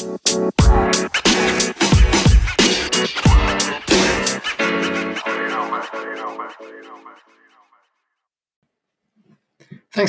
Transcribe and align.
Thanks 0.00 0.14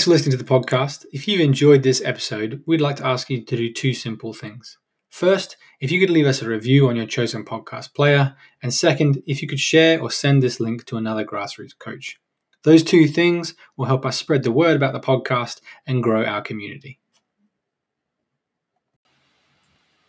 for 0.05 0.11
listening 0.11 0.31
to 0.31 0.37
the 0.37 0.45
podcast. 0.45 1.05
If 1.11 1.27
you've 1.27 1.41
enjoyed 1.41 1.83
this 1.83 2.01
episode, 2.05 2.63
we'd 2.65 2.79
like 2.79 2.95
to 2.97 3.05
ask 3.05 3.29
you 3.29 3.43
to 3.43 3.57
do 3.57 3.73
two 3.73 3.93
simple 3.93 4.31
things. 4.31 4.77
First, 5.09 5.57
if 5.81 5.91
you 5.91 5.99
could 5.99 6.09
leave 6.09 6.25
us 6.25 6.41
a 6.41 6.47
review 6.47 6.87
on 6.87 6.95
your 6.95 7.05
chosen 7.05 7.43
podcast 7.43 7.93
player, 7.93 8.37
and 8.63 8.73
second, 8.73 9.21
if 9.27 9.41
you 9.41 9.47
could 9.49 9.59
share 9.59 10.01
or 10.01 10.09
send 10.09 10.41
this 10.41 10.61
link 10.61 10.85
to 10.85 10.95
another 10.95 11.25
grassroots 11.25 11.77
coach. 11.77 12.17
Those 12.63 12.83
two 12.83 13.07
things 13.07 13.55
will 13.75 13.87
help 13.87 14.05
us 14.05 14.17
spread 14.17 14.43
the 14.43 14.53
word 14.53 14.77
about 14.77 14.93
the 14.93 15.01
podcast 15.01 15.59
and 15.85 16.01
grow 16.01 16.23
our 16.23 16.41
community. 16.41 17.00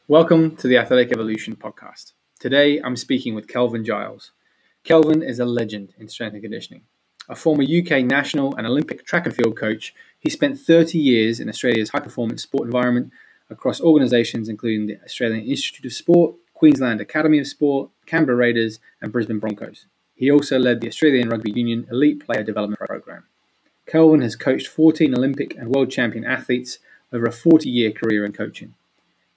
Welcome 0.08 0.56
to 0.56 0.66
the 0.66 0.78
Athletic 0.78 1.12
Evolution 1.12 1.54
podcast. 1.54 2.14
Today 2.40 2.80
I'm 2.80 2.96
speaking 2.96 3.36
with 3.36 3.46
Kelvin 3.46 3.84
Giles. 3.84 4.32
Kelvin 4.82 5.22
is 5.22 5.38
a 5.38 5.44
legend 5.44 5.94
in 5.96 6.08
strength 6.08 6.32
and 6.32 6.42
conditioning. 6.42 6.82
A 7.28 7.36
former 7.36 7.62
UK 7.62 8.04
national 8.04 8.52
and 8.56 8.66
Olympic 8.66 9.06
track 9.06 9.26
and 9.26 9.34
field 9.34 9.56
coach, 9.56 9.94
he 10.18 10.28
spent 10.28 10.58
30 10.58 10.98
years 10.98 11.38
in 11.38 11.48
Australia's 11.48 11.90
high 11.90 12.00
performance 12.00 12.42
sport 12.42 12.64
environment 12.64 13.12
across 13.48 13.80
organisations 13.80 14.48
including 14.48 14.88
the 14.88 14.98
Australian 15.04 15.46
Institute 15.46 15.86
of 15.86 15.92
Sport, 15.92 16.34
Queensland 16.52 17.00
Academy 17.00 17.38
of 17.38 17.46
Sport, 17.46 17.88
Canberra 18.04 18.36
Raiders, 18.36 18.80
and 19.00 19.12
Brisbane 19.12 19.38
Broncos. 19.38 19.86
He 20.16 20.32
also 20.32 20.58
led 20.58 20.80
the 20.80 20.88
Australian 20.88 21.28
Rugby 21.28 21.52
Union 21.52 21.86
Elite 21.88 22.26
Player 22.26 22.42
Development 22.42 22.80
Program. 22.80 23.22
Kelvin 23.86 24.22
has 24.22 24.34
coached 24.34 24.66
14 24.66 25.14
Olympic 25.16 25.56
and 25.56 25.68
world 25.68 25.92
champion 25.92 26.24
athletes 26.24 26.80
over 27.12 27.26
a 27.26 27.32
40 27.32 27.70
year 27.70 27.92
career 27.92 28.24
in 28.24 28.32
coaching. 28.32 28.74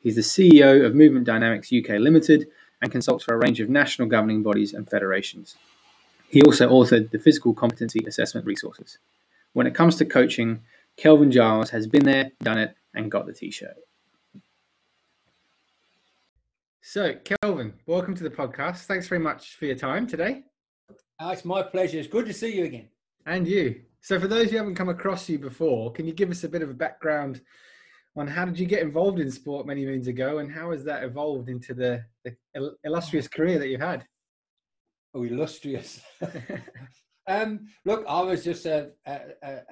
He's 0.06 0.18
the 0.18 0.22
CEO 0.22 0.86
of 0.86 0.94
Movement 0.94 1.26
Dynamics 1.26 1.74
UK 1.74 1.98
Limited 1.98 2.50
and 2.80 2.92
consults 2.92 3.24
for 3.24 3.34
a 3.34 3.40
range 3.40 3.60
of 3.60 3.72
national 3.72 4.08
governing 4.08 4.44
bodies 4.44 4.76
and 4.76 4.88
federations. 4.88 5.56
He 6.30 6.44
also 6.44 6.70
authored 6.70 7.10
the 7.10 7.18
Physical 7.18 7.56
Competency 7.56 8.06
Assessment 8.06 8.46
Resources. 8.46 9.00
When 9.54 9.66
it 9.66 9.74
comes 9.74 9.96
to 9.96 10.06
coaching, 10.06 10.62
Kelvin 10.96 11.32
Giles 11.32 11.72
has 11.72 11.88
been 11.88 12.04
there, 12.04 12.32
done 12.44 12.60
it, 12.60 12.76
and 12.94 13.10
got 13.10 13.26
the 13.26 13.34
t 13.34 13.50
shirt. 13.50 13.78
So, 16.82 17.16
Kelvin, 17.42 17.74
welcome 17.88 18.14
to 18.14 18.24
the 18.24 18.30
podcast. 18.30 18.86
Thanks 18.86 19.08
very 19.08 19.22
much 19.22 19.56
for 19.56 19.66
your 19.66 19.76
time 19.76 20.06
today. 20.06 20.44
It's 21.20 21.46
my 21.46 21.64
pleasure. 21.64 21.98
It's 21.98 22.08
good 22.08 22.28
to 22.28 22.34
see 22.34 22.56
you 22.56 22.66
again. 22.66 22.90
And 23.26 23.48
you. 23.48 23.82
So, 24.02 24.20
for 24.20 24.28
those 24.28 24.52
who 24.52 24.58
haven't 24.58 24.76
come 24.76 24.90
across 24.90 25.28
you 25.28 25.40
before, 25.40 25.92
can 25.94 26.06
you 26.06 26.14
give 26.14 26.30
us 26.30 26.44
a 26.44 26.50
bit 26.50 26.62
of 26.62 26.70
a 26.70 26.76
background 26.76 27.42
on 28.16 28.28
how 28.28 28.46
did 28.46 28.58
you 28.58 28.66
get 28.66 28.82
involved 28.82 29.20
in 29.20 29.30
sport 29.30 29.68
many 29.68 29.86
moons 29.86 30.08
ago, 30.08 30.38
and 30.38 30.52
how 30.52 30.72
has 30.72 30.84
that 30.86 31.04
evolved 31.04 31.50
into 31.50 31.74
the, 31.74 32.04
the 32.24 32.36
illustrious 32.84 33.28
career 33.28 33.60
that 33.60 33.68
you've 33.68 33.82
had? 33.82 34.06
Oh, 35.14 35.24
illustrious. 35.24 36.02
um, 37.28 37.68
look, 37.84 38.06
I 38.08 38.22
was 38.22 38.44
just 38.44 38.66
a, 38.66 38.92
a, 39.06 39.20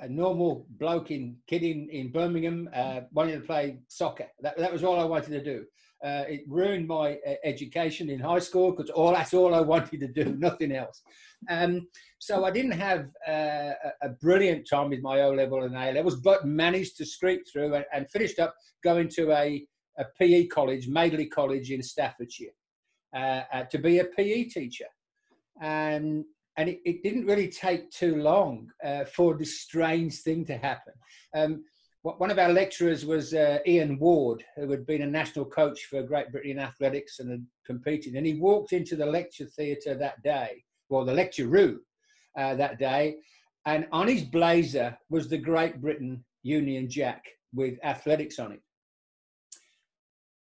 a, 0.01 0.09
normal 0.09 0.65
bloke 0.77 1.11
in 1.11 1.37
kid 1.47 1.63
in, 1.63 1.89
in 1.89 2.11
Birmingham, 2.11 2.69
uh, 2.73 3.01
wanting 3.11 3.39
to 3.39 3.45
play 3.45 3.79
soccer. 3.87 4.27
That, 4.41 4.57
that 4.57 4.73
was 4.73 4.83
all 4.83 4.99
I 4.99 5.05
wanted 5.05 5.31
to 5.31 5.43
do. 5.43 5.65
Uh, 6.03 6.25
it 6.27 6.41
ruined 6.47 6.87
my 6.87 7.17
uh, 7.25 7.33
education 7.45 8.09
in 8.09 8.19
high 8.19 8.39
school 8.39 8.71
because 8.71 8.89
all 8.89 9.13
that's 9.13 9.33
all 9.33 9.55
I 9.55 9.61
wanted 9.61 10.01
to 10.01 10.07
do, 10.07 10.35
nothing 10.37 10.73
else. 10.73 11.01
Um, 11.49 11.87
so 12.19 12.43
I 12.43 12.51
didn't 12.51 12.71
have 12.71 13.09
uh, 13.27 13.71
a 14.01 14.09
brilliant 14.21 14.67
time 14.69 14.89
with 14.89 15.01
my 15.01 15.21
O 15.21 15.31
level 15.31 15.63
and 15.63 15.75
A 15.75 15.91
levels, 15.93 16.17
but 16.17 16.45
managed 16.45 16.97
to 16.97 17.05
scrape 17.05 17.47
through 17.51 17.75
and, 17.75 17.85
and 17.93 18.09
finished 18.09 18.39
up 18.39 18.55
going 18.83 19.07
to 19.09 19.31
a, 19.31 19.65
a 19.97 20.05
PE 20.19 20.47
college, 20.47 20.87
Madeley 20.87 21.27
College 21.27 21.71
in 21.71 21.81
Staffordshire, 21.81 22.55
uh, 23.15 23.41
uh, 23.53 23.63
to 23.63 23.77
be 23.77 23.99
a 23.99 24.05
PE 24.05 24.45
teacher. 24.45 24.87
And 25.61 26.25
and 26.57 26.69
it, 26.69 26.81
it, 26.85 27.01
didn't 27.01 27.25
really 27.25 27.47
take 27.47 27.89
too 27.89 28.17
long 28.17 28.69
uh, 28.85 29.05
for 29.05 29.35
this 29.35 29.61
strange 29.61 30.21
thing 30.21 30.45
to 30.45 30.55
happen. 30.55 30.93
Um, 31.35 31.63
one 32.03 32.29
of 32.29 32.37
our 32.37 32.51
lecturers 32.51 33.05
was 33.05 33.33
uh, 33.33 33.59
Ian 33.65 33.97
Ward, 33.97 34.43
who 34.57 34.69
had 34.69 34.85
been 34.85 35.03
a 35.03 35.07
national 35.07 35.45
coach 35.45 35.85
for 35.85 36.03
Great 36.03 36.31
Britain 36.31 36.59
athletics 36.59 37.19
and 37.19 37.31
had 37.31 37.45
competed. 37.65 38.15
And 38.15 38.25
he 38.25 38.33
walked 38.33 38.73
into 38.73 38.97
the 38.97 39.05
lecture 39.05 39.45
theatre 39.45 39.95
that 39.95 40.21
day, 40.21 40.63
well, 40.89 41.05
the 41.05 41.13
lecture 41.13 41.47
room 41.47 41.79
uh, 42.37 42.55
that 42.55 42.77
day, 42.77 43.15
and 43.65 43.87
on 43.93 44.09
his 44.09 44.23
blazer 44.23 44.97
was 45.09 45.29
the 45.29 45.37
Great 45.37 45.79
Britain 45.79 46.25
Union 46.43 46.89
Jack 46.89 47.23
with 47.53 47.79
athletics 47.83 48.37
on 48.37 48.51
it. 48.51 48.61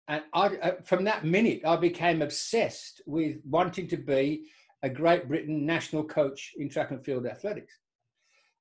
And 0.08 0.24
I, 0.34 0.48
uh, 0.48 0.72
from 0.86 1.04
that 1.04 1.26
minute, 1.26 1.62
I 1.66 1.76
became 1.76 2.22
obsessed 2.22 3.02
with 3.06 3.38
wanting 3.44 3.88
to 3.90 3.98
be 3.98 4.46
a 4.84 4.90
Great 4.90 5.28
Britain 5.28 5.66
national 5.66 6.06
coach 6.06 6.54
in 6.58 6.70
track 6.70 6.92
and 6.92 7.04
field 7.04 7.26
athletics 7.26 7.81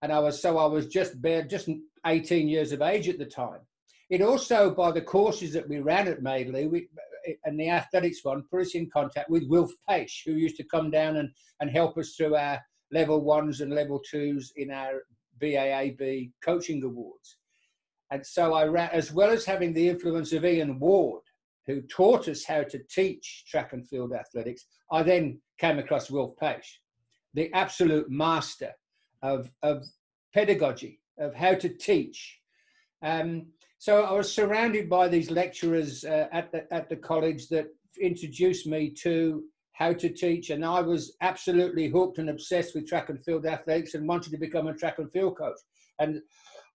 and 0.03 0.13
I 0.13 0.19
was 0.19 0.41
so 0.41 0.59
I 0.59 0.67
was 0.67 0.87
just 0.87 1.21
bare, 1.21 1.43
just 1.43 1.69
18 2.07 2.49
years 2.49 2.73
of 2.73 2.83
age 2.83 3.09
at 3.09 3.19
the 3.19 3.27
time. 3.27 3.61
It 4.09 4.23
also, 4.23 4.75
by 4.75 4.91
the 4.91 5.03
courses 5.03 5.53
that 5.53 5.69
we 5.69 5.79
ran 5.79 6.09
at 6.09 6.23
Madeley, 6.23 6.67
we, 6.67 6.89
and 7.45 7.59
the 7.59 7.71
athletics 7.71 8.25
one, 8.25 8.45
put 8.51 8.63
us 8.63 8.75
in 8.75 8.91
contact 8.91 9.31
with 9.31 9.49
Wilf 9.49 9.71
Paish, 9.89 10.23
who 10.25 10.33
used 10.33 10.57
to 10.57 10.65
come 10.65 10.91
down 10.91 11.17
and, 11.17 11.31
and 11.61 11.71
help 11.71 11.97
us 11.97 12.15
through 12.17 12.35
our 12.35 12.61
level 12.91 13.21
ones 13.21 13.61
and 13.61 13.73
level 13.73 14.01
twos 14.01 14.53
in 14.57 14.71
our 14.71 15.03
BAAB 15.41 16.33
coaching 16.43 16.83
awards. 16.83 17.37
And 18.11 18.27
so 18.27 18.55
I 18.55 18.65
ran, 18.65 18.91
as 18.93 19.13
well 19.13 19.31
as 19.31 19.45
having 19.45 19.73
the 19.73 19.89
influence 19.89 20.33
of 20.33 20.45
Ian 20.45 20.81
Ward, 20.81 21.23
who 21.67 21.83
taught 21.83 22.27
us 22.27 22.45
how 22.45 22.65
to 22.65 22.81
teach 22.91 23.45
track 23.49 23.73
and 23.73 23.87
field 23.87 24.13
athletics, 24.13 24.67
I 24.91 25.05
then 25.05 25.41
came 25.59 25.79
across 25.79 26.11
Wilf 26.11 26.35
Paish, 26.43 26.79
the 27.35 27.53
absolute 27.53 28.11
master 28.11 28.73
of, 29.23 29.51
of 29.63 29.87
pedagogy, 30.35 31.01
of 31.19 31.35
how 31.35 31.55
to 31.55 31.69
teach. 31.69 32.39
Um, 33.03 33.47
so 33.79 34.05
I 34.05 34.13
was 34.13 34.33
surrounded 34.33 34.89
by 34.91 35.09
these 35.09 35.31
lecturers 35.31 36.05
uh, 36.05 36.29
at, 36.33 36.53
the, 36.53 36.73
at 36.73 36.89
the 36.89 36.97
college 36.97 37.49
that 37.49 37.69
introduced 38.01 38.67
me 38.67 38.91
to 39.03 39.45
how 39.73 39.95
to 39.95 40.11
teach, 40.11 40.51
and 40.51 40.65
I 40.65 40.81
was 40.83 41.17
absolutely 41.23 41.89
hooked 41.89 42.19
and 42.19 42.29
obsessed 42.29 42.75
with 42.75 42.87
track 42.87 43.09
and 43.09 43.25
field 43.25 43.47
athletics 43.47 43.95
and 43.95 44.07
wanted 44.07 44.31
to 44.33 44.39
become 44.39 44.67
a 44.67 44.75
track 44.75 44.99
and 44.99 45.11
field 45.11 45.39
coach. 45.39 45.59
And 45.99 46.21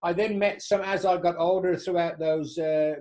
I 0.02 0.14
then 0.14 0.40
met 0.40 0.64
some, 0.64 0.82
as 0.82 1.06
I 1.06 1.18
got 1.18 1.38
older 1.38 1.78
throughout 1.78 2.18
those 2.18 2.58
uh, 2.58 2.96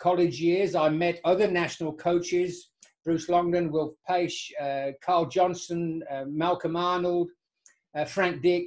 college 0.00 0.40
years, 0.40 0.74
I 0.74 0.88
met 0.88 1.20
other 1.24 1.48
national 1.48 1.92
coaches 1.92 2.70
Bruce 3.04 3.28
Longden, 3.28 3.70
Wilf 3.70 3.92
Paish, 4.08 4.50
uh, 4.60 4.92
Carl 5.04 5.26
Johnson, 5.26 6.02
uh, 6.10 6.24
Malcolm 6.26 6.74
Arnold, 6.74 7.28
uh, 7.94 8.04
Frank 8.04 8.42
Dick, 8.42 8.64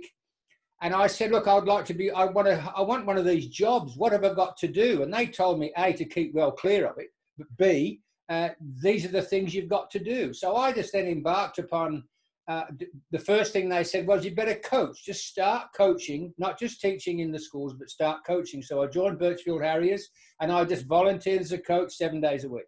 and 0.82 0.94
I 0.94 1.08
said, 1.08 1.32
look, 1.32 1.48
I'd 1.48 1.64
like 1.64 1.86
to 1.86 1.94
be, 1.94 2.12
I 2.12 2.26
want 2.26 2.48
to, 2.48 2.74
I 2.76 2.82
want 2.82 3.06
one 3.06 3.18
of 3.18 3.26
these 3.26 3.48
jobs. 3.48 3.98
What 3.98 4.12
have 4.12 4.24
I 4.24 4.34
got 4.34 4.58
to 4.58 4.68
do? 4.68 5.02
And 5.02 5.14
they 5.14 5.26
told 5.26 5.60
me, 5.60 5.74
A, 5.78 5.94
to 5.94 6.06
keep 6.06 6.34
well 6.34 6.52
clear 6.52 6.86
of 6.86 6.98
it, 7.00 7.08
but 7.38 7.48
B, 7.58 8.02
uh, 8.30 8.50
these 8.82 9.06
are 9.06 9.10
the 9.10 9.22
things 9.22 9.54
you've 9.54 9.70
got 9.70 9.90
to 9.92 10.00
do. 10.00 10.34
So 10.34 10.56
I 10.56 10.72
just 10.72 10.94
then 10.94 11.08
embarked 11.08 11.58
upon 11.60 12.04
uh, 12.48 12.64
the 13.12 13.20
first 13.20 13.52
thing 13.52 13.68
they 13.68 13.84
said 13.84 14.08
was, 14.08 14.24
you 14.24 14.34
better 14.34 14.56
coach. 14.56 15.04
Just 15.04 15.28
start 15.28 15.68
coaching, 15.76 16.34
not 16.38 16.60
just 16.60 16.80
teaching 16.80 17.20
in 17.20 17.32
the 17.32 17.40
schools, 17.40 17.74
but 17.74 17.90
start 17.90 18.26
coaching. 18.26 18.62
So 18.62 18.82
I 18.84 18.88
joined 18.88 19.20
Birchfield 19.20 19.62
Harriers 19.62 20.08
and 20.40 20.52
I 20.52 20.64
just 20.64 20.86
volunteered 20.86 21.42
as 21.42 21.52
a 21.52 21.58
coach 21.58 21.94
seven 21.94 22.22
days 22.22 22.44
a 22.44 22.50
week 22.50 22.66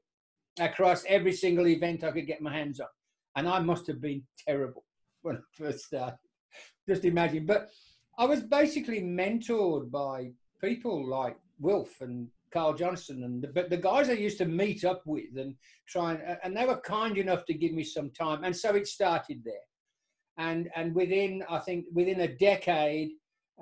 across 0.60 1.06
every 1.08 1.32
single 1.32 1.68
event 1.68 2.04
I 2.04 2.12
could 2.12 2.28
get 2.28 2.42
my 2.42 2.54
hands 2.54 2.80
on. 2.80 2.88
And 3.36 3.48
I 3.48 3.60
must 3.60 3.88
have 3.88 4.02
been 4.02 4.24
terrible 4.46 4.84
when 5.22 5.38
I 5.38 5.40
first 5.54 5.86
started. 5.86 6.18
Just 6.88 7.06
imagine. 7.06 7.46
But 7.46 7.70
I 8.20 8.26
was 8.26 8.42
basically 8.42 9.02
mentored 9.02 9.90
by 9.90 10.32
people 10.62 11.08
like 11.08 11.38
Wilf 11.62 12.02
and 12.02 12.28
Carl 12.52 12.74
Johnson 12.74 13.24
and 13.24 13.42
the, 13.42 13.48
but 13.48 13.70
the 13.70 13.78
guys 13.78 14.10
I 14.10 14.14
used 14.14 14.38
to 14.40 14.46
meet 14.46 14.84
up 14.84 15.02
with 15.06 15.38
and 15.38 15.56
try 15.88 16.12
and, 16.12 16.38
and 16.44 16.56
they 16.56 16.66
were 16.66 16.82
kind 16.82 17.18
enough 17.18 17.46
to 17.46 17.54
give 17.54 17.72
me 17.72 17.84
some 17.84 18.10
time. 18.10 18.44
And 18.44 18.54
so 18.54 18.76
it 18.76 18.88
started 18.88 19.42
there. 19.46 19.56
And, 20.38 20.70
and 20.76 20.94
within, 20.94 21.46
I 21.50 21.60
think, 21.60 21.86
within 21.94 22.20
a 22.20 22.36
decade, 22.36 23.12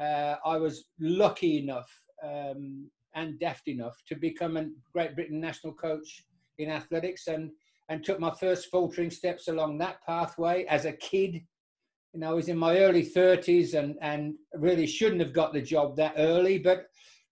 uh, 0.01 0.38
I 0.44 0.57
was 0.57 0.86
lucky 1.00 1.59
enough 1.59 1.92
um, 2.24 2.89
and 3.13 3.39
daft 3.39 3.68
enough 3.68 3.95
to 4.07 4.15
become 4.15 4.57
a 4.57 4.69
Great 4.92 5.13
Britain 5.13 5.39
national 5.39 5.74
coach 5.74 6.24
in 6.57 6.71
athletics 6.71 7.27
and, 7.27 7.51
and 7.89 8.04
took 8.04 8.19
my 8.19 8.33
first 8.39 8.69
faltering 8.71 9.12
steps 9.12 9.50
along 9.50 9.77
that 9.77 10.04
pathway 10.07 10.65
as 10.65 10.86
a 10.86 10.94
kid 10.94 11.44
you 12.13 12.19
know, 12.19 12.31
I 12.31 12.33
was 12.33 12.50
in 12.50 12.57
my 12.57 12.77
early 12.77 13.06
30s 13.06 13.74
and, 13.74 13.95
and 14.01 14.36
really 14.54 14.88
shouldn't 14.88 15.21
have 15.21 15.33
got 15.33 15.54
the 15.54 15.62
job 15.62 15.95
that 15.98 16.13
early. 16.18 16.57
But 16.57 16.88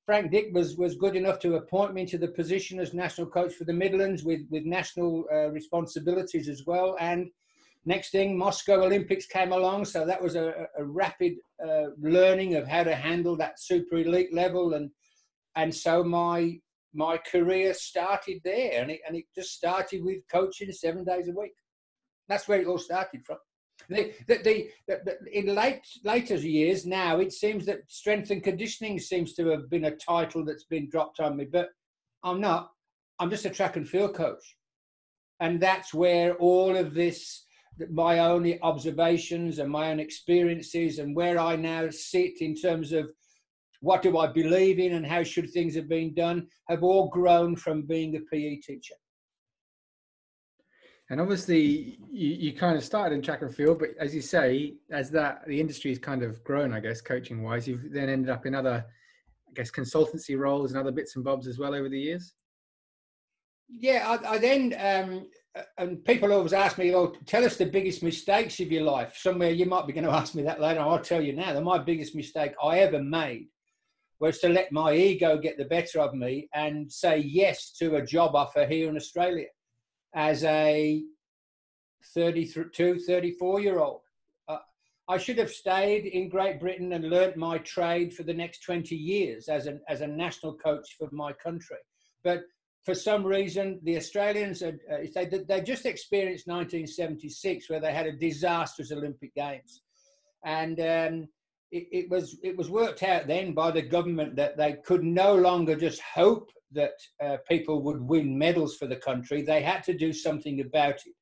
Frank 0.05 0.31
Dick 0.31 0.49
was, 0.53 0.77
was 0.77 0.95
good 0.95 1.15
enough 1.15 1.39
to 1.39 1.55
appoint 1.55 1.93
me 1.93 2.05
to 2.05 2.17
the 2.17 2.27
position 2.27 2.79
as 2.79 2.93
national 2.93 3.27
coach 3.27 3.53
for 3.53 3.63
the 3.63 3.73
Midlands 3.73 4.23
with, 4.23 4.41
with 4.49 4.63
national 4.63 5.25
uh, 5.33 5.49
responsibilities 5.49 6.47
as 6.47 6.63
well. 6.67 6.95
And 6.99 7.29
next 7.85 8.11
thing, 8.11 8.37
Moscow 8.37 8.83
Olympics 8.83 9.25
came 9.25 9.51
along. 9.51 9.85
So 9.85 10.05
that 10.05 10.21
was 10.21 10.35
a, 10.35 10.67
a 10.77 10.83
rapid 10.83 11.33
uh, 11.65 11.87
learning 11.99 12.55
of 12.55 12.67
how 12.67 12.83
to 12.83 12.95
handle 12.95 13.35
that 13.37 13.59
super 13.59 13.97
elite 13.97 14.33
level. 14.33 14.73
And, 14.75 14.91
and 15.55 15.73
so 15.73 16.03
my, 16.03 16.59
my 16.93 17.17
career 17.17 17.73
started 17.73 18.41
there, 18.43 18.81
and 18.81 18.91
it, 18.91 19.01
and 19.07 19.17
it 19.17 19.25
just 19.35 19.53
started 19.53 20.03
with 20.03 20.21
coaching 20.31 20.71
seven 20.71 21.03
days 21.03 21.27
a 21.27 21.31
week. 21.31 21.53
That's 22.29 22.47
where 22.47 22.61
it 22.61 22.67
all 22.67 22.77
started 22.77 23.25
from. 23.25 23.37
The, 23.89 24.13
the, 24.27 24.37
the, 24.43 24.69
the, 24.87 25.17
in 25.31 25.53
late 25.53 25.85
later 26.03 26.35
years 26.35 26.85
now, 26.85 27.19
it 27.19 27.33
seems 27.33 27.65
that 27.65 27.81
strength 27.87 28.31
and 28.31 28.43
conditioning 28.43 28.99
seems 28.99 29.33
to 29.35 29.47
have 29.47 29.69
been 29.69 29.85
a 29.85 29.95
title 29.95 30.43
that's 30.43 30.65
been 30.65 30.89
dropped 30.89 31.19
on 31.19 31.37
me, 31.37 31.45
but 31.45 31.69
I'm 32.23 32.41
not. 32.41 32.71
I'm 33.19 33.29
just 33.29 33.45
a 33.45 33.49
track 33.49 33.77
and 33.77 33.87
field 33.87 34.15
coach, 34.15 34.57
and 35.39 35.61
that's 35.61 35.93
where 35.93 36.35
all 36.35 36.75
of 36.75 36.93
this, 36.93 37.45
my 37.91 38.19
own 38.19 38.57
observations 38.61 39.59
and 39.59 39.69
my 39.69 39.91
own 39.91 39.99
experiences, 39.99 40.99
and 40.99 41.15
where 41.15 41.39
I 41.39 41.55
now 41.55 41.89
sit 41.91 42.41
in 42.41 42.55
terms 42.55 42.91
of 42.91 43.09
what 43.81 44.01
do 44.01 44.17
I 44.17 44.27
believe 44.27 44.79
in 44.79 44.93
and 44.93 45.05
how 45.05 45.23
should 45.23 45.51
things 45.51 45.75
have 45.75 45.87
been 45.87 46.13
done, 46.13 46.47
have 46.69 46.83
all 46.83 47.07
grown 47.09 47.55
from 47.55 47.83
being 47.83 48.15
a 48.15 48.19
PE 48.31 48.57
teacher. 48.57 48.95
And 51.09 51.21
obviously, 51.21 51.99
you, 52.11 52.29
you 52.29 52.53
kind 52.53 52.75
of 52.75 52.83
started 52.83 53.13
in 53.13 53.21
track 53.21 53.43
and 53.43 53.53
field, 53.53 53.79
but 53.79 53.89
as 53.99 54.15
you 54.15 54.21
say, 54.21 54.73
as 54.91 55.11
that 55.11 55.45
the 55.47 55.59
industry 55.59 55.91
has 55.91 55.99
kind 55.99 56.23
of 56.23 56.43
grown, 56.43 56.73
I 56.73 56.79
guess, 56.79 56.99
coaching 56.99 57.43
wise, 57.43 57.67
you've 57.67 57.91
then 57.91 58.09
ended 58.09 58.29
up 58.29 58.47
in 58.47 58.55
other, 58.55 58.83
I 59.47 59.53
guess, 59.53 59.69
consultancy 59.69 60.37
roles 60.37 60.71
and 60.71 60.79
other 60.79 60.91
bits 60.91 61.15
and 61.15 61.23
bobs 61.23 61.47
as 61.47 61.59
well 61.59 61.75
over 61.75 61.89
the 61.89 61.99
years. 61.99 62.33
Yeah, 63.69 64.17
I, 64.23 64.33
I 64.33 64.37
then, 64.39 64.73
um, 64.79 65.27
and 65.77 66.03
people 66.05 66.33
always 66.33 66.53
ask 66.53 66.77
me, 66.79 66.89
well, 66.89 67.15
tell 67.27 67.45
us 67.45 67.57
the 67.57 67.65
biggest 67.65 68.01
mistakes 68.01 68.59
of 68.59 68.71
your 68.71 68.83
life." 68.83 69.15
Somewhere 69.17 69.51
you 69.51 69.67
might 69.67 69.85
be 69.85 69.93
going 69.93 70.05
to 70.05 70.11
ask 70.11 70.33
me 70.33 70.43
that 70.43 70.61
later. 70.61 70.79
I'll 70.79 70.99
tell 70.99 71.21
you 71.21 71.33
now. 71.33 71.53
That 71.53 71.63
my 71.63 71.77
biggest 71.77 72.15
mistake 72.15 72.53
I 72.61 72.79
ever 72.79 73.01
made 73.01 73.47
was 74.19 74.39
to 74.39 74.49
let 74.49 74.71
my 74.71 74.93
ego 74.93 75.37
get 75.37 75.57
the 75.57 75.65
better 75.65 75.99
of 75.99 76.13
me 76.13 76.47
and 76.53 76.91
say 76.91 77.19
yes 77.19 77.73
to 77.79 77.95
a 77.95 78.05
job 78.05 78.35
offer 78.35 78.65
here 78.65 78.89
in 78.89 78.95
Australia 78.95 79.47
as 80.15 80.43
a 80.45 81.03
32, 82.13 82.99
34 82.99 83.59
year 83.59 83.79
old. 83.79 84.01
Uh, 84.47 84.57
I 85.09 85.17
should 85.17 85.37
have 85.37 85.51
stayed 85.51 86.05
in 86.05 86.29
Great 86.29 86.59
Britain 86.59 86.93
and 86.93 87.09
learnt 87.09 87.35
my 87.35 87.57
trade 87.59 88.13
for 88.13 88.23
the 88.23 88.33
next 88.33 88.63
20 88.63 88.95
years 88.95 89.49
as, 89.49 89.67
an, 89.67 89.81
as 89.89 90.01
a 90.01 90.07
national 90.07 90.55
coach 90.55 90.95
for 90.97 91.09
my 91.11 91.33
country. 91.33 91.77
But 92.23 92.43
for 92.83 92.95
some 92.95 93.25
reason, 93.25 93.79
the 93.83 93.97
Australians, 93.97 94.61
uh, 94.61 94.71
they, 94.89 95.25
they 95.25 95.61
just 95.61 95.85
experienced 95.85 96.47
1976 96.47 97.69
where 97.69 97.81
they 97.81 97.93
had 97.93 98.05
a 98.05 98.15
disastrous 98.15 98.91
Olympic 98.91 99.33
Games. 99.35 99.81
And 100.45 100.79
um, 100.79 101.27
it, 101.71 101.87
it, 101.91 102.09
was, 102.09 102.37
it 102.43 102.55
was 102.55 102.69
worked 102.69 103.03
out 103.03 103.27
then 103.27 103.53
by 103.53 103.71
the 103.71 103.81
government 103.81 104.35
that 104.35 104.55
they 104.55 104.77
could 104.85 105.03
no 105.03 105.35
longer 105.35 105.75
just 105.75 105.99
hope 106.01 106.51
that 106.71 106.93
uh, 107.23 107.37
people 107.47 107.81
would 107.81 108.01
win 108.01 108.37
medals 108.37 108.75
for 108.75 108.87
the 108.87 108.95
country, 108.95 109.41
they 109.41 109.61
had 109.61 109.83
to 109.83 109.93
do 109.93 110.11
something 110.11 110.61
about 110.61 110.95
it 110.95 111.13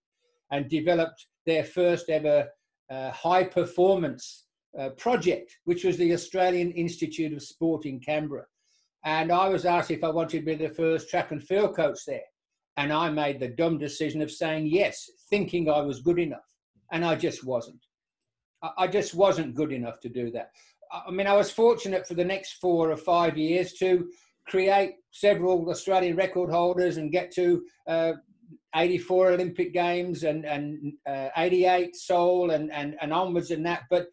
and 0.52 0.70
developed 0.70 1.28
their 1.46 1.64
first 1.64 2.10
ever 2.10 2.48
uh, 2.90 3.12
high 3.12 3.44
performance 3.44 4.46
uh, 4.80 4.90
project, 4.90 5.58
which 5.66 5.84
was 5.84 5.98
the 5.98 6.14
Australian 6.14 6.72
Institute 6.72 7.34
of 7.34 7.42
Sport 7.42 7.86
in 7.86 8.00
Canberra. 8.00 8.46
And 9.06 9.32
I 9.32 9.50
was 9.50 9.66
asked 9.66 9.92
if 9.92 10.04
I 10.04 10.10
wanted 10.10 10.40
to 10.40 10.46
be 10.46 10.56
the 10.56 10.70
first 10.70 11.10
track 11.10 11.32
and 11.32 11.44
field 11.44 11.76
coach 11.76 12.00
there. 12.08 12.22
And 12.78 12.92
I 12.92 13.10
made 13.10 13.40
the 13.40 13.50
dumb 13.50 13.78
decision 13.78 14.22
of 14.22 14.32
saying 14.32 14.68
yes, 14.68 15.10
thinking 15.30 15.70
I 15.70 15.82
was 15.82 16.02
good 16.02 16.20
enough. 16.20 16.48
And 16.92 17.04
I 17.06 17.16
just 17.16 17.44
wasn't. 17.44 17.84
I 18.78 18.88
just 18.88 19.14
wasn't 19.14 19.56
good 19.56 19.74
enough 19.74 20.00
to 20.02 20.10
do 20.10 20.32
that. 20.32 20.52
I 20.92 21.12
mean, 21.12 21.28
I 21.28 21.34
was 21.34 21.52
fortunate 21.52 22.08
for 22.08 22.14
the 22.14 22.24
next 22.24 22.54
four 22.54 22.92
or 22.92 22.98
five 22.98 23.38
years 23.38 23.74
to 23.74 24.10
create 24.48 24.96
several 25.12 25.70
Australian 25.70 26.16
record 26.16 26.50
holders 26.50 26.98
and 26.98 27.12
get 27.12 27.32
to 27.32 27.64
uh, 27.88 28.14
84 28.76 29.32
Olympic 29.32 29.74
Games 29.74 30.24
and, 30.24 30.46
and 30.46 30.94
uh, 31.08 31.30
88 31.38 31.96
Seoul 31.96 32.52
and, 32.52 32.72
and, 32.72 32.96
and 33.02 33.14
onwards 33.14 33.52
and 33.52 33.66
that. 33.66 33.84
But 33.90 34.08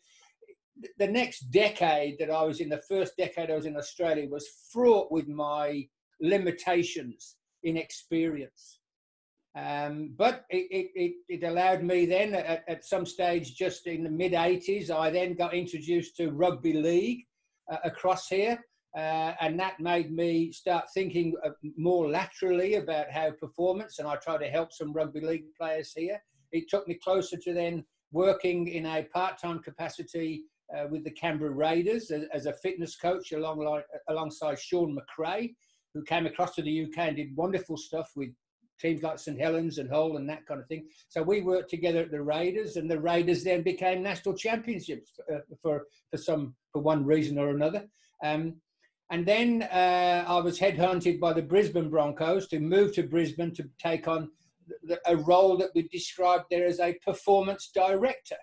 the 0.99 1.09
next 1.09 1.51
decade 1.51 2.19
that 2.19 2.31
I 2.31 2.43
was 2.43 2.61
in, 2.61 2.69
the 2.69 2.83
first 2.89 3.17
decade 3.17 3.51
I 3.51 3.57
was 3.57 3.67
in 3.67 3.77
Australia, 3.77 4.29
was 4.29 4.49
fraught 4.73 5.11
with 5.11 5.29
my 5.29 5.87
limitations 6.21 7.37
in 7.63 7.77
experience. 7.77 8.81
Um, 9.57 10.15
but 10.17 10.45
it, 10.49 10.91
it, 10.95 11.13
it, 11.29 11.43
allowed 11.43 11.83
me 11.83 12.07
then 12.07 12.35
at, 12.35 12.63
at, 12.69 12.85
some 12.85 13.05
stage, 13.05 13.57
just 13.57 13.89
in 13.89 14.05
the 14.05 14.11
mid 14.11 14.33
80s, 14.33 14.91
I 14.91 15.11
then 15.11 15.35
got 15.35 15.55
introduced 15.55 16.17
to 16.19 16.31
rugby 16.31 16.75
league 16.75 17.25
uh, 17.71 17.79
across 17.83 18.29
here. 18.29 18.65
Uh, 18.97 19.35
and 19.41 19.59
that 19.59 19.79
made 19.79 20.13
me 20.13 20.51
start 20.51 20.87
thinking 20.93 21.35
more 21.77 22.09
laterally 22.09 22.75
about 22.75 23.11
how 23.11 23.31
performance, 23.31 23.99
and 23.99 24.09
I 24.09 24.17
tried 24.17 24.39
to 24.39 24.49
help 24.49 24.73
some 24.73 24.93
rugby 24.93 25.21
league 25.21 25.45
players 25.57 25.93
here. 25.95 26.21
It 26.51 26.69
took 26.69 26.89
me 26.89 26.95
closer 26.95 27.37
to 27.37 27.55
then 27.55 27.85
working 28.11 28.67
in 28.67 28.87
a 28.87 29.05
part-time 29.15 29.61
capacity 29.61 30.43
uh, 30.77 30.87
with 30.91 31.05
the 31.05 31.11
Canberra 31.13 31.53
Raiders 31.53 32.11
as, 32.11 32.47
a 32.47 32.53
fitness 32.53 32.97
coach 32.97 33.33
along, 33.33 33.83
alongside 34.09 34.59
Shaun 34.59 34.97
McRae, 34.97 35.55
who 35.95 36.03
came 36.03 36.27
across 36.27 36.55
to 36.57 36.63
the 36.63 36.85
UK 36.85 36.99
and 36.99 37.17
did 37.17 37.37
wonderful 37.37 37.77
stuff 37.77 38.11
with 38.17 38.31
teams 38.81 39.03
like 39.03 39.19
St 39.19 39.39
Helens 39.39 39.79
and 39.79 39.91
Hull 39.91 40.17
and 40.17 40.29
that 40.29 40.47
kind 40.47 40.61
of 40.61 40.67
thing. 40.67 40.87
So 41.09 41.23
we 41.23 41.43
worked 41.43 41.71
together 41.71 42.01
at 42.01 42.11
the 42.11 42.23
Raiders, 42.23 42.77
and 42.77 42.91
the 42.91 43.01
Raiders 43.01 43.45
then 43.45 43.63
became 43.63 44.03
national 44.03 44.35
championships 44.35 45.13
for, 45.15 45.37
uh, 45.37 45.41
for, 45.63 45.87
for 46.11 46.17
some 46.17 46.55
for 46.73 46.81
one 46.83 47.05
reason 47.05 47.39
or 47.39 47.51
another. 47.51 47.87
Um, 48.25 48.57
and 49.11 49.27
then 49.27 49.63
uh, 49.63 50.25
I 50.27 50.41
was 50.41 50.59
headhunted 50.59 51.19
by 51.19 51.33
the 51.33 51.43
Brisbane 51.43 51.91
Broncos 51.91 52.47
to 52.49 52.61
move 52.61 52.95
to 52.95 53.03
Brisbane 53.03 53.53
to 53.55 53.69
take 53.79 54.07
on 54.07 54.31
the, 54.85 55.01
a 55.07 55.17
role 55.17 55.57
that 55.59 55.71
we 55.75 55.89
described 55.89 56.45
there 56.51 56.67
as 56.67 56.79
a 56.79 56.99
performance 57.05 57.71
director 57.75 58.37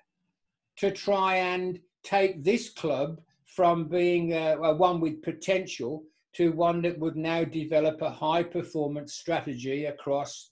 to 0.77 0.91
try 0.91 1.37
and 1.37 1.79
take 2.03 2.43
this 2.43 2.69
club 2.69 3.21
from 3.45 3.87
being 3.87 4.33
a, 4.33 4.57
a 4.57 4.75
one 4.75 4.99
with 4.99 5.23
potential 5.23 6.03
to 6.33 6.51
one 6.51 6.81
that 6.81 6.99
would 6.99 7.15
now 7.15 7.43
develop 7.45 8.01
a 8.01 8.11
high 8.11 8.43
performance 8.43 9.13
strategy 9.13 9.85
across 9.85 10.51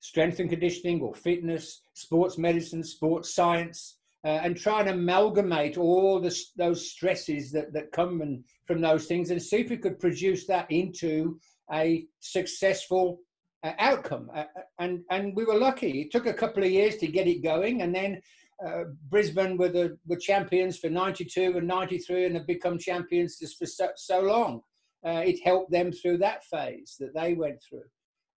strength 0.00 0.38
and 0.38 0.50
conditioning 0.50 1.00
or 1.00 1.14
fitness, 1.14 1.82
sports 1.94 2.38
medicine, 2.38 2.84
sports 2.84 3.34
science, 3.34 3.96
uh, 4.24 4.40
and 4.42 4.56
try 4.56 4.80
and 4.80 4.90
amalgamate 4.90 5.78
all 5.78 6.20
this, 6.20 6.52
those 6.56 6.90
stresses 6.90 7.50
that, 7.52 7.72
that 7.72 7.92
come 7.92 8.20
and, 8.20 8.44
from 8.66 8.80
those 8.80 9.06
things 9.06 9.30
and 9.30 9.42
see 9.42 9.58
if 9.58 9.70
we 9.70 9.76
could 9.76 9.98
produce 9.98 10.46
that 10.46 10.70
into 10.70 11.38
a 11.72 12.06
successful 12.20 13.20
uh, 13.62 13.72
outcome. 13.78 14.30
Uh, 14.34 14.44
uh, 14.56 14.62
and, 14.78 15.00
and 15.10 15.34
we 15.34 15.44
were 15.44 15.58
lucky. 15.58 16.02
It 16.02 16.10
took 16.10 16.26
a 16.26 16.34
couple 16.34 16.62
of 16.62 16.70
years 16.70 16.96
to 16.98 17.06
get 17.06 17.26
it 17.26 17.42
going. 17.42 17.82
And 17.82 17.94
then 17.94 18.20
uh, 18.64 18.84
Brisbane 19.08 19.56
were, 19.56 19.68
the, 19.68 19.96
were 20.06 20.16
champions 20.16 20.78
for 20.78 20.90
92 20.90 21.56
and 21.56 21.66
93 21.66 22.26
and 22.26 22.36
have 22.36 22.46
become 22.46 22.78
champions 22.78 23.38
just 23.38 23.58
for 23.58 23.66
so, 23.66 23.88
so 23.96 24.20
long. 24.20 24.60
Uh, 25.06 25.22
it 25.24 25.40
helped 25.42 25.70
them 25.70 25.92
through 25.92 26.18
that 26.18 26.44
phase 26.44 26.96
that 27.00 27.14
they 27.14 27.32
went 27.32 27.62
through. 27.62 27.84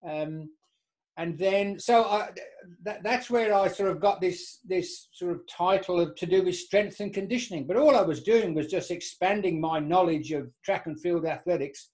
Um, 0.08 0.48
and 1.16 1.38
then 1.38 1.78
so 1.78 2.04
I, 2.04 2.30
that, 2.82 3.02
that's 3.02 3.30
where 3.30 3.54
I 3.54 3.68
sort 3.68 3.90
of 3.90 4.00
got 4.00 4.20
this 4.20 4.58
this 4.64 5.08
sort 5.12 5.32
of 5.32 5.46
title 5.46 6.00
of 6.00 6.16
to 6.16 6.26
do 6.26 6.42
with 6.42 6.56
strength 6.56 7.00
and 7.00 7.14
conditioning. 7.14 7.66
But 7.66 7.76
all 7.76 7.96
I 7.96 8.02
was 8.02 8.22
doing 8.22 8.54
was 8.54 8.66
just 8.66 8.90
expanding 8.90 9.60
my 9.60 9.78
knowledge 9.78 10.32
of 10.32 10.50
track 10.64 10.86
and 10.86 11.00
field 11.00 11.24
athletics, 11.24 11.90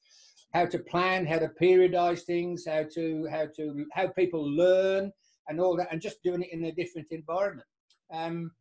how 0.54 0.66
to 0.66 0.78
plan, 0.78 1.26
how 1.26 1.38
to 1.38 1.50
periodize 1.60 2.22
things, 2.22 2.64
how 2.66 2.84
to 2.94 3.28
how 3.30 3.46
to 3.56 3.86
how 3.92 4.08
people 4.08 4.42
learn, 4.42 5.12
and 5.48 5.60
all 5.60 5.76
that, 5.76 5.92
and 5.92 6.00
just 6.00 6.22
doing 6.22 6.42
it 6.42 6.52
in 6.52 6.64
a 6.64 6.72
different 6.72 7.08
environment. 7.10 7.66
Um, 8.12 8.52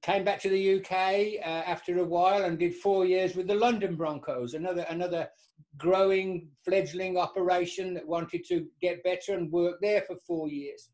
came 0.00 0.24
back 0.24 0.40
to 0.40 0.48
the 0.48 0.76
UK 0.78 1.44
uh, 1.44 1.62
after 1.70 1.98
a 1.98 2.04
while 2.04 2.44
and 2.44 2.58
did 2.58 2.74
four 2.74 3.04
years 3.04 3.36
with 3.36 3.46
the 3.46 3.54
London 3.54 3.94
Broncos, 3.94 4.54
another 4.54 4.84
another 4.88 5.28
growing 5.76 6.48
fledgling 6.64 7.16
operation 7.16 7.94
that 7.94 8.06
wanted 8.06 8.44
to 8.48 8.66
get 8.80 9.02
better 9.02 9.34
and 9.34 9.50
work 9.50 9.76
there 9.80 10.02
for 10.02 10.16
four 10.26 10.48
years. 10.48 10.90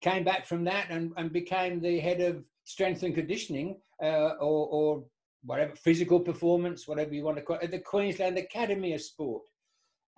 Came 0.00 0.24
back 0.24 0.46
from 0.46 0.64
that 0.64 0.90
and, 0.90 1.12
and 1.16 1.32
became 1.32 1.80
the 1.80 1.98
head 1.98 2.20
of 2.20 2.44
strength 2.64 3.02
and 3.02 3.14
conditioning 3.14 3.80
uh, 4.02 4.34
or, 4.40 4.68
or 4.68 5.04
whatever 5.44 5.74
physical 5.74 6.20
performance, 6.20 6.86
whatever 6.86 7.14
you 7.14 7.24
want 7.24 7.36
to 7.36 7.42
call 7.42 7.56
it, 7.56 7.64
at 7.64 7.70
the 7.70 7.78
Queensland 7.78 8.38
Academy 8.38 8.92
of 8.94 9.00
Sport. 9.00 9.42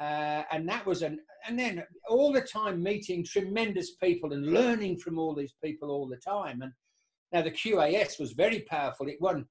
Uh, 0.00 0.42
and 0.50 0.68
that 0.68 0.84
was 0.86 1.02
an 1.02 1.18
and 1.46 1.58
then 1.58 1.82
all 2.08 2.32
the 2.32 2.40
time 2.40 2.82
meeting 2.82 3.24
tremendous 3.24 3.94
people 3.96 4.32
and 4.32 4.52
learning 4.52 4.96
from 4.98 5.18
all 5.18 5.34
these 5.34 5.54
people 5.62 5.90
all 5.90 6.08
the 6.08 6.16
time 6.16 6.62
and 6.62 6.72
now, 7.32 7.42
the 7.42 7.50
QAS 7.50 8.18
was 8.18 8.32
very 8.32 8.60
powerful. 8.60 9.08
It 9.08 9.20
won 9.20 9.46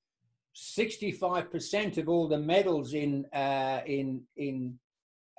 65% 0.60 1.98
of 1.98 2.10
all 2.10 2.28
the 2.28 2.38
medals 2.38 2.94
in, 2.94 3.26
uh, 3.34 3.82
in, 3.86 4.22
in 4.38 4.78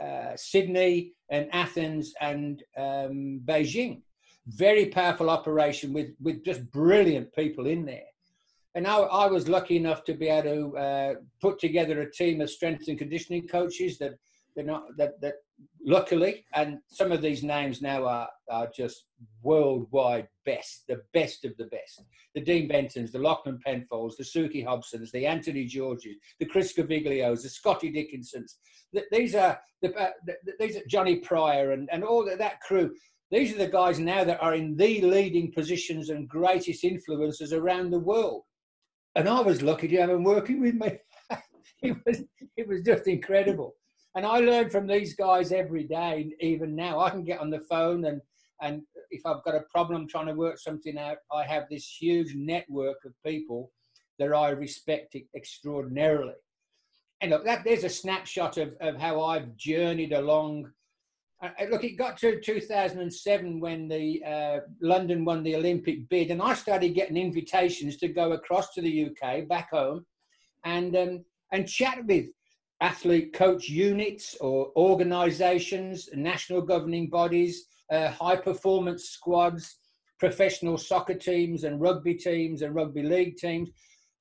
uh, 0.01 0.33
Sydney 0.37 1.13
and 1.31 1.49
Athens 1.53 2.15
and 2.21 2.63
um, 2.77 3.41
Beijing. 3.45 4.03
Very 4.47 4.87
powerful 4.87 5.31
operation 5.31 5.93
with, 5.93 6.11
with 6.21 6.45
just 6.45 6.71
brilliant 6.71 7.33
people 7.35 7.67
in 7.67 7.85
there. 7.85 8.09
And 8.75 8.87
I, 8.87 8.99
I 8.99 9.27
was 9.27 9.49
lucky 9.49 9.77
enough 9.77 10.05
to 10.05 10.15
be 10.15 10.29
able 10.29 10.71
to 10.73 10.79
uh, 10.79 11.15
put 11.41 11.59
together 11.59 12.01
a 12.01 12.11
team 12.11 12.41
of 12.41 12.51
strength 12.51 12.89
and 12.89 12.99
conditioning 12.99 13.47
coaches 13.47 13.99
that 13.99 14.15
they're 14.55 14.65
not 14.65 14.85
that 14.97 15.21
that 15.21 15.35
luckily, 15.85 16.45
and 16.55 16.79
some 16.87 17.13
of 17.13 17.23
these 17.23 17.43
names 17.43 17.83
now 17.83 18.05
are 18.05 18.29
are 18.51 18.69
just 18.75 19.07
worldwide 19.43 20.29
best, 20.45 20.85
the 20.89 21.03
best 21.13 21.45
of 21.45 21.57
the 21.57 21.67
best. 21.67 22.03
The 22.35 22.41
Dean 22.41 22.69
Bentons, 22.69 23.13
the 23.13 23.19
Lachlan 23.19 23.61
Penfolds, 23.65 24.17
the 24.17 24.25
Suki 24.25 24.65
Hobsons, 24.65 25.11
the 25.11 25.27
Anthony 25.27 25.65
Georges, 25.65 26.17
the 26.39 26.47
Chris 26.47 26.73
Gaviglios, 26.73 27.43
the 27.43 27.49
Scotty 27.49 27.91
Dickinsons. 27.93 28.57
These 29.13 29.35
are 29.35 29.61
the, 29.83 29.95
uh, 29.95 30.11
these 30.59 30.77
are 30.77 30.87
Johnny 30.89 31.17
Pryor 31.17 31.73
and, 31.73 31.89
and 31.93 32.05
all 32.05 32.25
that, 32.25 32.39
that 32.39 32.61
crew. 32.61 32.93
These 33.31 33.55
are 33.55 33.59
the 33.59 33.69
guys 33.69 34.01
now 34.01 34.25
that 34.25 34.43
are 34.43 34.55
in 34.55 34.77
the 34.77 35.01
leading 35.03 35.53
positions 35.53 36.11
and 36.11 36.29
greatest 36.29 36.83
influences 36.83 37.53
around 37.53 37.91
the 37.91 37.99
world. 38.01 38.43
And 39.15 39.29
I 39.29 39.41
was 39.41 39.63
lucky 39.63 39.89
to 39.89 39.97
have 39.99 40.09
them 40.09 40.25
working 40.25 40.61
with 40.61 40.75
me. 40.75 40.99
it 41.83 41.97
was 42.05 42.23
it 42.57 42.69
was 42.69 42.83
just 42.83 43.07
incredible. 43.07 43.75
And 44.17 44.27
I 44.27 44.39
learn 44.39 44.71
from 44.71 44.87
these 44.87 45.15
guys 45.15 45.53
every 45.53 45.85
day. 45.85 46.33
Even 46.41 46.75
now, 46.75 46.99
I 47.01 47.11
can 47.11 47.25
get 47.25 47.41
on 47.41 47.51
the 47.51 47.61
phone 47.61 48.05
and 48.07 48.21
and 48.61 48.83
if 49.11 49.25
I've 49.25 49.43
got 49.45 49.55
a 49.55 49.65
problem 49.73 50.07
trying 50.07 50.27
to 50.27 50.35
work 50.35 50.59
something 50.59 50.99
out, 50.99 51.19
I 51.33 51.45
have 51.45 51.65
this 51.71 51.97
huge 52.01 52.35
network 52.35 52.99
of 53.05 53.13
people 53.25 53.73
that 54.19 54.33
I 54.33 54.51
respect 54.51 55.17
extraordinarily. 55.35 56.35
And 57.21 57.31
look, 57.31 57.45
that 57.45 57.65
there's 57.65 57.85
a 57.85 57.89
snapshot 57.89 58.59
of, 58.59 58.75
of 58.81 58.97
how 58.97 59.23
I've 59.23 59.57
journeyed 59.57 60.13
along. 60.13 60.71
Uh, 61.43 61.49
look, 61.71 61.85
it 61.85 61.97
got 61.97 62.19
to 62.19 62.41
2007 62.41 63.61
when 63.61 63.89
the 63.89 64.23
uh, 64.25 64.61
London 64.83 65.25
won 65.25 65.43
the 65.43 65.57
Olympic 65.57 66.09
bid, 66.09 66.31
and 66.31 66.43
I 66.43 66.55
started 66.55 66.91
getting 66.91 67.17
invitations 67.17 67.97
to 67.99 68.09
go 68.09 68.33
across 68.33 68.75
to 68.75 68.83
the 68.83 69.11
UK, 69.11 69.49
back 69.49 69.71
home, 69.71 70.05
and 70.65 70.95
um, 70.97 71.25
and 71.53 71.67
chat 71.67 72.05
with 72.05 72.27
athlete 72.81 73.33
coach 73.33 73.69
units 73.69 74.37
or 74.41 74.73
organisations, 74.77 76.09
national 76.15 76.63
governing 76.63 77.09
bodies, 77.11 77.67
uh, 77.91 78.09
high 78.09 78.37
performance 78.37 79.11
squads, 79.11 79.79
professional 80.19 80.77
soccer 80.77 81.15
teams 81.15 81.65
and 81.65 81.81
rugby 81.81 82.15
teams 82.15 82.63
and 82.63 82.75
rugby 82.75 83.03
league 83.03 83.37
teams. 83.37 83.71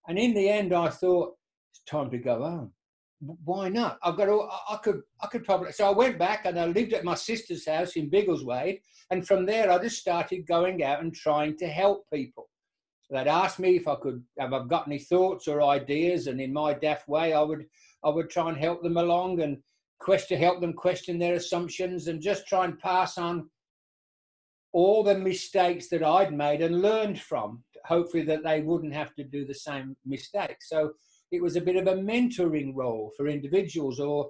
And 0.07 0.17
in 0.17 0.33
the 0.33 0.49
end, 0.49 0.73
I 0.73 0.89
thought 0.89 1.35
it's 1.71 1.81
time 1.89 2.09
to 2.11 2.17
go 2.17 2.41
home. 2.41 2.71
Why 3.43 3.67
not? 3.67 3.99
I've 4.01 4.15
got. 4.15 4.29
All, 4.29 4.49
I 4.69 4.77
could. 4.77 5.01
I 5.21 5.27
could 5.27 5.43
probably. 5.43 5.73
So 5.73 5.85
I 5.85 5.91
went 5.91 6.17
back 6.17 6.45
and 6.45 6.57
I 6.57 6.67
lived 6.67 6.93
at 6.93 7.03
my 7.03 7.15
sister's 7.15 7.67
house 7.67 7.97
in 7.97 8.09
Biggleswade, 8.09 8.79
and 9.11 9.27
from 9.27 9.45
there 9.45 9.69
I 9.69 9.77
just 9.77 9.97
started 9.97 10.47
going 10.47 10.83
out 10.83 11.01
and 11.03 11.13
trying 11.13 11.57
to 11.57 11.67
help 11.67 12.05
people. 12.13 12.47
They'd 13.09 13.27
ask 13.27 13.59
me 13.59 13.75
if 13.75 13.87
I 13.87 13.95
could, 13.95 14.23
have 14.37 14.53
I've 14.53 14.69
got 14.69 14.87
any 14.87 14.99
thoughts 14.99 15.47
or 15.47 15.61
ideas, 15.63 16.27
and 16.27 16.39
in 16.39 16.53
my 16.53 16.73
daft 16.73 17.09
way, 17.09 17.33
I 17.33 17.41
would, 17.41 17.65
I 18.03 18.09
would 18.09 18.29
try 18.29 18.49
and 18.49 18.57
help 18.57 18.81
them 18.81 18.97
along 18.97 19.41
and 19.41 19.57
question, 19.99 20.39
help 20.39 20.61
them 20.61 20.73
question 20.73 21.17
their 21.17 21.35
assumptions, 21.35 22.07
and 22.07 22.21
just 22.21 22.47
try 22.47 22.65
and 22.65 22.79
pass 22.79 23.17
on 23.17 23.49
all 24.71 25.03
the 25.03 25.17
mistakes 25.17 25.89
that 25.89 26.03
I'd 26.03 26.33
made 26.33 26.61
and 26.61 26.81
learned 26.81 27.19
from, 27.19 27.63
hopefully 27.85 28.23
that 28.23 28.43
they 28.43 28.61
wouldn't 28.61 28.93
have 28.93 29.15
to 29.15 29.23
do 29.23 29.45
the 29.45 29.53
same 29.53 29.95
mistakes. 30.05 30.69
So 30.69 30.91
it 31.31 31.41
was 31.41 31.55
a 31.55 31.61
bit 31.61 31.75
of 31.75 31.87
a 31.87 31.95
mentoring 31.95 32.73
role 32.75 33.11
for 33.17 33.27
individuals 33.27 33.99
or 33.99 34.29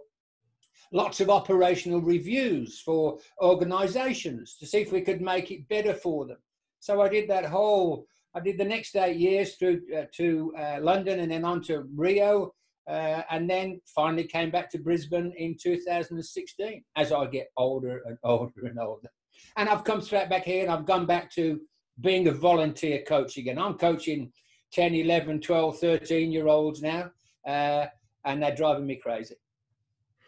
lots 0.91 1.19
of 1.19 1.29
operational 1.29 2.01
reviews 2.01 2.79
for 2.79 3.19
organizations 3.41 4.55
to 4.57 4.65
see 4.65 4.79
if 4.79 4.91
we 4.91 5.01
could 5.01 5.21
make 5.21 5.51
it 5.51 5.67
better 5.67 5.93
for 5.93 6.25
them. 6.25 6.37
So 6.79 7.01
I 7.01 7.09
did 7.09 7.29
that 7.29 7.45
whole, 7.45 8.05
I 8.33 8.39
did 8.39 8.57
the 8.57 8.65
next 8.65 8.95
eight 8.95 9.17
years 9.17 9.55
through 9.55 9.81
uh, 9.95 10.05
to 10.15 10.53
uh, 10.57 10.77
London 10.81 11.19
and 11.19 11.31
then 11.31 11.45
on 11.45 11.61
to 11.63 11.85
Rio. 11.95 12.53
Uh, 12.89 13.21
and 13.29 13.47
then 13.47 13.79
finally 13.85 14.23
came 14.23 14.49
back 14.49 14.69
to 14.71 14.79
Brisbane 14.79 15.31
in 15.37 15.55
2016 15.61 16.83
as 16.95 17.11
I 17.11 17.27
get 17.27 17.51
older 17.55 18.01
and 18.05 18.17
older 18.23 18.65
and 18.65 18.79
older. 18.79 19.09
And 19.57 19.69
I've 19.69 19.83
come 19.83 20.01
straight 20.01 20.29
back 20.29 20.43
here 20.43 20.63
and 20.63 20.71
I've 20.71 20.85
gone 20.85 21.05
back 21.05 21.31
to 21.33 21.61
being 22.01 22.27
a 22.27 22.31
volunteer 22.31 23.03
coach 23.07 23.37
again. 23.37 23.59
I'm 23.59 23.75
coaching 23.75 24.31
10, 24.73 24.95
11, 24.95 25.41
12, 25.41 25.79
13 25.79 26.31
year 26.31 26.47
olds 26.47 26.81
now, 26.81 27.11
uh, 27.47 27.85
and 28.25 28.41
they're 28.41 28.55
driving 28.55 28.87
me 28.87 28.95
crazy. 28.95 29.35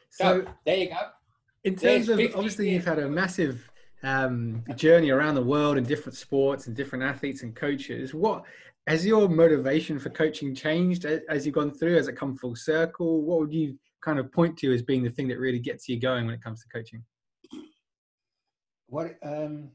So, 0.10 0.24
so, 0.24 0.52
there 0.66 0.78
you 0.78 0.90
go. 0.90 0.98
In 1.64 1.74
terms 1.74 2.08
There's 2.08 2.10
of 2.10 2.36
obviously, 2.36 2.70
years. 2.70 2.86
you've 2.86 2.86
had 2.86 3.00
a 3.00 3.10
massive 3.10 3.70
um, 4.04 4.64
journey 4.76 5.10
around 5.10 5.36
the 5.36 5.44
world 5.44 5.78
in 5.78 5.84
different 5.84 6.18
sports 6.18 6.68
and 6.68 6.76
different 6.76 7.04
athletes 7.04 7.44
and 7.44 7.56
coaches. 7.56 8.14
What 8.14 8.44
has 8.88 9.06
your 9.06 9.30
motivation 9.30 10.00
for 10.00 10.10
coaching 10.10 10.56
changed 10.56 11.06
as 11.06 11.46
you've 11.46 11.56
gone 11.56 11.72
through? 11.72 11.96
Has 11.96 12.08
it 12.08 12.18
come 12.18 12.36
full 12.36 12.56
circle? 12.56 13.22
What 13.22 13.40
would 13.40 13.54
you 13.54 13.78
kind 14.04 14.20
of 14.20 14.32
point 14.32 14.58
to 14.58 14.74
as 14.74 14.82
being 14.82 15.04
the 15.04 15.10
thing 15.10 15.28
that 15.28 15.40
really 15.40 15.60
gets 15.60 15.88
you 15.88 16.00
going 16.00 16.26
when 16.26 16.36
it 16.36 16.44
comes 16.44 16.62
to 16.62 16.70
coaching? 16.70 17.04
what 18.92 19.16
um, 19.24 19.70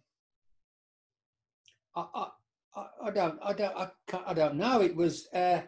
I, 1.97 2.29
I, 2.77 2.87
I 3.05 3.11
don't 3.11 3.39
I 3.43 3.53
don't 3.55 3.77
I, 3.77 3.91
I 4.27 4.35
don't 4.35 4.57
know. 4.57 4.83
It 4.83 4.95
was 4.95 5.27
uh, 5.35 5.63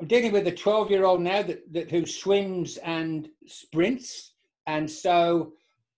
I'm 0.00 0.08
dealing 0.08 0.32
with 0.32 0.46
a 0.48 0.52
12 0.52 0.90
year 0.90 1.04
old 1.04 1.20
now 1.20 1.42
that, 1.42 1.72
that 1.72 1.90
who 1.90 2.04
swims 2.04 2.76
and 2.78 3.28
sprints, 3.46 4.34
and 4.66 4.90
so 4.90 5.52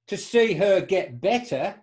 to 0.08 0.16
see 0.18 0.52
her 0.52 0.82
get 0.82 1.22
better 1.22 1.74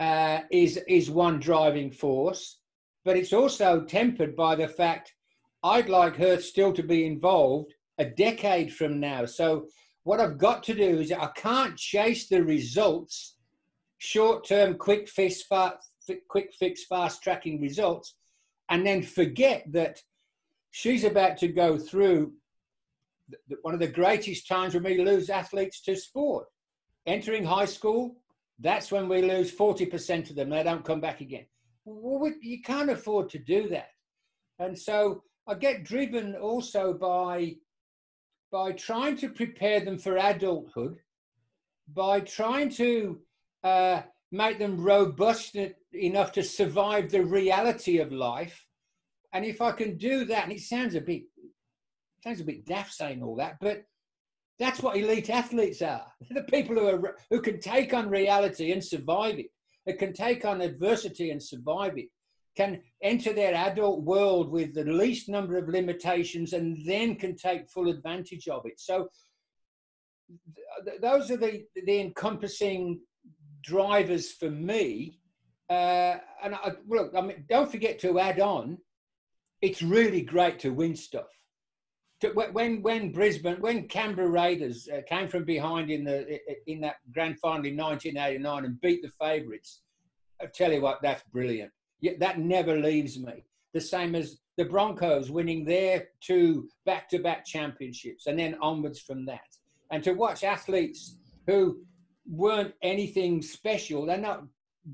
uh, 0.00 0.40
is 0.50 0.78
is 0.88 1.08
one 1.08 1.38
driving 1.38 1.92
force, 1.92 2.58
but 3.04 3.16
it's 3.16 3.32
also 3.32 3.84
tempered 3.84 4.34
by 4.34 4.54
the 4.54 4.68
fact 4.68 5.14
I'd 5.62 5.88
like 5.88 6.16
her 6.16 6.40
still 6.40 6.72
to 6.72 6.82
be 6.82 7.06
involved 7.06 7.72
a 7.98 8.04
decade 8.04 8.72
from 8.72 9.00
now. 9.00 9.24
So 9.24 9.66
what 10.02 10.20
I've 10.20 10.38
got 10.38 10.62
to 10.64 10.74
do 10.74 11.00
is 11.00 11.12
I 11.12 11.28
can't 11.36 11.76
chase 11.76 12.28
the 12.28 12.42
results 12.42 13.36
short-term 13.98 14.76
quick 14.76 15.08
fix, 15.08 15.42
quick 16.28 16.52
fix, 16.58 16.84
fast 16.84 17.22
tracking 17.22 17.60
results, 17.60 18.16
and 18.68 18.86
then 18.86 19.02
forget 19.02 19.64
that 19.72 20.00
she's 20.70 21.04
about 21.04 21.38
to 21.38 21.48
go 21.48 21.78
through 21.78 22.32
one 23.62 23.72
of 23.72 23.80
the 23.80 23.88
greatest 23.88 24.46
times 24.46 24.74
when 24.74 24.82
we 24.82 25.02
lose 25.02 25.30
athletes 25.30 25.80
to 25.82 25.96
sport. 25.96 26.46
Entering 27.06 27.44
high 27.44 27.64
school, 27.64 28.16
that's 28.58 28.92
when 28.92 29.08
we 29.08 29.22
lose 29.22 29.54
40% 29.54 30.30
of 30.30 30.36
them. 30.36 30.50
They 30.50 30.62
don't 30.62 30.84
come 30.84 31.00
back 31.00 31.20
again. 31.20 31.46
Well, 31.84 32.32
you 32.40 32.62
can't 32.62 32.90
afford 32.90 33.28
to 33.30 33.38
do 33.38 33.68
that. 33.68 33.90
And 34.58 34.78
so 34.78 35.22
I 35.46 35.54
get 35.54 35.84
driven 35.84 36.34
also 36.34 36.94
by, 36.94 37.56
by 38.50 38.72
trying 38.72 39.16
to 39.18 39.28
prepare 39.28 39.80
them 39.80 39.98
for 39.98 40.16
adulthood, 40.16 40.98
by 41.92 42.20
trying 42.20 42.70
to 42.70 43.20
uh, 43.62 44.02
make 44.32 44.58
them 44.58 44.80
robust 44.80 45.56
enough 45.92 46.32
to 46.32 46.42
survive 46.42 47.10
the 47.10 47.24
reality 47.24 47.98
of 47.98 48.12
life. 48.12 48.66
And 49.32 49.44
if 49.44 49.60
I 49.60 49.72
can 49.72 49.96
do 49.98 50.24
that, 50.26 50.44
and 50.44 50.52
it 50.52 50.60
sounds 50.60 50.94
a 50.94 51.00
bit 51.00 51.22
sounds 52.22 52.40
a 52.40 52.44
bit 52.44 52.64
daft 52.64 52.94
saying 52.94 53.22
all 53.22 53.36
that, 53.36 53.56
but 53.60 53.84
that's 54.58 54.80
what 54.80 54.96
elite 54.96 55.28
athletes 55.28 55.82
are. 55.82 56.06
the 56.30 56.42
people 56.44 56.76
who 56.76 56.86
are 56.86 57.16
who 57.30 57.40
can 57.40 57.60
take 57.60 57.92
on 57.92 58.08
reality 58.08 58.72
and 58.72 58.82
survive 58.82 59.38
it. 59.38 59.46
That 59.86 59.98
can 59.98 60.12
take 60.12 60.44
on 60.44 60.60
adversity 60.60 61.30
and 61.30 61.42
survive 61.42 61.98
it. 61.98 62.06
Can 62.56 62.80
enter 63.02 63.32
their 63.32 63.54
adult 63.54 64.02
world 64.02 64.50
with 64.50 64.74
the 64.74 64.84
least 64.84 65.28
number 65.28 65.58
of 65.58 65.68
limitations 65.68 66.52
and 66.52 66.78
then 66.86 67.16
can 67.16 67.36
take 67.36 67.68
full 67.68 67.88
advantage 67.90 68.48
of 68.48 68.62
it. 68.64 68.78
So 68.78 69.08
th- 70.84 71.00
those 71.00 71.30
are 71.30 71.36
the, 71.36 71.64
the 71.74 72.00
encompassing 72.00 73.00
drivers 73.62 74.32
for 74.32 74.50
me. 74.50 75.18
Uh, 75.68 76.16
and 76.42 76.54
I, 76.54 76.72
look, 76.88 77.12
I 77.16 77.20
mean, 77.20 77.44
don't 77.48 77.70
forget 77.70 77.98
to 78.00 78.18
add 78.18 78.40
on, 78.40 78.78
it's 79.60 79.82
really 79.82 80.22
great 80.22 80.58
to 80.60 80.70
win 80.70 80.94
stuff. 80.94 81.26
When 82.32 82.82
when 82.82 83.12
Brisbane, 83.12 83.60
when 83.60 83.88
Canberra 83.88 84.28
Raiders 84.28 84.88
uh, 84.92 85.00
came 85.08 85.28
from 85.28 85.44
behind 85.44 85.90
in 85.90 86.04
the 86.04 86.38
in 86.66 86.80
that 86.80 86.96
grand 87.12 87.38
final 87.38 87.66
in 87.66 87.76
1989 87.76 88.64
and 88.64 88.80
beat 88.80 89.02
the 89.02 89.10
favourites, 89.20 89.82
I 90.40 90.46
tell 90.46 90.72
you 90.72 90.80
what, 90.80 91.02
that's 91.02 91.22
brilliant. 91.32 91.72
Yeah, 92.00 92.12
that 92.20 92.38
never 92.38 92.78
leaves 92.78 93.18
me. 93.18 93.44
The 93.72 93.80
same 93.80 94.14
as 94.14 94.38
the 94.56 94.64
Broncos 94.64 95.30
winning 95.30 95.64
their 95.64 96.08
two 96.20 96.68
back-to-back 96.86 97.44
championships 97.44 98.26
and 98.26 98.38
then 98.38 98.56
onwards 98.60 99.00
from 99.00 99.26
that. 99.26 99.40
And 99.90 100.02
to 100.04 100.12
watch 100.12 100.44
athletes 100.44 101.16
who 101.46 101.78
weren't 102.26 102.74
anything 102.82 103.42
special. 103.42 104.06
They're 104.06 104.18
not 104.18 104.44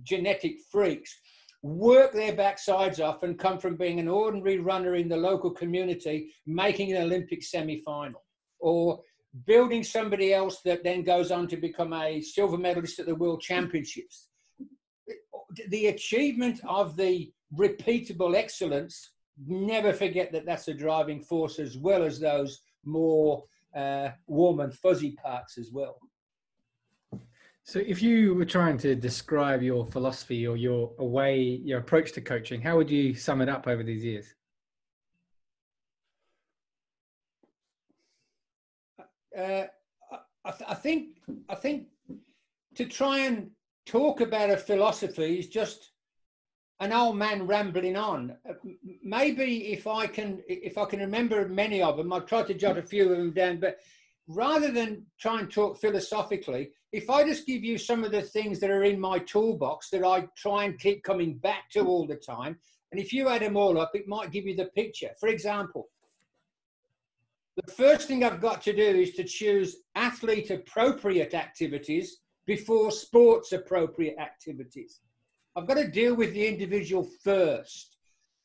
genetic 0.02 0.56
freaks. 0.70 1.18
Work 1.62 2.12
their 2.12 2.32
backsides 2.32 3.04
off 3.04 3.22
and 3.22 3.38
come 3.38 3.58
from 3.58 3.76
being 3.76 4.00
an 4.00 4.08
ordinary 4.08 4.58
runner 4.58 4.94
in 4.94 5.08
the 5.08 5.16
local 5.16 5.50
community, 5.50 6.32
making 6.46 6.92
an 6.92 7.02
Olympic 7.02 7.42
semi 7.42 7.82
final, 7.82 8.22
or 8.60 9.00
building 9.46 9.84
somebody 9.84 10.32
else 10.32 10.60
that 10.64 10.82
then 10.82 11.02
goes 11.02 11.30
on 11.30 11.46
to 11.48 11.56
become 11.56 11.92
a 11.92 12.20
silver 12.20 12.56
medalist 12.56 12.98
at 12.98 13.06
the 13.06 13.14
World 13.14 13.40
Championships. 13.40 14.28
The 15.68 15.88
achievement 15.88 16.60
of 16.66 16.96
the 16.96 17.32
repeatable 17.56 18.36
excellence, 18.36 19.12
never 19.46 19.92
forget 19.92 20.32
that 20.32 20.46
that's 20.46 20.68
a 20.68 20.74
driving 20.74 21.20
force 21.20 21.58
as 21.58 21.76
well 21.76 22.02
as 22.04 22.20
those 22.20 22.60
more 22.84 23.44
uh, 23.74 24.10
warm 24.26 24.60
and 24.60 24.74
fuzzy 24.74 25.12
parts 25.12 25.58
as 25.58 25.70
well. 25.72 25.96
So, 27.70 27.78
if 27.78 28.02
you 28.02 28.34
were 28.34 28.46
trying 28.46 28.78
to 28.78 28.96
describe 28.96 29.62
your 29.62 29.86
philosophy 29.86 30.44
or 30.44 30.56
your 30.56 30.92
way, 30.98 31.40
your 31.40 31.78
approach 31.78 32.10
to 32.14 32.20
coaching, 32.20 32.60
how 32.60 32.76
would 32.76 32.90
you 32.90 33.14
sum 33.14 33.40
it 33.40 33.48
up 33.48 33.68
over 33.68 33.84
these 33.84 34.04
years? 34.04 34.34
Uh, 38.98 39.66
I, 40.44 40.50
th- 40.50 40.68
I, 40.68 40.74
think 40.74 41.18
I 41.48 41.54
think 41.54 41.86
to 42.74 42.86
try 42.86 43.18
and 43.18 43.52
talk 43.86 44.20
about 44.20 44.50
a 44.50 44.56
philosophy 44.56 45.38
is 45.38 45.46
just 45.46 45.92
an 46.80 46.92
old 46.92 47.14
man 47.14 47.46
rambling 47.46 47.94
on. 47.94 48.36
Uh, 48.48 48.54
maybe 49.04 49.68
if 49.68 49.86
I 49.86 50.08
can 50.08 50.42
if 50.48 50.76
I 50.76 50.86
can 50.86 50.98
remember 50.98 51.48
many 51.48 51.82
of 51.82 51.98
them, 51.98 52.12
I'll 52.12 52.22
try 52.22 52.42
to 52.42 52.52
jot 52.52 52.78
a 52.78 52.82
few 52.82 53.12
of 53.12 53.16
them 53.16 53.30
down. 53.30 53.60
But 53.60 53.78
rather 54.30 54.70
than 54.70 55.04
try 55.18 55.40
and 55.40 55.50
talk 55.50 55.80
philosophically, 55.80 56.70
if 56.92 57.10
I 57.10 57.24
just 57.24 57.46
give 57.46 57.64
you 57.64 57.76
some 57.76 58.04
of 58.04 58.12
the 58.12 58.22
things 58.22 58.60
that 58.60 58.70
are 58.70 58.84
in 58.84 59.00
my 59.00 59.18
toolbox 59.18 59.90
that 59.90 60.04
I 60.04 60.28
try 60.36 60.64
and 60.64 60.78
keep 60.78 61.02
coming 61.02 61.34
back 61.34 61.68
to 61.72 61.84
all 61.84 62.06
the 62.06 62.14
time, 62.14 62.56
and 62.92 63.00
if 63.00 63.12
you 63.12 63.28
add 63.28 63.42
them 63.42 63.56
all 63.56 63.78
up, 63.78 63.90
it 63.94 64.06
might 64.06 64.30
give 64.30 64.46
you 64.46 64.54
the 64.54 64.66
picture. 64.66 65.10
For 65.18 65.28
example, 65.28 65.88
the 67.56 67.72
first 67.72 68.06
thing 68.06 68.22
I've 68.22 68.40
got 68.40 68.62
to 68.62 68.72
do 68.72 68.82
is 68.82 69.12
to 69.14 69.24
choose 69.24 69.78
athlete 69.96 70.50
appropriate 70.50 71.34
activities 71.34 72.18
before 72.46 72.92
sports 72.92 73.52
appropriate 73.52 74.16
activities. 74.18 75.00
I've 75.56 75.66
got 75.66 75.74
to 75.74 75.88
deal 75.88 76.14
with 76.14 76.32
the 76.32 76.46
individual 76.46 77.08
first, 77.24 77.96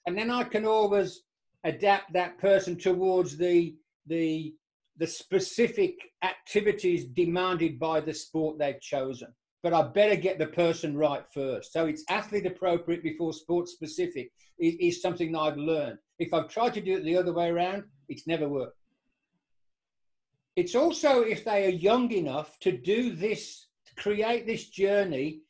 and 0.08 0.18
then 0.18 0.32
I 0.32 0.44
can 0.44 0.66
always 0.66 1.22
adapt 1.64 2.14
that 2.14 2.40
person 2.40 2.76
towards 2.76 3.38
the 3.38 3.76
the 4.08 4.54
the 4.98 5.08
specific 5.08 5.96
activities 6.24 7.06
demanded 7.06 7.80
by 7.80 8.00
the 8.00 8.14
sport 8.14 8.58
they've 8.58 8.82
chosen. 8.82 9.28
But 9.62 9.74
I 9.74 9.82
better 9.82 10.16
get 10.16 10.38
the 10.38 10.48
person 10.48 10.96
right 10.96 11.24
first. 11.34 11.74
So 11.74 11.88
it's 11.88 12.06
athlete 12.10 12.46
appropriate 12.46 13.04
before 13.04 13.34
sport 13.34 13.68
specific 13.68 14.32
is, 14.60 14.76
is 14.80 15.02
something 15.02 15.32
that 15.32 15.40
I've 15.40 15.58
learned. 15.58 15.98
If 16.20 16.34
I've 16.34 16.50
tried 16.50 16.74
to 16.76 16.82
do 16.82 16.98
it 16.98 17.04
the 17.04 17.18
other 17.18 17.34
way 17.34 17.50
around, 17.50 17.84
it's 18.08 18.28
never 18.28 18.48
worked. 18.48 18.78
It's 20.56 20.76
also 20.76 21.22
if 21.22 21.44
they 21.44 21.66
are 21.66 21.70
young 21.70 22.12
enough 22.12 22.58
to 22.60 22.72
do 22.72 23.14
this, 23.14 23.68
to 23.88 23.96
create 23.96 24.46
this 24.46 24.70
journey 24.70 25.42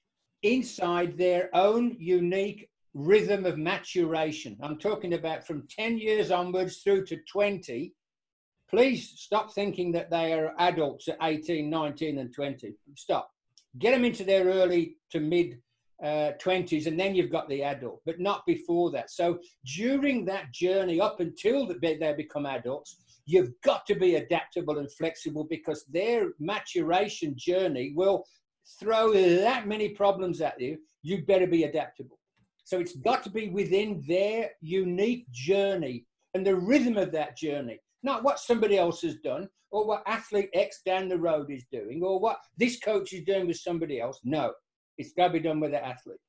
inside 0.41 1.17
their 1.17 1.49
own 1.53 1.95
unique 1.99 2.69
rhythm 2.95 3.45
of 3.45 3.57
maturation. 3.57 4.57
I'm 4.63 4.79
talking 4.79 5.13
about 5.13 5.45
from 5.45 5.67
10 5.69 5.97
years 5.97 6.31
onwards 6.31 6.77
through 6.77 7.05
to 7.07 7.17
20 7.31 7.93
Please 8.69 9.13
stop 9.15 9.53
thinking 9.53 9.91
that 9.91 10.09
they 10.09 10.33
are 10.33 10.53
adults 10.57 11.07
at 11.07 11.17
18, 11.21 11.69
19, 11.69 12.17
and 12.17 12.33
20. 12.33 12.75
Stop. 12.95 13.29
Get 13.77 13.91
them 13.91 14.05
into 14.05 14.23
their 14.23 14.45
early 14.45 14.97
to 15.11 15.19
mid 15.19 15.59
uh, 16.03 16.31
20s, 16.43 16.87
and 16.87 16.99
then 16.99 17.15
you've 17.15 17.31
got 17.31 17.47
the 17.47 17.63
adult, 17.63 18.01
but 18.05 18.19
not 18.19 18.45
before 18.45 18.91
that. 18.91 19.11
So 19.11 19.39
during 19.65 20.25
that 20.25 20.51
journey, 20.51 20.99
up 20.99 21.19
until 21.19 21.67
they 21.67 22.13
become 22.17 22.45
adults, 22.45 22.97
you've 23.25 23.51
got 23.63 23.85
to 23.87 23.95
be 23.95 24.15
adaptable 24.15 24.79
and 24.79 24.91
flexible 24.91 25.45
because 25.49 25.85
their 25.89 26.31
maturation 26.39 27.35
journey 27.37 27.93
will 27.95 28.25
throw 28.79 29.13
that 29.13 29.67
many 29.67 29.89
problems 29.89 30.41
at 30.41 30.59
you. 30.59 30.77
You 31.03 31.23
better 31.25 31.47
be 31.47 31.63
adaptable. 31.63 32.19
So 32.63 32.79
it's 32.79 32.95
got 32.97 33.23
to 33.23 33.29
be 33.29 33.49
within 33.49 34.03
their 34.07 34.51
unique 34.59 35.29
journey 35.31 36.05
and 36.33 36.45
the 36.45 36.55
rhythm 36.55 36.97
of 36.97 37.11
that 37.11 37.37
journey 37.37 37.79
not 38.05 38.23
what 38.23 38.39
somebody 38.39 38.77
else 38.77 39.01
has 39.01 39.15
done 39.15 39.49
or 39.71 39.85
what 39.85 40.03
athlete 40.05 40.49
X 40.53 40.81
down 40.85 41.09
the 41.09 41.17
road 41.17 41.51
is 41.51 41.65
doing 41.71 42.01
or 42.03 42.19
what 42.19 42.37
this 42.57 42.79
coach 42.79 43.11
is 43.11 43.23
doing 43.25 43.47
with 43.47 43.57
somebody 43.57 43.99
else. 43.99 44.19
No, 44.23 44.53
it's 44.97 45.13
got 45.13 45.27
to 45.27 45.33
be 45.33 45.39
done 45.39 45.59
with 45.59 45.71
the 45.71 45.85
athlete. 45.85 46.19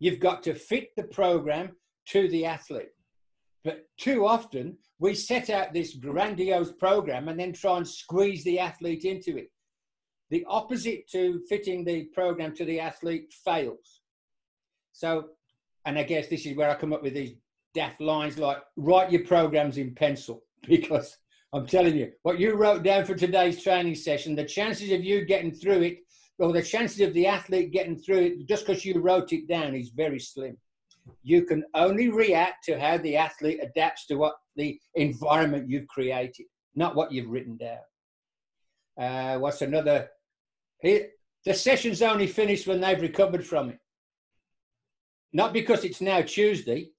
You've 0.00 0.20
got 0.20 0.42
to 0.42 0.54
fit 0.54 0.88
the 0.96 1.04
program 1.04 1.76
to 2.08 2.28
the 2.28 2.44
athlete. 2.44 2.90
But 3.62 3.86
too 3.98 4.26
often 4.26 4.76
we 4.98 5.14
set 5.14 5.48
out 5.48 5.72
this 5.72 5.94
grandiose 5.94 6.72
program 6.72 7.28
and 7.28 7.38
then 7.38 7.52
try 7.52 7.78
and 7.78 7.88
squeeze 7.88 8.44
the 8.44 8.58
athlete 8.58 9.04
into 9.04 9.38
it. 9.38 9.50
The 10.30 10.44
opposite 10.48 11.08
to 11.12 11.40
fitting 11.48 11.84
the 11.84 12.04
program 12.06 12.54
to 12.56 12.64
the 12.64 12.80
athlete 12.80 13.32
fails. 13.44 14.00
So, 14.92 15.28
and 15.86 15.98
I 15.98 16.02
guess 16.02 16.28
this 16.28 16.44
is 16.44 16.56
where 16.56 16.70
I 16.70 16.74
come 16.74 16.92
up 16.92 17.02
with 17.02 17.14
these 17.14 17.34
daft 17.74 18.00
lines 18.00 18.38
like 18.38 18.58
write 18.76 19.10
your 19.10 19.24
programs 19.24 19.78
in 19.78 19.94
pencil. 19.94 20.43
because 20.68 21.16
I'm 21.52 21.66
telling 21.66 21.96
you, 21.96 22.12
what 22.22 22.40
you 22.40 22.54
wrote 22.54 22.82
down 22.82 23.04
for 23.04 23.14
today's 23.14 23.62
training 23.62 23.94
session, 23.94 24.34
the 24.34 24.44
chances 24.44 24.90
of 24.90 25.04
you 25.04 25.24
getting 25.24 25.52
through 25.52 25.82
it, 25.82 25.98
or 26.38 26.52
the 26.52 26.62
chances 26.62 27.00
of 27.00 27.14
the 27.14 27.26
athlete 27.26 27.70
getting 27.70 27.96
through 27.96 28.18
it 28.18 28.48
just 28.48 28.66
because 28.66 28.84
you 28.84 29.00
wrote 29.00 29.32
it 29.32 29.46
down 29.46 29.74
is 29.74 29.90
very 29.90 30.18
slim. 30.18 30.56
You 31.22 31.44
can 31.44 31.64
only 31.74 32.08
react 32.08 32.64
to 32.64 32.80
how 32.80 32.98
the 32.98 33.16
athlete 33.16 33.60
adapts 33.62 34.06
to 34.06 34.16
what 34.16 34.34
the 34.56 34.80
environment 34.94 35.68
you've 35.70 35.86
created, 35.86 36.46
not 36.74 36.96
what 36.96 37.12
you've 37.12 37.30
written 37.30 37.56
down. 37.56 37.78
Uh, 38.98 39.38
what's 39.38 39.62
another? 39.62 40.08
the 40.82 41.54
session's 41.54 42.02
only 42.02 42.26
finished 42.26 42.66
when 42.66 42.80
they've 42.80 43.00
recovered 43.00 43.46
from 43.46 43.70
it. 43.70 43.78
Not 45.32 45.52
because 45.52 45.84
it's 45.84 46.00
now 46.00 46.20
Tuesday, 46.20 46.90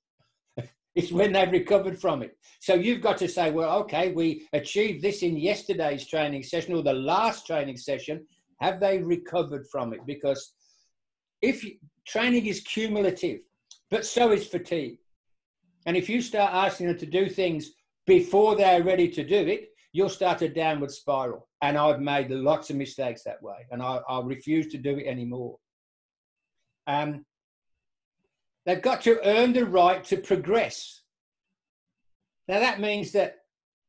it's 0.96 1.12
when 1.12 1.34
they've 1.34 1.52
recovered 1.52 2.00
from 2.00 2.24
it. 2.24 2.38
So 2.62 2.74
you've 2.74 3.02
got 3.02 3.18
to 3.18 3.28
say, 3.28 3.52
well, 3.52 3.80
okay, 3.80 4.12
we 4.14 4.48
achieved 4.54 5.04
this 5.04 5.22
in 5.22 5.38
yesterday's 5.38 6.08
training 6.08 6.44
session 6.44 6.74
or 6.74 6.84
the 6.84 6.94
last 6.94 7.46
training 7.46 7.78
session. 7.78 8.26
Have 8.62 8.80
they 8.80 9.00
recovered 9.00 9.68
from 9.70 9.94
it? 9.94 10.00
Because 10.06 10.54
if 11.42 11.66
training 12.08 12.46
is 12.46 12.62
cumulative, 12.62 13.42
but 13.92 14.06
so 14.06 14.32
is 14.32 14.48
fatigue. 14.48 14.98
And 15.86 15.98
if 15.98 16.10
you 16.10 16.22
start 16.22 16.54
asking 16.54 16.88
them 16.88 16.98
to 16.98 17.06
do 17.06 17.30
things 17.30 17.72
before 18.08 18.56
they're 18.56 18.84
ready 18.84 19.10
to 19.10 19.24
do 19.24 19.36
it, 19.36 19.70
you'll 19.92 20.10
start 20.10 20.42
a 20.42 20.50
downward 20.50 20.92
spiral. 20.92 21.48
And 21.62 21.78
I've 21.78 22.00
made 22.00 22.30
lots 22.32 22.70
of 22.70 22.78
mistakes 22.78 23.24
that 23.24 23.42
way, 23.42 23.66
and 23.72 23.82
I, 23.82 24.00
I 24.10 24.22
refuse 24.22 24.68
to 24.68 24.78
do 24.78 24.98
it 24.98 25.08
anymore. 25.08 25.58
Um, 26.88 27.26
They've 28.65 28.82
got 28.82 29.01
to 29.01 29.19
earn 29.23 29.54
the 29.54 29.65
right 29.65 30.04
to 30.06 30.17
progress. 30.17 31.01
Now, 32.47 32.60
that 32.60 32.80
means 32.80 33.12
that 33.12 33.38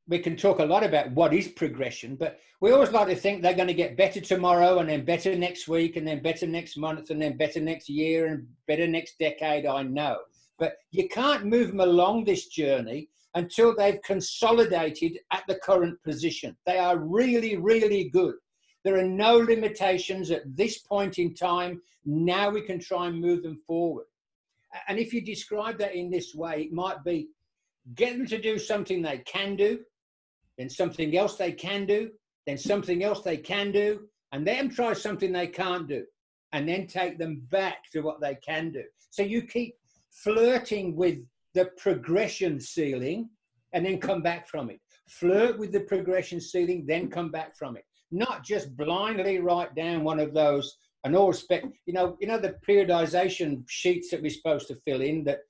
we 0.08 0.18
can 0.18 0.36
talk 0.36 0.58
a 0.58 0.64
lot 0.64 0.84
about 0.84 1.10
what 1.12 1.34
is 1.34 1.48
progression, 1.48 2.16
but 2.16 2.38
we 2.60 2.70
always 2.70 2.92
like 2.92 3.08
to 3.08 3.16
think 3.16 3.42
they're 3.42 3.54
going 3.54 3.68
to 3.68 3.74
get 3.74 3.96
better 3.96 4.20
tomorrow 4.20 4.78
and 4.78 4.88
then 4.88 5.04
better 5.04 5.36
next 5.36 5.68
week 5.68 5.96
and 5.96 6.06
then 6.06 6.22
better 6.22 6.46
next 6.46 6.76
month 6.76 7.10
and 7.10 7.20
then 7.20 7.36
better 7.36 7.60
next 7.60 7.88
year 7.88 8.26
and 8.26 8.46
better 8.66 8.86
next 8.86 9.18
decade. 9.18 9.66
I 9.66 9.82
know. 9.82 10.18
But 10.58 10.76
you 10.90 11.08
can't 11.08 11.44
move 11.44 11.68
them 11.68 11.80
along 11.80 12.24
this 12.24 12.46
journey 12.46 13.10
until 13.34 13.76
they've 13.76 14.00
consolidated 14.02 15.18
at 15.32 15.44
the 15.46 15.56
current 15.56 16.02
position. 16.02 16.56
They 16.64 16.78
are 16.78 16.98
really, 16.98 17.56
really 17.56 18.08
good. 18.08 18.36
There 18.84 18.96
are 18.96 19.04
no 19.04 19.36
limitations 19.36 20.30
at 20.30 20.56
this 20.56 20.78
point 20.78 21.18
in 21.18 21.34
time. 21.34 21.82
Now 22.06 22.48
we 22.50 22.62
can 22.62 22.78
try 22.78 23.08
and 23.08 23.20
move 23.20 23.42
them 23.42 23.60
forward. 23.66 24.06
And 24.88 24.98
if 24.98 25.12
you 25.12 25.20
describe 25.20 25.78
that 25.78 25.94
in 25.94 26.10
this 26.10 26.34
way, 26.34 26.62
it 26.62 26.72
might 26.72 27.04
be 27.04 27.28
get 27.94 28.16
them 28.16 28.26
to 28.26 28.40
do 28.40 28.58
something 28.58 29.02
they 29.02 29.18
can 29.18 29.56
do, 29.56 29.80
then 30.58 30.68
something 30.68 31.16
else 31.16 31.36
they 31.36 31.52
can 31.52 31.86
do, 31.86 32.10
then 32.46 32.58
something 32.58 33.04
else 33.04 33.22
they 33.22 33.36
can 33.36 33.72
do, 33.72 34.00
and 34.32 34.46
then 34.46 34.68
try 34.68 34.92
something 34.92 35.32
they 35.32 35.46
can't 35.46 35.88
do, 35.88 36.04
and 36.52 36.68
then 36.68 36.86
take 36.86 37.18
them 37.18 37.42
back 37.50 37.78
to 37.92 38.00
what 38.00 38.20
they 38.20 38.36
can 38.36 38.72
do. 38.72 38.82
So 39.10 39.22
you 39.22 39.42
keep 39.42 39.74
flirting 40.10 40.96
with 40.96 41.18
the 41.54 41.66
progression 41.76 42.60
ceiling 42.60 43.30
and 43.72 43.84
then 43.84 43.98
come 43.98 44.22
back 44.22 44.48
from 44.48 44.70
it. 44.70 44.80
Flirt 45.08 45.58
with 45.58 45.72
the 45.72 45.80
progression 45.80 46.40
ceiling, 46.40 46.84
then 46.86 47.08
come 47.08 47.30
back 47.30 47.56
from 47.56 47.76
it. 47.76 47.84
Not 48.10 48.44
just 48.44 48.76
blindly 48.76 49.38
write 49.38 49.74
down 49.74 50.04
one 50.04 50.20
of 50.20 50.34
those 50.34 50.76
and 51.06 51.16
all 51.16 51.28
respect, 51.28 51.66
you 51.86 51.92
know, 51.92 52.16
you 52.20 52.26
know 52.26 52.38
the 52.38 52.56
periodization 52.68 53.64
sheets 53.68 54.10
that 54.10 54.20
we're 54.20 54.30
supposed 54.30 54.68
to 54.68 54.76
fill 54.84 55.00
in 55.00 55.24
that 55.24 55.40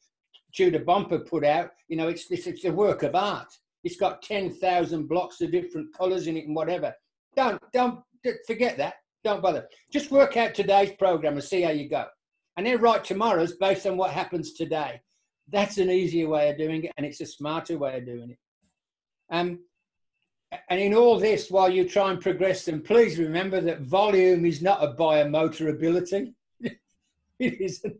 Tudor 0.54 0.80
Bompa 0.80 1.26
put 1.28 1.44
out. 1.44 1.70
You 1.88 1.96
know, 1.96 2.08
it's 2.08 2.30
it's, 2.30 2.46
it's 2.46 2.64
a 2.64 2.72
work 2.72 3.02
of 3.02 3.14
art. 3.14 3.48
It's 3.82 3.96
got 3.96 4.22
ten 4.22 4.52
thousand 4.52 5.08
blocks 5.08 5.40
of 5.40 5.50
different 5.50 5.96
colours 5.96 6.26
in 6.26 6.36
it 6.36 6.46
and 6.46 6.54
whatever. 6.54 6.94
Don't 7.34 7.60
don't 7.72 8.00
forget 8.46 8.76
that. 8.76 8.94
Don't 9.24 9.42
bother. 9.42 9.66
Just 9.92 10.10
work 10.10 10.36
out 10.36 10.54
today's 10.54 10.92
program 10.98 11.34
and 11.34 11.42
see 11.42 11.62
how 11.62 11.70
you 11.70 11.88
go, 11.88 12.04
and 12.56 12.66
then 12.66 12.80
write 12.80 13.04
tomorrow's 13.04 13.56
based 13.56 13.86
on 13.86 13.96
what 13.96 14.10
happens 14.10 14.52
today. 14.52 15.00
That's 15.50 15.78
an 15.78 15.90
easier 15.90 16.28
way 16.28 16.50
of 16.50 16.58
doing 16.58 16.84
it, 16.84 16.92
and 16.96 17.06
it's 17.06 17.20
a 17.20 17.26
smarter 17.26 17.78
way 17.78 17.98
of 17.98 18.06
doing 18.06 18.30
it. 18.30 18.38
Um, 19.30 19.60
and 20.68 20.80
in 20.80 20.94
all 20.94 21.18
this, 21.18 21.50
while 21.50 21.68
you 21.68 21.88
try 21.88 22.10
and 22.10 22.20
progress 22.20 22.64
them, 22.64 22.82
please 22.82 23.18
remember 23.18 23.60
that 23.60 23.80
volume 23.82 24.44
is 24.44 24.62
not 24.62 24.82
a 24.82 24.94
biomotor 24.94 25.70
ability. 25.70 26.34
it 26.60 27.60
isn't. 27.60 27.96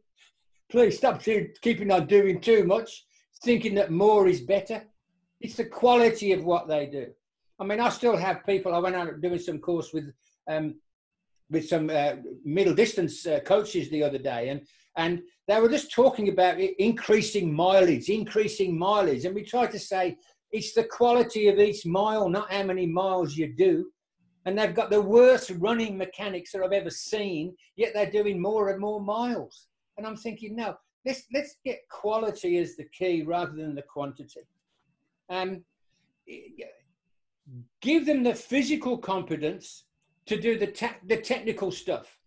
Please 0.70 0.96
stop 0.96 1.22
keeping 1.22 1.90
on 1.90 2.06
doing 2.06 2.40
too 2.40 2.64
much, 2.64 3.04
thinking 3.44 3.74
that 3.74 3.90
more 3.90 4.26
is 4.26 4.40
better. 4.40 4.82
It's 5.40 5.56
the 5.56 5.64
quality 5.64 6.32
of 6.32 6.44
what 6.44 6.66
they 6.66 6.86
do. 6.86 7.08
I 7.58 7.64
mean, 7.64 7.80
I 7.80 7.88
still 7.88 8.16
have 8.16 8.46
people. 8.46 8.74
I 8.74 8.78
went 8.78 8.96
out 8.96 9.20
doing 9.20 9.38
some 9.38 9.58
course 9.58 9.92
with 9.92 10.12
um, 10.48 10.76
with 11.48 11.68
some 11.68 11.90
uh, 11.90 12.14
middle 12.44 12.74
distance 12.74 13.24
uh, 13.26 13.40
coaches 13.40 13.88
the 13.90 14.02
other 14.02 14.18
day, 14.18 14.48
and 14.48 14.66
and 14.96 15.22
they 15.46 15.60
were 15.60 15.68
just 15.68 15.92
talking 15.92 16.28
about 16.28 16.58
increasing 16.58 17.52
mileage, 17.52 18.08
increasing 18.08 18.76
mileage, 18.76 19.24
and 19.24 19.34
we 19.34 19.44
tried 19.44 19.70
to 19.72 19.78
say 19.78 20.16
it's 20.52 20.72
the 20.72 20.84
quality 20.84 21.48
of 21.48 21.58
each 21.58 21.84
mile, 21.84 22.28
not 22.28 22.52
how 22.52 22.62
many 22.62 22.86
miles 22.86 23.36
you 23.36 23.52
do. 23.54 23.90
And 24.44 24.56
they've 24.56 24.74
got 24.74 24.90
the 24.90 25.00
worst 25.00 25.50
running 25.58 25.98
mechanics 25.98 26.52
that 26.52 26.62
I've 26.62 26.72
ever 26.72 26.90
seen, 26.90 27.56
yet 27.74 27.92
they're 27.94 28.10
doing 28.10 28.40
more 28.40 28.70
and 28.70 28.80
more 28.80 29.00
miles. 29.00 29.66
And 29.96 30.06
I'm 30.06 30.16
thinking, 30.16 30.54
no, 30.54 30.76
let's 31.04 31.24
let's 31.32 31.56
get 31.64 31.80
quality 31.90 32.58
as 32.58 32.76
the 32.76 32.84
key 32.84 33.22
rather 33.22 33.52
than 33.52 33.74
the 33.74 33.82
quantity. 33.82 34.42
Um, 35.28 35.64
give 37.80 38.06
them 38.06 38.22
the 38.22 38.34
physical 38.34 38.98
competence 38.98 39.84
to 40.26 40.40
do 40.40 40.58
the, 40.58 40.66
te- 40.66 41.00
the 41.06 41.16
technical 41.16 41.70
stuff 41.70 42.18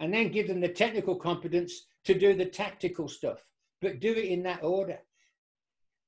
and 0.00 0.12
then 0.12 0.30
give 0.30 0.48
them 0.48 0.60
the 0.60 0.68
technical 0.68 1.16
competence 1.16 1.86
to 2.04 2.14
do 2.14 2.34
the 2.34 2.46
tactical 2.46 3.08
stuff 3.08 3.44
but 3.80 4.00
do 4.00 4.12
it 4.12 4.24
in 4.24 4.42
that 4.42 4.62
order 4.62 4.98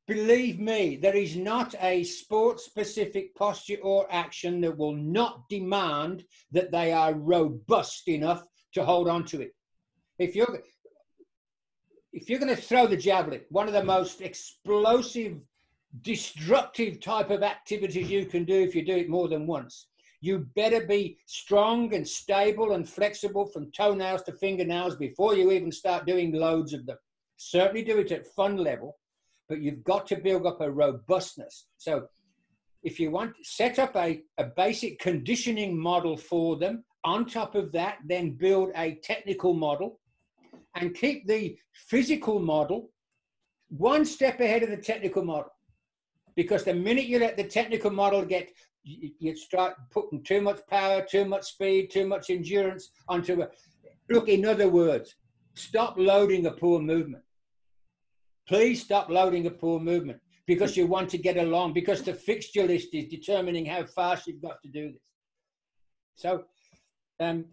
believe 0.06 0.58
me 0.58 0.96
there 0.96 1.16
is 1.16 1.36
not 1.36 1.74
a 1.80 2.04
sport 2.04 2.60
specific 2.60 3.34
posture 3.34 3.78
or 3.82 4.06
action 4.10 4.60
that 4.60 4.76
will 4.76 4.94
not 4.94 5.48
demand 5.48 6.24
that 6.52 6.70
they 6.70 6.92
are 6.92 7.14
robust 7.14 8.08
enough 8.08 8.44
to 8.72 8.84
hold 8.84 9.08
on 9.08 9.24
to 9.24 9.40
it 9.40 9.52
if 10.18 10.36
you're 10.36 10.60
if 12.12 12.30
you're 12.30 12.38
going 12.38 12.54
to 12.54 12.60
throw 12.60 12.86
the 12.86 12.96
javelin 12.96 13.40
one 13.50 13.66
of 13.66 13.74
the 13.74 13.82
most 13.82 14.20
explosive 14.20 15.38
destructive 16.02 17.00
type 17.00 17.30
of 17.30 17.42
activities 17.42 18.10
you 18.10 18.26
can 18.26 18.44
do 18.44 18.54
if 18.54 18.74
you 18.74 18.84
do 18.84 18.96
it 18.96 19.08
more 19.08 19.28
than 19.28 19.46
once. 19.46 19.88
You 20.20 20.46
better 20.56 20.86
be 20.86 21.18
strong 21.26 21.94
and 21.94 22.06
stable 22.06 22.72
and 22.72 22.88
flexible 22.88 23.46
from 23.46 23.70
toenails 23.72 24.22
to 24.24 24.32
fingernails 24.32 24.96
before 24.96 25.36
you 25.36 25.52
even 25.52 25.70
start 25.70 26.06
doing 26.06 26.32
loads 26.32 26.72
of 26.72 26.86
them. 26.86 26.96
Certainly 27.36 27.84
do 27.84 27.98
it 27.98 28.12
at 28.12 28.26
fun 28.26 28.56
level, 28.56 28.98
but 29.48 29.60
you've 29.60 29.84
got 29.84 30.06
to 30.08 30.16
build 30.16 30.46
up 30.46 30.60
a 30.60 30.70
robustness. 30.70 31.66
So 31.76 32.06
if 32.82 33.00
you 33.00 33.10
want, 33.10 33.34
set 33.42 33.78
up 33.78 33.96
a, 33.96 34.22
a 34.38 34.44
basic 34.44 34.98
conditioning 34.98 35.78
model 35.78 36.16
for 36.16 36.56
them. 36.56 36.84
On 37.04 37.24
top 37.26 37.54
of 37.54 37.72
that, 37.72 37.98
then 38.04 38.32
build 38.32 38.70
a 38.76 38.96
technical 39.02 39.54
model 39.54 40.00
and 40.74 40.94
keep 40.94 41.26
the 41.26 41.56
physical 41.72 42.38
model 42.38 42.90
one 43.68 44.04
step 44.04 44.40
ahead 44.40 44.62
of 44.62 44.70
the 44.70 44.76
technical 44.76 45.24
model 45.24 45.50
because 46.36 46.64
the 46.64 46.74
minute 46.74 47.06
you 47.06 47.18
let 47.18 47.36
the 47.36 47.44
technical 47.44 47.90
model 47.90 48.24
get 48.24 48.50
you 48.84 49.34
start 49.34 49.74
putting 49.90 50.22
too 50.22 50.40
much 50.40 50.60
power, 50.68 51.04
too 51.04 51.24
much 51.24 51.44
speed, 51.44 51.90
too 51.90 52.06
much 52.06 52.30
endurance 52.30 52.90
onto 53.08 53.42
a 53.42 53.48
look. 54.08 54.28
In 54.28 54.46
other 54.46 54.68
words, 54.68 55.16
stop 55.54 55.96
loading 55.98 56.46
a 56.46 56.52
poor 56.52 56.78
movement. 56.80 57.24
Please 58.48 58.82
stop 58.82 59.08
loading 59.08 59.46
a 59.46 59.50
poor 59.50 59.80
movement 59.80 60.20
because 60.46 60.76
you 60.76 60.86
want 60.86 61.08
to 61.10 61.18
get 61.18 61.36
along 61.36 61.72
because 61.72 62.02
the 62.02 62.14
fixture 62.14 62.64
list 62.64 62.88
is 62.92 63.06
determining 63.08 63.66
how 63.66 63.84
fast 63.84 64.26
you've 64.26 64.42
got 64.42 64.62
to 64.62 64.68
do 64.68 64.92
this. 64.92 65.02
So, 66.14 66.44
um, 67.18 67.46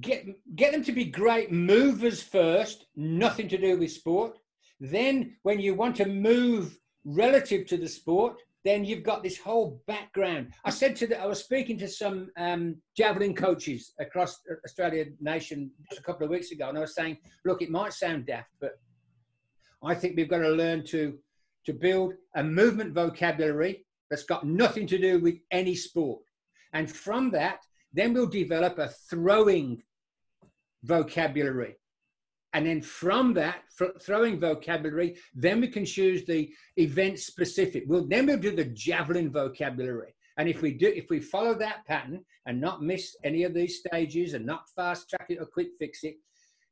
get 0.00 0.26
get 0.56 0.72
them 0.72 0.82
to 0.84 0.92
be 0.92 1.04
great 1.04 1.52
movers 1.52 2.22
first. 2.22 2.86
Nothing 2.96 3.48
to 3.48 3.58
do 3.58 3.78
with 3.78 3.92
sport. 3.92 4.38
Then, 4.80 5.36
when 5.42 5.60
you 5.60 5.74
want 5.74 5.96
to 5.96 6.06
move 6.06 6.76
relative 7.04 7.66
to 7.66 7.76
the 7.76 7.88
sport, 7.88 8.36
then 8.64 8.84
you've 8.84 9.04
got 9.04 9.22
this 9.22 9.38
whole 9.38 9.80
background. 9.86 10.52
I 10.64 10.70
said 10.70 10.96
to 10.96 11.06
the, 11.06 11.20
I 11.20 11.26
was 11.26 11.40
speaking 11.40 11.78
to 11.78 11.88
some 11.88 12.30
um, 12.36 12.76
javelin 12.96 13.34
coaches 13.34 13.92
across 14.00 14.40
Australia 14.64 15.06
nation 15.20 15.70
just 15.90 16.00
a 16.00 16.04
couple 16.04 16.24
of 16.24 16.30
weeks 16.30 16.50
ago, 16.50 16.68
and 16.68 16.78
I 16.78 16.82
was 16.82 16.94
saying, 16.94 17.18
look, 17.44 17.62
it 17.62 17.70
might 17.70 17.92
sound 17.92 18.26
daft, 18.26 18.50
but 18.60 18.72
I 19.84 19.94
think 19.94 20.16
we've 20.16 20.28
got 20.28 20.38
to 20.38 20.50
learn 20.50 20.84
to 20.86 21.18
to 21.64 21.72
build 21.72 22.14
a 22.34 22.42
movement 22.42 22.92
vocabulary 22.92 23.86
that's 24.10 24.24
got 24.24 24.44
nothing 24.44 24.86
to 24.88 24.98
do 24.98 25.20
with 25.20 25.36
any 25.50 25.74
sport, 25.74 26.22
and 26.72 26.90
from 26.90 27.30
that, 27.30 27.60
then 27.92 28.12
we'll 28.12 28.26
develop 28.26 28.78
a 28.78 28.88
throwing 28.88 29.82
vocabulary. 30.82 31.76
And 32.54 32.66
then 32.66 32.82
from 32.82 33.32
that 33.34 33.62
throwing 34.02 34.38
vocabulary 34.38 35.16
then 35.34 35.60
we 35.60 35.68
can 35.68 35.86
choose 35.86 36.24
the 36.26 36.52
event 36.76 37.18
specific. 37.18 37.84
We'll 37.86 38.06
then 38.06 38.26
we'll 38.26 38.38
do 38.38 38.54
the 38.54 38.66
javelin 38.66 39.32
vocabulary. 39.32 40.14
And 40.36 40.48
if 40.48 40.60
we 40.60 40.74
do 40.74 40.88
if 40.88 41.08
we 41.08 41.20
follow 41.20 41.54
that 41.54 41.86
pattern 41.86 42.24
and 42.46 42.60
not 42.60 42.82
miss 42.82 43.16
any 43.24 43.44
of 43.44 43.54
these 43.54 43.78
stages 43.78 44.34
and 44.34 44.44
not 44.44 44.68
fast 44.76 45.08
track 45.08 45.26
it 45.30 45.38
or 45.40 45.46
quick 45.46 45.68
fix 45.78 46.04
it 46.04 46.16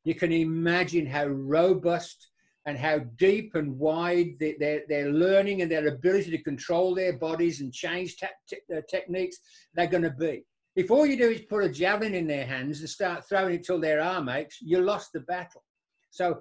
you 0.04 0.14
can 0.14 0.32
imagine 0.32 1.06
how 1.06 1.26
robust 1.26 2.28
and 2.66 2.76
how 2.76 2.98
deep 3.16 3.54
and 3.54 3.78
wide 3.78 4.34
their, 4.38 4.82
their 4.88 5.10
learning 5.10 5.62
and 5.62 5.70
their 5.70 5.88
ability 5.88 6.30
to 6.30 6.42
control 6.42 6.94
their 6.94 7.14
bodies 7.14 7.60
and 7.60 7.72
change 7.72 8.16
te- 8.16 8.26
te- 8.48 8.76
uh, 8.76 8.80
techniques 8.88 9.38
they're 9.74 9.86
going 9.86 10.02
to 10.02 10.10
be 10.10 10.44
if 10.76 10.90
all 10.90 11.04
you 11.04 11.16
do 11.16 11.30
is 11.30 11.42
put 11.42 11.64
a 11.64 11.68
javelin 11.68 12.14
in 12.14 12.26
their 12.26 12.46
hands 12.46 12.80
and 12.80 12.88
start 12.88 13.28
throwing 13.28 13.54
it 13.56 13.64
till 13.64 13.80
their 13.80 14.00
arm 14.00 14.28
aches, 14.28 14.58
you 14.60 14.80
lost 14.80 15.12
the 15.12 15.20
battle. 15.20 15.64
So 16.10 16.40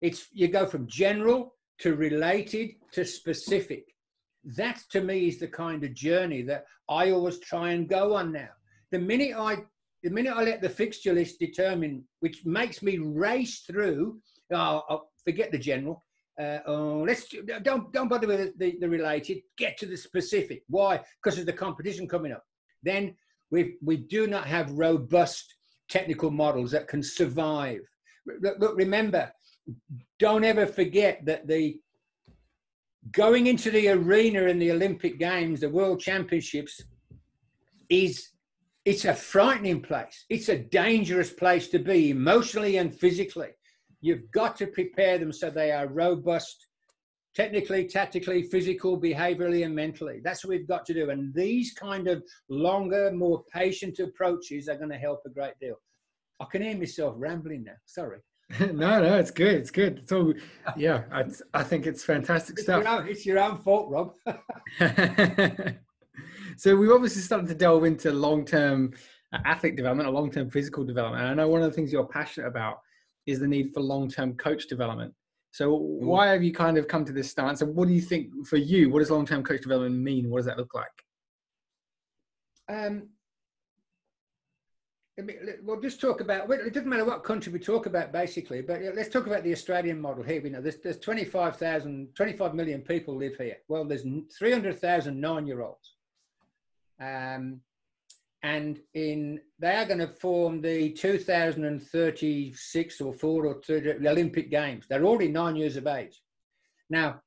it's 0.00 0.28
you 0.32 0.48
go 0.48 0.66
from 0.66 0.86
general 0.86 1.54
to 1.80 1.94
related 1.94 2.74
to 2.92 3.04
specific. 3.04 3.84
That 4.44 4.80
to 4.90 5.00
me 5.00 5.28
is 5.28 5.38
the 5.38 5.48
kind 5.48 5.82
of 5.84 5.94
journey 5.94 6.42
that 6.42 6.64
I 6.88 7.10
always 7.10 7.38
try 7.40 7.70
and 7.70 7.88
go 7.88 8.14
on 8.14 8.32
now. 8.32 8.50
The 8.90 8.98
minute 8.98 9.34
I 9.36 9.58
the 10.02 10.10
minute 10.10 10.36
I 10.36 10.42
let 10.42 10.60
the 10.60 10.68
fixture 10.68 11.12
list 11.12 11.38
determine, 11.38 12.04
which 12.20 12.44
makes 12.44 12.82
me 12.82 12.98
race 12.98 13.60
through, 13.60 14.20
oh, 14.52 15.02
forget 15.24 15.50
the 15.50 15.58
general. 15.58 16.04
Uh, 16.40 16.58
oh, 16.66 17.04
let's 17.06 17.26
don't 17.62 17.92
don't 17.92 18.08
bother 18.08 18.26
with 18.26 18.58
the, 18.58 18.76
the 18.80 18.88
related. 18.88 19.38
Get 19.58 19.76
to 19.78 19.86
the 19.86 19.96
specific. 19.96 20.62
Why? 20.68 21.00
Because 21.22 21.38
of 21.38 21.46
the 21.46 21.52
competition 21.52 22.08
coming 22.08 22.32
up. 22.32 22.44
Then 22.82 23.16
we 23.50 23.76
we 23.82 23.96
do 23.96 24.26
not 24.26 24.46
have 24.46 24.70
robust 24.72 25.54
technical 25.88 26.30
models 26.30 26.70
that 26.70 26.88
can 26.88 27.02
survive 27.02 27.80
look, 28.26 28.76
remember, 28.76 29.32
don't 30.18 30.44
ever 30.44 30.66
forget 30.66 31.24
that 31.24 31.46
the 31.46 31.80
going 33.10 33.48
into 33.48 33.70
the 33.70 33.88
arena 33.88 34.42
in 34.42 34.58
the 34.58 34.70
Olympic 34.70 35.18
Games, 35.18 35.60
the 35.60 35.68
World 35.68 36.00
Championships, 36.00 36.80
is 37.88 38.28
it's 38.84 39.04
a 39.04 39.14
frightening 39.14 39.80
place. 39.80 40.24
It's 40.28 40.48
a 40.48 40.58
dangerous 40.58 41.30
place 41.30 41.68
to 41.68 41.78
be 41.78 42.10
emotionally 42.10 42.78
and 42.78 42.94
physically. 42.94 43.50
You've 44.02 44.30
got 44.32 44.56
to 44.56 44.66
prepare 44.66 45.16
them 45.16 45.32
so 45.32 45.48
they 45.48 45.70
are 45.70 45.86
robust, 45.86 46.66
technically, 47.34 47.86
tactically, 47.86 48.42
physical, 48.42 49.00
behaviorally, 49.00 49.64
and 49.64 49.74
mentally. 49.74 50.20
That's 50.22 50.44
what 50.44 50.50
we've 50.50 50.68
got 50.68 50.84
to 50.86 50.94
do. 50.94 51.10
And 51.10 51.32
these 51.32 51.72
kind 51.72 52.08
of 52.08 52.22
longer, 52.50 53.12
more 53.12 53.44
patient 53.52 54.00
approaches 54.00 54.68
are 54.68 54.76
going 54.76 54.90
to 54.90 54.98
help 54.98 55.20
a 55.24 55.30
great 55.30 55.58
deal. 55.60 55.76
I 56.40 56.46
can 56.50 56.62
hear 56.62 56.76
myself 56.76 57.14
rambling 57.16 57.62
now. 57.64 57.72
Sorry. 57.86 58.18
no, 58.60 59.00
no, 59.00 59.18
it's 59.18 59.30
good. 59.30 59.54
It's 59.54 59.70
good. 59.70 60.00
It's 60.00 60.10
all, 60.10 60.34
yeah, 60.76 61.04
I, 61.12 61.24
I 61.54 61.62
think 61.62 61.86
it's 61.86 62.04
fantastic 62.04 62.54
it's 62.54 62.64
stuff. 62.64 62.82
Your 62.82 62.92
own, 62.92 63.08
it's 63.08 63.24
your 63.24 63.38
own 63.38 63.58
fault, 63.58 63.88
Rob. 63.88 64.14
so 66.56 66.76
we've 66.76 66.90
obviously 66.90 67.22
started 67.22 67.46
to 67.48 67.54
delve 67.54 67.84
into 67.84 68.10
long-term 68.10 68.94
athlete 69.32 69.76
development 69.76 70.08
or 70.08 70.12
long-term 70.12 70.50
physical 70.50 70.84
development. 70.84 71.22
And 71.22 71.30
I 71.30 71.34
know 71.34 71.48
one 71.48 71.62
of 71.62 71.70
the 71.70 71.74
things 71.74 71.92
you're 71.92 72.04
passionate 72.04 72.48
about 72.48 72.80
is 73.26 73.40
the 73.40 73.46
need 73.46 73.72
for 73.72 73.80
long-term 73.80 74.34
coach 74.34 74.66
development. 74.66 75.14
So 75.50 75.74
why 75.74 76.28
have 76.28 76.42
you 76.42 76.52
kind 76.52 76.78
of 76.78 76.88
come 76.88 77.04
to 77.04 77.12
this 77.12 77.30
stance? 77.30 77.60
And 77.60 77.74
what 77.74 77.86
do 77.86 77.94
you 77.94 78.00
think 78.00 78.46
for 78.46 78.56
you? 78.56 78.88
What 78.90 79.00
does 79.00 79.10
long-term 79.10 79.44
coach 79.44 79.60
development 79.60 79.96
mean? 79.96 80.30
What 80.30 80.38
does 80.38 80.46
that 80.46 80.56
look 80.56 80.74
like? 80.74 80.86
Um, 82.68 83.08
we'll 85.62 85.80
just 85.80 86.00
talk 86.00 86.20
about 86.20 86.50
it 86.50 86.72
doesn't 86.72 86.88
matter 86.88 87.04
what 87.04 87.22
country 87.22 87.52
we 87.52 87.58
talk 87.58 87.86
about 87.86 88.12
basically 88.12 88.62
but 88.62 88.80
let's 88.94 89.10
talk 89.10 89.26
about 89.26 89.44
the 89.44 89.52
australian 89.52 90.00
model 90.00 90.24
here 90.24 90.40
we 90.40 90.48
know 90.48 90.60
there's, 90.60 90.78
there's 90.78 90.98
25,000 90.98 92.08
25 92.14 92.54
million 92.54 92.80
people 92.80 93.14
live 93.14 93.36
here 93.36 93.58
well 93.68 93.84
there's 93.84 94.04
300,000 94.38 95.20
nine-year-olds 95.20 95.94
um, 97.00 97.60
and 98.42 98.80
in 98.94 99.40
they 99.58 99.76
are 99.76 99.86
going 99.86 99.98
to 99.98 100.08
form 100.08 100.60
the 100.60 100.92
2036 100.92 103.00
or 103.00 103.14
4 103.14 103.46
or 103.46 103.62
30 103.62 104.06
olympic 104.08 104.50
games 104.50 104.84
they're 104.88 105.04
already 105.04 105.28
nine 105.28 105.56
years 105.56 105.76
of 105.76 105.86
age 105.86 106.20
now 106.90 107.20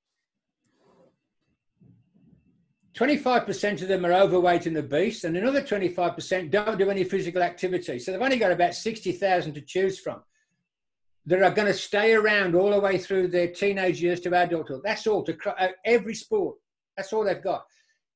25% 2.96 3.82
of 3.82 3.90
them 3.90 4.06
are 4.06 4.14
overweight 4.14 4.68
and 4.68 4.78
obese, 4.78 5.26
and 5.26 5.36
another 5.36 5.62
25% 5.62 6.50
don't 6.50 6.80
do 6.80 6.90
any 6.90 7.04
physical 7.04 7.44
activity. 7.44 8.00
So 8.00 8.12
they've 8.12 8.22
only 8.22 8.38
got 8.38 8.54
about 8.54 8.74
60,000 8.74 9.54
to 9.54 9.62
choose 9.62 10.00
from 10.00 10.22
that 11.26 11.42
are 11.42 11.52
going 11.52 11.68
to 11.68 11.74
stay 11.74 12.14
around 12.14 12.56
all 12.56 12.72
the 12.72 12.80
way 12.80 12.98
through 12.98 13.28
their 13.28 13.50
teenage 13.50 14.02
years 14.02 14.22
to 14.22 14.30
adulthood. 14.30 14.82
That's 14.84 15.08
all 15.08 15.24
to 15.24 15.38
uh, 15.60 15.70
every 15.84 16.16
sport. 16.16 16.56
That's 16.96 17.12
all 17.12 17.26
they've 17.26 17.44
got. 17.44 17.66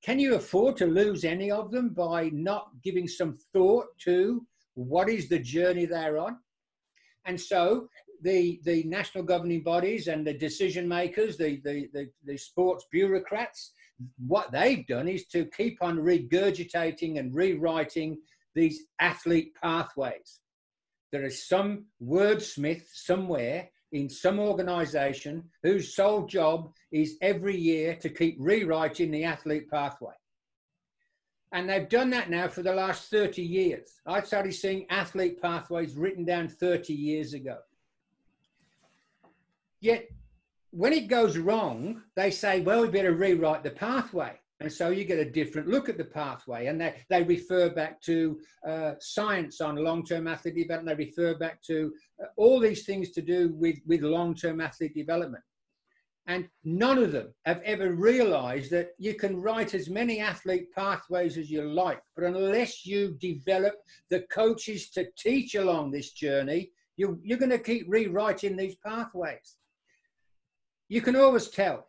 Can 0.03 0.19
you 0.19 0.35
afford 0.35 0.77
to 0.77 0.85
lose 0.85 1.25
any 1.25 1.51
of 1.51 1.71
them 1.71 1.89
by 1.89 2.29
not 2.33 2.69
giving 2.83 3.07
some 3.07 3.37
thought 3.53 3.87
to 3.99 4.45
what 4.75 5.09
is 5.09 5.27
the 5.27 5.39
journey 5.39 5.85
they're 5.85 6.17
on? 6.17 6.37
And 7.25 7.39
so 7.39 7.89
the, 8.21 8.59
the 8.63 8.83
national 8.83 9.23
governing 9.23 9.63
bodies 9.63 10.07
and 10.07 10.25
the 10.25 10.33
decision 10.33 10.87
makers, 10.87 11.37
the, 11.37 11.61
the, 11.63 11.89
the, 11.93 12.09
the 12.25 12.37
sports 12.37 12.85
bureaucrats, 12.91 13.73
what 14.25 14.51
they've 14.51 14.87
done 14.87 15.07
is 15.07 15.25
to 15.27 15.45
keep 15.45 15.77
on 15.81 15.97
regurgitating 15.97 17.19
and 17.19 17.35
rewriting 17.35 18.17
these 18.55 18.85
athlete 18.99 19.53
pathways. 19.61 20.39
There 21.11 21.25
is 21.25 21.47
some 21.47 21.85
wordsmith 22.01 22.83
somewhere 22.93 23.69
in 23.91 24.09
some 24.09 24.39
organization 24.39 25.43
whose 25.63 25.95
sole 25.95 26.25
job 26.25 26.71
is 26.91 27.17
every 27.21 27.57
year 27.57 27.95
to 27.95 28.09
keep 28.09 28.37
rewriting 28.39 29.11
the 29.11 29.23
athlete 29.23 29.69
pathway. 29.69 30.13
And 31.51 31.67
they've 31.67 31.89
done 31.89 32.11
that 32.11 32.29
now 32.29 32.47
for 32.47 32.61
the 32.61 32.73
last 32.73 33.09
30 33.09 33.41
years. 33.41 34.01
I 34.05 34.21
started 34.21 34.53
seeing 34.53 34.85
athlete 34.89 35.41
pathways 35.41 35.95
written 35.95 36.23
down 36.23 36.47
30 36.47 36.93
years 36.93 37.33
ago. 37.33 37.57
Yet, 39.81 40.07
when 40.71 40.93
it 40.93 41.07
goes 41.07 41.37
wrong, 41.37 42.03
they 42.15 42.29
say, 42.29 42.61
well, 42.61 42.81
we 42.81 42.89
better 42.89 43.13
rewrite 43.13 43.63
the 43.63 43.71
pathway. 43.71 44.39
And 44.61 44.71
so 44.71 44.89
you 44.89 45.05
get 45.05 45.19
a 45.19 45.29
different 45.29 45.69
look 45.69 45.87
at 45.87 45.97
the 45.97 46.03
pathway. 46.03 46.65
And 46.67 46.79
they, 46.81 46.95
they 47.09 47.23
refer 47.23 47.69
back 47.69 48.01
to 48.01 48.39
uh, 48.67 48.93
science 48.99 49.61
on 49.61 49.75
long 49.77 50.03
term 50.03 50.27
athlete 50.27 50.55
development. 50.55 50.97
They 50.97 51.05
refer 51.05 51.37
back 51.37 51.61
to 51.63 51.93
uh, 52.21 52.27
all 52.35 52.59
these 52.59 52.85
things 52.85 53.11
to 53.11 53.21
do 53.21 53.53
with, 53.53 53.77
with 53.87 54.01
long 54.01 54.35
term 54.35 54.59
athlete 54.59 54.93
development. 54.93 55.43
And 56.27 56.47
none 56.63 56.99
of 56.99 57.11
them 57.11 57.33
have 57.45 57.61
ever 57.63 57.93
realized 57.93 58.69
that 58.71 58.89
you 58.99 59.15
can 59.15 59.41
write 59.41 59.73
as 59.73 59.89
many 59.89 60.19
athlete 60.19 60.67
pathways 60.75 61.39
as 61.39 61.49
you 61.49 61.63
like, 61.63 62.03
but 62.15 62.23
unless 62.23 62.85
you 62.85 63.17
develop 63.19 63.73
the 64.11 64.25
coaches 64.31 64.91
to 64.91 65.07
teach 65.17 65.55
along 65.55 65.89
this 65.89 66.11
journey, 66.11 66.69
you, 66.97 67.19
you're 67.23 67.39
going 67.39 67.49
to 67.49 67.57
keep 67.57 67.87
rewriting 67.89 68.55
these 68.55 68.75
pathways. 68.85 69.57
You 70.87 71.01
can 71.01 71.15
always 71.15 71.47
tell 71.47 71.88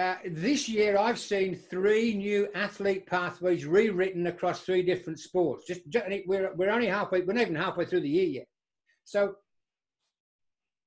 uh, 0.00 0.16
this 0.24 0.66
year, 0.66 0.96
I've 0.96 1.18
seen 1.18 1.54
three 1.54 2.14
new 2.14 2.48
athlete 2.54 3.06
pathways 3.06 3.66
rewritten 3.66 4.28
across 4.28 4.62
three 4.62 4.82
different 4.82 5.18
sports. 5.18 5.66
Just, 5.66 5.82
we're, 6.26 6.54
we're 6.54 6.70
only 6.70 6.86
halfway, 6.86 7.20
we're 7.20 7.34
not 7.34 7.42
even 7.42 7.54
halfway 7.54 7.84
through 7.84 8.00
the 8.00 8.08
year 8.08 8.26
yet. 8.26 8.46
So, 9.04 9.34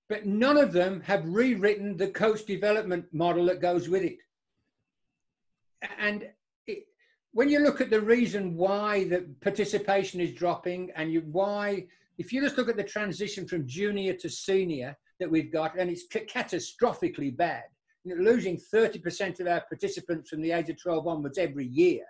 but 0.10 0.26
none 0.26 0.58
of 0.58 0.71
them 0.73 0.99
have 1.02 1.28
rewritten 1.28 1.95
the 1.95 2.08
coach 2.08 2.45
development 2.45 3.06
model 3.13 3.45
that 3.45 3.62
goes 3.62 3.88
with 3.88 4.02
it. 4.02 4.17
And 5.99 6.30
it, 6.65 6.86
when 7.34 7.49
you 7.49 7.60
look 7.60 7.82
at 7.82 7.91
the 7.91 8.02
reason 8.02 8.56
why 8.56 9.04
the 9.04 9.28
participation 9.41 10.21
is 10.21 10.34
dropping 10.34 10.89
and 10.95 11.13
you, 11.13 11.21
why, 11.32 11.86
if 12.17 12.34
you 12.34 12.41
just 12.41 12.58
look 12.58 12.69
at 12.69 12.78
the 12.78 12.84
transition 12.84 13.47
from 13.47 13.67
junior 13.67 14.13
to 14.15 14.30
senior 14.30 14.97
that 15.19 15.30
we've 15.30 15.54
got, 15.54 15.78
and 15.78 15.91
it's 15.91 16.08
catastrophically 16.08 17.38
bad 17.38 17.63
losing 18.05 18.59
30% 18.73 19.39
of 19.39 19.47
our 19.47 19.61
participants 19.61 20.29
from 20.29 20.41
the 20.41 20.51
age 20.51 20.69
of 20.69 20.81
12 20.81 21.07
onwards 21.07 21.37
every 21.37 21.67
year. 21.67 22.03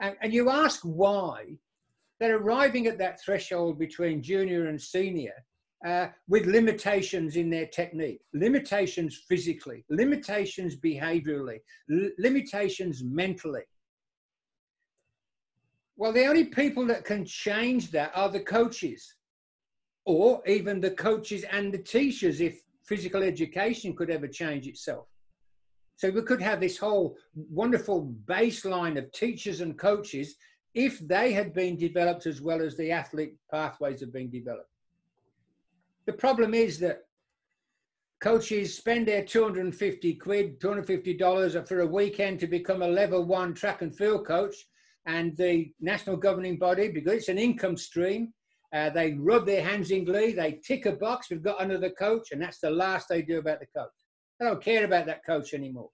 And, 0.00 0.16
and 0.22 0.32
you 0.32 0.50
ask 0.50 0.80
why 0.82 1.56
they're 2.20 2.36
arriving 2.36 2.86
at 2.86 2.98
that 2.98 3.20
threshold 3.22 3.78
between 3.78 4.22
junior 4.22 4.66
and 4.66 4.80
senior 4.80 5.32
uh, 5.86 6.08
with 6.28 6.46
limitations 6.46 7.36
in 7.36 7.50
their 7.50 7.66
technique, 7.66 8.20
limitations 8.32 9.22
physically, 9.28 9.84
limitations 9.90 10.76
behaviorally, 10.76 11.58
limitations 12.18 13.02
mentally. 13.04 13.62
Well, 15.96 16.12
the 16.12 16.26
only 16.26 16.46
people 16.46 16.86
that 16.86 17.04
can 17.04 17.24
change 17.24 17.90
that 17.92 18.12
are 18.14 18.30
the 18.30 18.40
coaches, 18.40 19.14
or 20.06 20.42
even 20.46 20.80
the 20.80 20.90
coaches 20.90 21.44
and 21.50 21.72
the 21.72 21.78
teachers 21.78 22.40
if 22.40 22.60
physical 22.84 23.22
education 23.22 23.94
could 23.94 24.10
ever 24.10 24.26
change 24.26 24.66
itself. 24.66 25.06
So 25.96 26.10
we 26.10 26.22
could 26.22 26.42
have 26.42 26.60
this 26.60 26.78
whole 26.78 27.16
wonderful 27.34 28.12
baseline 28.26 28.98
of 28.98 29.12
teachers 29.12 29.60
and 29.60 29.78
coaches 29.78 30.36
if 30.74 30.98
they 30.98 31.32
had 31.32 31.54
been 31.54 31.76
developed 31.76 32.26
as 32.26 32.40
well 32.40 32.60
as 32.60 32.76
the 32.76 32.90
athlete 32.90 33.36
pathways 33.50 34.00
have 34.00 34.12
been 34.12 34.30
developed. 34.30 34.68
The 36.06 36.12
problem 36.12 36.52
is 36.52 36.78
that 36.80 37.02
coaches 38.20 38.76
spend 38.76 39.06
their 39.06 39.24
250 39.24 40.14
quid, 40.14 40.60
$250 40.60 41.68
for 41.68 41.80
a 41.80 41.86
weekend 41.86 42.40
to 42.40 42.46
become 42.46 42.82
a 42.82 42.88
level 42.88 43.24
one 43.24 43.54
track 43.54 43.82
and 43.82 43.96
field 43.96 44.26
coach. 44.26 44.56
And 45.06 45.36
the 45.36 45.70
national 45.80 46.16
governing 46.16 46.58
body, 46.58 46.88
because 46.88 47.12
it's 47.12 47.28
an 47.28 47.38
income 47.38 47.76
stream, 47.76 48.32
uh, 48.74 48.90
they 48.90 49.12
rub 49.12 49.46
their 49.46 49.62
hands 49.62 49.90
in 49.90 50.04
glee, 50.04 50.32
they 50.32 50.60
tick 50.66 50.86
a 50.86 50.92
box, 50.92 51.28
we've 51.30 51.42
got 51.42 51.62
another 51.62 51.90
coach, 51.90 52.32
and 52.32 52.40
that's 52.42 52.58
the 52.58 52.70
last 52.70 53.08
they 53.08 53.22
do 53.22 53.38
about 53.38 53.60
the 53.60 53.66
coach. 53.76 53.90
I 54.40 54.44
don't 54.44 54.62
care 54.62 54.84
about 54.84 55.06
that 55.06 55.24
coach 55.24 55.54
anymore. 55.54 55.90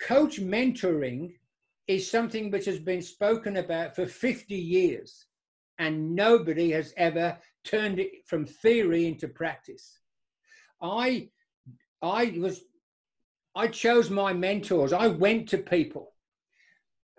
Coach 0.00 0.40
mentoring 0.40 1.34
is 1.86 2.10
something 2.10 2.50
which 2.50 2.66
has 2.66 2.78
been 2.78 3.02
spoken 3.02 3.56
about 3.56 3.96
for 3.96 4.06
50 4.06 4.54
years, 4.54 5.26
and 5.78 6.14
nobody 6.14 6.70
has 6.70 6.92
ever 6.96 7.38
turned 7.64 7.98
it 7.98 8.26
from 8.26 8.46
theory 8.46 9.06
into 9.06 9.28
practice. 9.28 9.98
I, 10.80 11.28
I 12.02 12.34
was, 12.38 12.62
I 13.54 13.68
chose 13.68 14.10
my 14.10 14.32
mentors. 14.32 14.92
I 14.92 15.08
went 15.08 15.48
to 15.50 15.58
people 15.58 16.12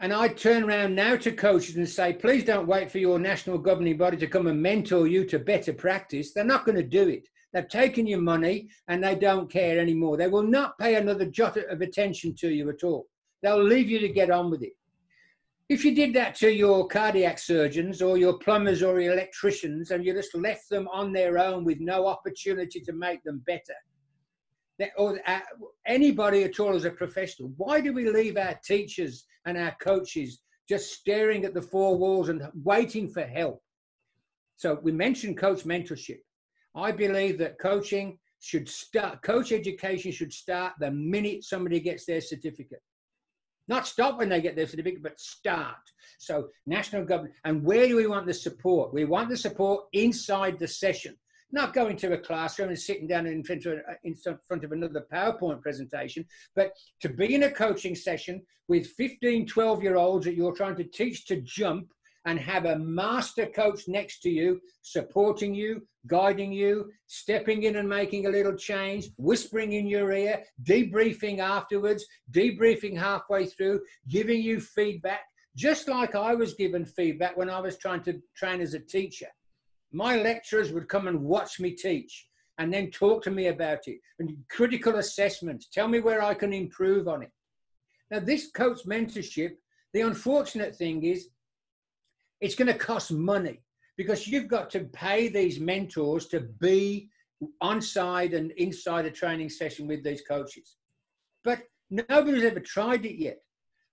and 0.01 0.13
I 0.13 0.29
turn 0.29 0.63
around 0.63 0.95
now 0.95 1.17
to 1.17 1.32
coaches 1.32 1.75
and 1.75 1.88
say, 1.88 2.13
please 2.13 2.45
don't 2.45 2.67
wait 2.67 2.89
for 2.89 2.99
your 2.99 3.19
national 3.19 3.58
governing 3.58 3.97
body 3.97 4.15
to 4.17 4.27
come 4.27 4.47
and 4.47 4.62
mentor 4.62 5.08
you 5.08 5.25
to 5.25 5.39
better 5.39 5.73
practice. 5.73 6.32
They're 6.32 6.45
not 6.45 6.65
going 6.65 6.77
to 6.77 6.84
do 6.84 7.10
it. 7.10 7.27
They've 7.53 7.67
taken 7.67 8.05
your 8.05 8.21
money 8.21 8.69
and 8.88 9.03
they 9.03 9.15
don't 9.15 9.51
care 9.51 9.79
anymore. 9.79 10.17
They 10.17 10.27
will 10.27 10.43
not 10.43 10.77
pay 10.77 10.95
another 10.95 11.25
jot 11.25 11.57
of 11.57 11.81
attention 11.81 12.35
to 12.39 12.49
you 12.49 12.69
at 12.69 12.83
all. 12.83 13.07
They'll 13.41 13.63
leave 13.63 13.89
you 13.89 13.99
to 13.99 14.09
get 14.09 14.29
on 14.29 14.51
with 14.51 14.62
it. 14.62 14.73
If 15.69 15.85
you 15.85 15.93
did 15.93 16.13
that 16.15 16.33
to 16.35 16.51
your 16.51 16.88
cardiac 16.88 17.38
surgeons 17.38 18.01
or 18.01 18.17
your 18.17 18.39
plumbers 18.39 18.81
or 18.81 18.99
your 18.99 19.13
electricians 19.13 19.91
and 19.91 20.03
you 20.03 20.13
just 20.13 20.35
left 20.35 20.69
them 20.69 20.88
on 20.88 21.13
their 21.13 21.38
own 21.38 21.63
with 21.63 21.79
no 21.79 22.07
opportunity 22.07 22.79
to 22.81 22.93
make 22.93 23.23
them 23.23 23.43
better, 23.45 23.75
or 24.97 25.19
uh, 25.27 25.41
anybody 25.85 26.43
at 26.43 26.59
all 26.59 26.73
as 26.73 26.85
a 26.85 26.91
professional, 26.91 27.51
why 27.57 27.81
do 27.81 27.93
we 27.93 28.09
leave 28.09 28.38
our 28.38 28.57
teachers 28.63 29.25
and 29.45 29.57
our 29.57 29.75
coaches 29.81 30.41
just 30.67 30.93
staring 30.93 31.45
at 31.45 31.53
the 31.53 31.62
four 31.62 31.97
walls 31.97 32.29
and 32.29 32.41
waiting 32.63 33.07
for 33.07 33.21
help? 33.21 33.62
So 34.55 34.79
we 34.81 34.91
mentioned 34.91 35.38
coach 35.38 35.65
mentorship. 35.65 36.19
I 36.75 36.91
believe 36.91 37.38
that 37.39 37.60
coaching 37.60 38.17
should 38.39 38.69
start, 38.69 39.21
coach 39.21 39.51
education 39.51 40.12
should 40.12 40.34
start 40.34 40.73
the 40.79 40.91
minute 40.91 41.43
somebody 41.43 41.79
gets 41.79 42.05
their 42.05 42.21
certificate. 42.21 42.82
Not 43.67 43.86
stop 43.86 44.17
when 44.17 44.29
they 44.29 44.41
get 44.41 44.55
their 44.55 44.67
certificate, 44.67 45.03
but 45.03 45.19
start. 45.19 45.75
So, 46.17 46.49
national 46.65 47.05
government, 47.05 47.36
and 47.43 47.63
where 47.63 47.88
do 47.88 47.95
we 47.95 48.08
want 48.08 48.25
the 48.25 48.34
support? 48.34 48.93
We 48.93 49.05
want 49.05 49.29
the 49.29 49.38
support 49.38 49.86
inside 49.93 50.58
the 50.58 50.67
session, 50.67 51.15
not 51.51 51.73
going 51.73 51.95
to 51.97 52.13
a 52.13 52.17
classroom 52.17 52.69
and 52.69 52.79
sitting 52.79 53.08
down 53.08 53.27
in 53.27 53.43
front 53.43 53.65
of, 53.67 53.79
in 54.03 54.15
front 54.15 54.63
of 54.63 54.71
another 54.71 55.05
PowerPoint 55.13 55.62
presentation, 55.62 56.25
but 56.55 56.71
to 57.01 57.10
be 57.10 57.36
in 57.36 57.43
a 57.43 57.51
coaching 57.51 57.93
session 57.95 58.41
with 58.67 58.88
15, 58.88 59.45
12 59.45 59.84
year 59.84 59.97
olds 59.97 60.25
that 60.25 60.36
you're 60.36 60.55
trying 60.55 60.75
to 60.77 60.84
teach 60.84 61.25
to 61.25 61.41
jump 61.41 61.91
and 62.29 62.39
have 62.39 62.65
a 62.65 62.77
master 62.77 63.47
coach 63.47 63.87
next 63.87 64.19
to 64.19 64.29
you, 64.29 64.61
supporting 64.83 65.55
you, 65.55 65.81
guiding 66.05 66.51
you, 66.51 66.91
stepping 67.07 67.63
in 67.63 67.77
and 67.77 67.89
making 67.89 68.27
a 68.27 68.29
little 68.29 68.55
change, 68.55 69.07
whispering 69.17 69.71
in 69.71 69.87
your 69.87 70.11
ear, 70.11 70.43
debriefing 70.61 71.39
afterwards, 71.39 72.05
debriefing 72.31 72.95
halfway 72.95 73.47
through, 73.47 73.81
giving 74.09 74.43
you 74.43 74.59
feedback, 74.61 75.21
just 75.55 75.87
like 75.87 76.13
I 76.13 76.35
was 76.35 76.53
given 76.53 76.85
feedback 76.85 77.35
when 77.35 77.49
I 77.49 77.59
was 77.59 77.79
trying 77.79 78.03
to 78.03 78.21
train 78.37 78.61
as 78.61 78.75
a 78.75 78.79
teacher. 78.79 79.29
My 79.91 80.15
lecturers 80.21 80.71
would 80.71 80.87
come 80.87 81.07
and 81.07 81.23
watch 81.23 81.59
me 81.59 81.71
teach 81.71 82.27
and 82.59 82.71
then 82.71 82.91
talk 82.91 83.23
to 83.23 83.31
me 83.31 83.47
about 83.47 83.87
it 83.87 83.97
and 84.19 84.37
critical 84.51 84.97
assessments, 84.97 85.67
tell 85.67 85.87
me 85.87 85.99
where 85.99 86.21
I 86.21 86.35
can 86.35 86.53
improve 86.53 87.07
on 87.07 87.23
it. 87.23 87.31
Now, 88.11 88.19
this 88.19 88.51
coach 88.51 88.85
mentorship, 88.85 89.53
the 89.93 90.01
unfortunate 90.01 90.75
thing 90.75 91.03
is 91.03 91.29
it's 92.41 92.56
going 92.56 92.67
to 92.67 92.73
cost 92.73 93.12
money 93.12 93.62
because 93.97 94.28
you've 94.28 94.47
got 94.47 94.69
to 94.69 94.82
pay 94.86 95.28
these 95.28 95.60
mentors 95.60 96.28
to 96.28 96.39
be 96.39 97.10
on 97.62 97.82
side 97.82 98.34
and 98.34 98.52
inside 98.52 99.06
a 99.06 99.12
training 99.12 99.49
session 99.49 99.88
with 99.88 100.04
these 100.04 100.21
coaches. 100.21 100.78
But 101.43 101.63
nobody's 101.89 102.43
ever 102.43 102.60
tried 102.60 103.06
it 103.06 103.15
yet. 103.15 103.41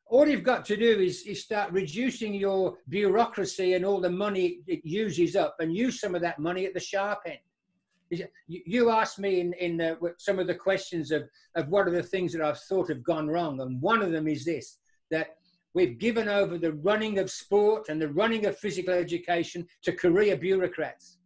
All 0.09 0.29
you've 0.29 0.45
got 0.45 0.65
to 0.67 0.77
do 0.77 1.01
is, 1.01 1.23
is 1.23 1.43
start 1.43 1.73
reducing 1.73 2.35
your 2.35 2.77
bureaucracy 2.89 3.75
and 3.75 3.85
all 3.85 4.01
the 4.01 4.11
money 4.11 4.61
it 4.69 4.85
uses 4.85 5.35
up 5.35 5.57
and 5.59 5.75
use 5.75 6.01
some 6.01 6.15
of 6.15 6.23
that 6.23 6.39
money 6.39 6.65
at 6.67 6.75
the 6.75 6.81
sharp 6.81 7.21
end. 7.27 8.29
You 8.47 8.91
asked 8.91 9.19
me 9.19 9.41
in, 9.41 9.53
in 9.55 9.81
uh, 9.81 9.97
some 10.19 10.39
of 10.39 10.47
the 10.47 10.55
questions 10.55 11.11
of, 11.11 11.25
of 11.57 11.69
what 11.69 11.89
are 11.89 11.93
the 11.93 12.05
things 12.05 12.33
that 12.33 12.43
I've 12.43 12.61
thought 12.61 12.89
have 12.89 13.03
gone 13.03 13.27
wrong. 13.27 13.61
And 13.61 13.83
one 13.83 14.01
of 14.01 14.13
them 14.13 14.29
is 14.29 14.45
this 14.45 14.79
that 15.11 15.37
we've 15.77 15.99
given 15.99 16.27
over 16.27 16.57
the 16.57 16.73
running 16.73 17.19
of 17.19 17.31
sport 17.31 17.91
and 17.91 18.01
the 18.01 18.09
running 18.09 18.47
of 18.47 18.59
physical 18.59 18.95
education 18.95 19.67
to 19.83 19.93
career 19.93 20.35
bureaucrats. 20.35 21.19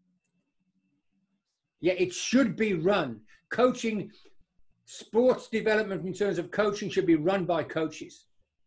Yeah, 1.80 1.92
it 1.92 2.12
should 2.12 2.56
be 2.56 2.74
run. 2.74 3.20
Coaching, 3.52 4.10
sports 4.86 5.46
development 5.46 6.04
in 6.04 6.12
terms 6.12 6.40
of 6.40 6.50
coaching 6.50 6.90
should 6.90 7.06
be 7.06 7.14
run 7.14 7.44
by 7.44 7.62
coaches. 7.62 8.26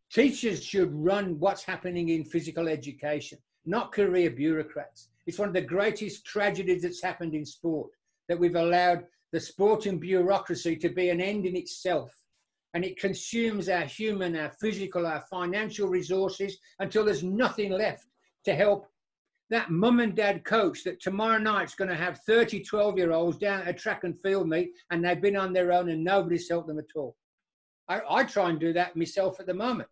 Teachers 0.10 0.64
should 0.64 0.94
run 0.94 1.38
what's 1.38 1.64
happening 1.64 2.08
in 2.10 2.24
physical 2.24 2.70
education, 2.70 3.38
not 3.66 3.92
career 3.92 4.30
bureaucrats. 4.30 5.10
It's 5.28 5.38
one 5.38 5.50
of 5.50 5.54
the 5.54 5.62
greatest 5.62 6.26
tragedies 6.26 6.84
that's 6.84 7.04
happened 7.04 7.36
in 7.36 7.46
sport 7.46 7.90
that 8.30 8.40
we've 8.40 8.56
allowed 8.56 9.04
the 9.34 9.40
sporting 9.40 10.00
bureaucracy 10.00 10.78
to 10.78 10.88
be 10.88 11.10
an 11.10 11.20
end 11.20 11.46
in 11.46 11.58
itself. 11.58 12.23
And 12.74 12.84
it 12.84 13.00
consumes 13.00 13.70
our 13.70 13.86
human, 13.86 14.36
our 14.36 14.52
physical, 14.60 15.06
our 15.06 15.22
financial 15.30 15.88
resources 15.88 16.58
until 16.80 17.06
there's 17.06 17.24
nothing 17.24 17.72
left 17.72 18.08
to 18.46 18.56
help 18.56 18.88
that 19.50 19.70
mum 19.70 20.00
and 20.00 20.16
dad 20.16 20.44
coach 20.44 20.84
that 20.84 21.00
tomorrow 21.00 21.38
night's 21.38 21.76
going 21.76 21.90
to 21.90 21.96
have 21.96 22.20
30 22.22 22.64
12 22.64 22.98
year 22.98 23.12
olds 23.12 23.38
down 23.38 23.62
at 23.62 23.68
a 23.68 23.74
track 23.74 24.04
and 24.04 24.20
field 24.22 24.50
meet 24.50 24.72
and 24.90 25.06
they've 25.06 25.22
been 25.22 25.38
on 25.38 25.54
their 25.54 25.72
own 25.72 25.90
and 25.90 26.04
nobody's 26.04 26.50
helped 26.50 26.68
them 26.68 26.80
at 26.80 26.86
all. 26.96 27.16
I, 27.88 28.02
I 28.10 28.24
try 28.24 28.50
and 28.50 28.60
do 28.60 28.74
that 28.74 28.96
myself 28.96 29.40
at 29.40 29.46
the 29.46 29.54
moment. 29.54 29.90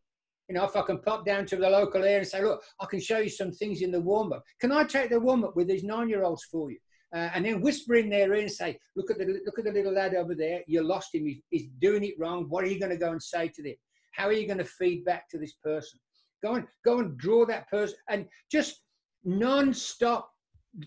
You 0.47 0.55
know, 0.55 0.65
if 0.65 0.75
I 0.75 0.81
can 0.81 0.97
pop 0.97 1.25
down 1.25 1.45
to 1.45 1.55
the 1.55 1.69
local 1.69 2.03
area 2.03 2.17
and 2.17 2.27
say, 2.27 2.43
look, 2.43 2.63
I 2.79 2.85
can 2.85 2.99
show 2.99 3.19
you 3.19 3.29
some 3.29 3.51
things 3.51 3.81
in 3.81 3.91
the 3.91 4.01
warm 4.01 4.33
up. 4.33 4.43
Can 4.59 4.71
I 4.71 4.83
take 4.83 5.09
the 5.09 5.19
warm 5.19 5.43
up 5.43 5.55
with 5.55 5.67
these 5.67 5.83
nine 5.83 6.09
year 6.09 6.23
olds 6.23 6.43
for 6.43 6.71
you? 6.71 6.79
Uh, 7.13 7.29
and 7.33 7.45
then 7.45 7.61
whisper 7.61 7.95
in 7.95 8.09
their 8.09 8.33
ear 8.33 8.41
and 8.41 8.51
say, 8.51 8.77
look 8.95 9.11
at 9.11 9.17
the 9.17 9.41
look 9.45 9.59
at 9.59 9.65
the 9.65 9.71
little 9.71 9.93
lad 9.93 10.15
over 10.15 10.33
there. 10.33 10.61
You 10.67 10.81
lost 10.81 11.13
him. 11.13 11.25
He, 11.25 11.43
he's 11.49 11.67
doing 11.79 12.03
it 12.03 12.15
wrong. 12.17 12.45
What 12.47 12.63
are 12.63 12.67
you 12.67 12.79
going 12.79 12.91
to 12.91 12.97
go 12.97 13.11
and 13.11 13.21
say 13.21 13.49
to 13.49 13.63
them? 13.63 13.75
How 14.13 14.27
are 14.27 14.33
you 14.33 14.47
going 14.47 14.59
to 14.59 14.65
feed 14.65 15.03
back 15.03 15.29
to 15.29 15.37
this 15.37 15.53
person? 15.63 15.99
Go 16.41 16.55
and 16.55 16.67
go 16.85 16.99
and 16.99 17.17
draw 17.17 17.45
that 17.45 17.69
person 17.69 17.97
and 18.09 18.25
just 18.49 18.81
non-stop 19.23 20.29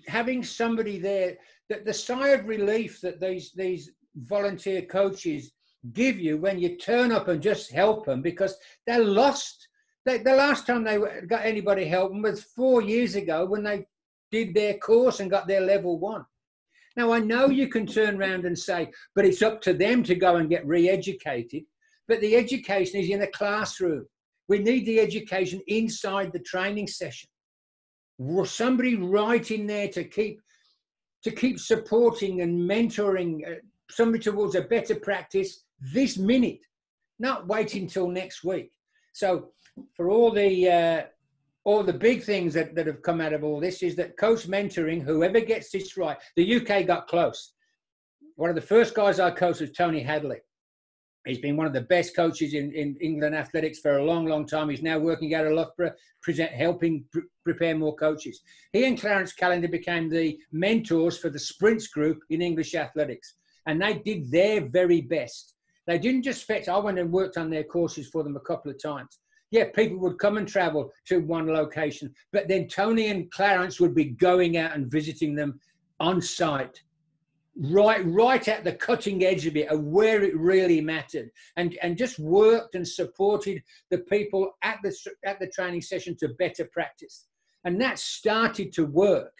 having 0.06 0.42
somebody 0.42 0.98
there 0.98 1.36
that 1.68 1.84
the 1.84 1.92
sigh 1.92 2.28
of 2.28 2.46
relief 2.46 3.00
that 3.02 3.20
these 3.20 3.52
these 3.52 3.90
volunteer 4.16 4.82
coaches 4.82 5.52
give 5.92 6.18
you 6.18 6.38
when 6.38 6.58
you 6.58 6.76
turn 6.76 7.12
up 7.12 7.28
and 7.28 7.42
just 7.42 7.70
help 7.70 8.06
them 8.06 8.22
because 8.22 8.56
they're 8.86 9.04
lost. 9.04 9.68
The 10.06 10.20
last 10.24 10.66
time 10.66 10.84
they 10.84 10.98
got 11.26 11.44
anybody 11.44 11.86
help 11.86 12.12
them 12.12 12.22
was 12.22 12.42
four 12.42 12.82
years 12.82 13.14
ago 13.14 13.46
when 13.46 13.62
they 13.62 13.86
did 14.34 14.52
their 14.52 14.74
course 14.78 15.20
and 15.20 15.30
got 15.30 15.46
their 15.46 15.60
level 15.60 15.96
one. 15.98 16.24
Now, 16.96 17.12
I 17.12 17.20
know 17.20 17.48
you 17.48 17.68
can 17.68 17.86
turn 17.86 18.20
around 18.20 18.44
and 18.44 18.58
say, 18.58 18.90
but 19.14 19.24
it's 19.24 19.42
up 19.42 19.60
to 19.62 19.72
them 19.72 20.02
to 20.04 20.16
go 20.16 20.36
and 20.36 20.50
get 20.50 20.66
re 20.66 20.88
educated. 20.88 21.62
But 22.08 22.20
the 22.20 22.34
education 22.36 23.00
is 23.00 23.10
in 23.10 23.22
a 23.22 23.28
classroom. 23.28 24.06
We 24.48 24.58
need 24.58 24.86
the 24.86 24.98
education 25.00 25.60
inside 25.68 26.32
the 26.32 26.40
training 26.40 26.88
session. 26.88 27.30
Somebody 28.44 28.96
right 28.96 29.48
in 29.50 29.66
there 29.66 29.88
to 29.88 30.04
keep 30.04 30.40
to 31.22 31.30
keep 31.30 31.58
supporting 31.58 32.42
and 32.42 32.68
mentoring 32.70 33.32
uh, 33.48 33.60
somebody 33.90 34.22
towards 34.22 34.54
a 34.56 34.60
better 34.60 34.94
practice 34.94 35.64
this 35.94 36.18
minute, 36.18 36.62
not 37.18 37.46
waiting 37.46 37.84
until 37.84 38.08
next 38.08 38.44
week. 38.44 38.70
So, 39.14 39.52
for 39.96 40.10
all 40.10 40.30
the 40.30 40.52
uh, 40.68 41.02
all 41.64 41.82
the 41.82 41.92
big 41.92 42.22
things 42.22 42.52
that, 42.54 42.74
that 42.74 42.86
have 42.86 43.02
come 43.02 43.20
out 43.20 43.32
of 43.32 43.42
all 43.42 43.58
this 43.58 43.82
is 43.82 43.96
that 43.96 44.18
coach 44.18 44.46
mentoring, 44.46 45.02
whoever 45.02 45.40
gets 45.40 45.70
this 45.70 45.96
right, 45.96 46.18
the 46.36 46.56
UK 46.56 46.86
got 46.86 47.08
close. 47.08 47.52
One 48.36 48.50
of 48.50 48.56
the 48.56 48.62
first 48.62 48.94
guys 48.94 49.18
I 49.18 49.30
coached 49.30 49.60
was 49.60 49.72
Tony 49.72 50.00
Hadley. 50.00 50.38
He's 51.26 51.38
been 51.38 51.56
one 51.56 51.66
of 51.66 51.72
the 51.72 51.80
best 51.80 52.14
coaches 52.14 52.52
in, 52.52 52.70
in 52.72 52.98
England 53.00 53.34
athletics 53.34 53.78
for 53.78 53.96
a 53.96 54.04
long, 54.04 54.26
long 54.26 54.46
time. 54.46 54.68
He's 54.68 54.82
now 54.82 54.98
working 54.98 55.34
out 55.34 55.46
of 55.46 55.54
Loughborough, 55.54 55.94
present, 56.22 56.52
helping 56.52 57.04
pr- 57.10 57.20
prepare 57.44 57.74
more 57.74 57.96
coaches. 57.96 58.42
He 58.74 58.84
and 58.84 59.00
Clarence 59.00 59.32
Callender 59.32 59.68
became 59.68 60.10
the 60.10 60.38
mentors 60.52 61.16
for 61.16 61.30
the 61.30 61.38
sprints 61.38 61.88
group 61.88 62.18
in 62.28 62.42
English 62.42 62.74
athletics. 62.74 63.36
And 63.64 63.80
they 63.80 63.94
did 63.94 64.30
their 64.30 64.68
very 64.68 65.00
best. 65.00 65.54
They 65.86 65.98
didn't 65.98 66.24
just 66.24 66.44
fetch, 66.44 66.68
I 66.68 66.76
went 66.76 66.98
and 66.98 67.10
worked 67.10 67.38
on 67.38 67.48
their 67.48 67.64
courses 67.64 68.08
for 68.10 68.22
them 68.22 68.36
a 68.36 68.40
couple 68.40 68.70
of 68.70 68.82
times 68.82 69.18
yeah, 69.54 69.66
people 69.72 69.98
would 69.98 70.18
come 70.18 70.36
and 70.36 70.48
travel 70.48 70.92
to 71.06 71.20
one 71.20 71.46
location, 71.46 72.12
but 72.32 72.48
then 72.48 72.66
Tony 72.66 73.06
and 73.06 73.30
Clarence 73.30 73.78
would 73.78 73.94
be 73.94 74.06
going 74.06 74.56
out 74.56 74.74
and 74.74 74.90
visiting 74.90 75.36
them 75.36 75.60
on 76.00 76.20
site, 76.20 76.82
right, 77.56 78.04
right 78.04 78.48
at 78.48 78.64
the 78.64 78.72
cutting 78.72 79.22
edge 79.22 79.46
of 79.46 79.56
it, 79.56 79.68
of 79.68 79.84
where 79.84 80.24
it 80.24 80.36
really 80.36 80.80
mattered, 80.80 81.30
and 81.56 81.78
and 81.82 81.96
just 81.96 82.18
worked 82.18 82.74
and 82.74 82.86
supported 82.86 83.62
the 83.90 83.98
people 83.98 84.50
at 84.64 84.80
the 84.82 84.92
at 85.24 85.38
the 85.38 85.46
training 85.46 85.82
session 85.82 86.16
to 86.16 86.30
better 86.30 86.64
practice, 86.64 87.28
and 87.64 87.80
that 87.80 88.00
started 88.00 88.72
to 88.72 88.86
work 88.86 89.38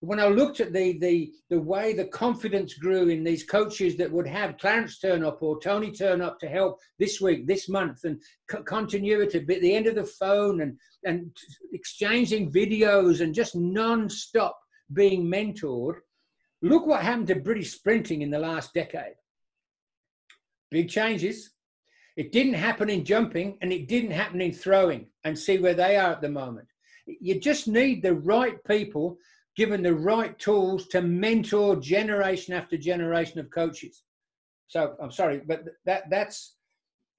when 0.00 0.18
I 0.18 0.28
looked 0.28 0.60
at 0.60 0.72
the, 0.72 0.98
the, 0.98 1.32
the 1.50 1.60
way 1.60 1.92
the 1.92 2.06
confidence 2.06 2.74
grew 2.74 3.08
in 3.08 3.22
these 3.22 3.44
coaches 3.44 3.96
that 3.98 4.10
would 4.10 4.26
have 4.26 4.56
Clarence 4.56 4.98
turn 4.98 5.22
up 5.22 5.42
or 5.42 5.60
Tony 5.60 5.92
turn 5.92 6.22
up 6.22 6.38
to 6.40 6.48
help 6.48 6.78
this 6.98 7.20
week, 7.20 7.46
this 7.46 7.68
month, 7.68 8.04
and 8.04 8.20
c- 8.50 8.62
continuity, 8.64 9.38
at 9.38 9.46
the 9.46 9.74
end 9.74 9.86
of 9.86 9.94
the 9.94 10.04
phone 10.04 10.62
and, 10.62 10.78
and 11.04 11.30
exchanging 11.74 12.50
videos 12.50 13.20
and 13.20 13.34
just 13.34 13.54
non-stop 13.54 14.58
being 14.92 15.26
mentored, 15.26 15.96
look 16.62 16.86
what 16.86 17.02
happened 17.02 17.28
to 17.28 17.36
British 17.36 17.72
sprinting 17.72 18.22
in 18.22 18.30
the 18.30 18.38
last 18.38 18.72
decade. 18.72 19.14
Big 20.70 20.88
changes. 20.88 21.50
It 22.16 22.32
didn't 22.32 22.54
happen 22.54 22.88
in 22.88 23.04
jumping 23.04 23.58
and 23.60 23.70
it 23.70 23.86
didn't 23.86 24.12
happen 24.12 24.40
in 24.40 24.52
throwing 24.52 25.08
and 25.24 25.38
see 25.38 25.58
where 25.58 25.74
they 25.74 25.96
are 25.96 26.12
at 26.12 26.22
the 26.22 26.28
moment. 26.30 26.68
You 27.06 27.38
just 27.38 27.68
need 27.68 28.02
the 28.02 28.14
right 28.14 28.62
people 28.64 29.18
given 29.56 29.82
the 29.82 29.94
right 29.94 30.38
tools 30.38 30.86
to 30.88 31.02
mentor 31.02 31.76
generation 31.76 32.54
after 32.54 32.76
generation 32.76 33.40
of 33.40 33.50
coaches. 33.50 34.04
So 34.68 34.94
I'm 35.02 35.10
sorry, 35.10 35.42
but 35.46 35.64
that 35.84 36.04
that's 36.10 36.56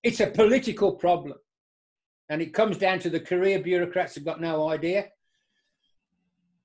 it's 0.04 0.20
a 0.20 0.28
political 0.28 0.94
problem. 0.94 1.38
And 2.30 2.41
it 2.41 2.54
comes 2.54 2.78
down 2.78 3.00
to 3.00 3.10
the 3.10 3.20
career 3.20 3.60
bureaucrats 3.60 4.15
have 4.15 4.26
got 4.26 4.39
no 4.39 4.70
idea. 4.70 5.10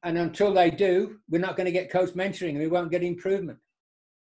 And 0.05 0.17
until 0.17 0.55
they 0.55 0.71
do, 0.71 1.19
we're 1.29 1.41
not 1.41 1.57
going 1.57 1.65
to 1.65 1.73
get 1.73 1.91
coach 1.91 2.11
mentoring 2.11 2.51
and 2.51 2.61
we 2.61 2.69
won't 2.69 2.93
get 2.93 3.03
improvement. 3.03 3.59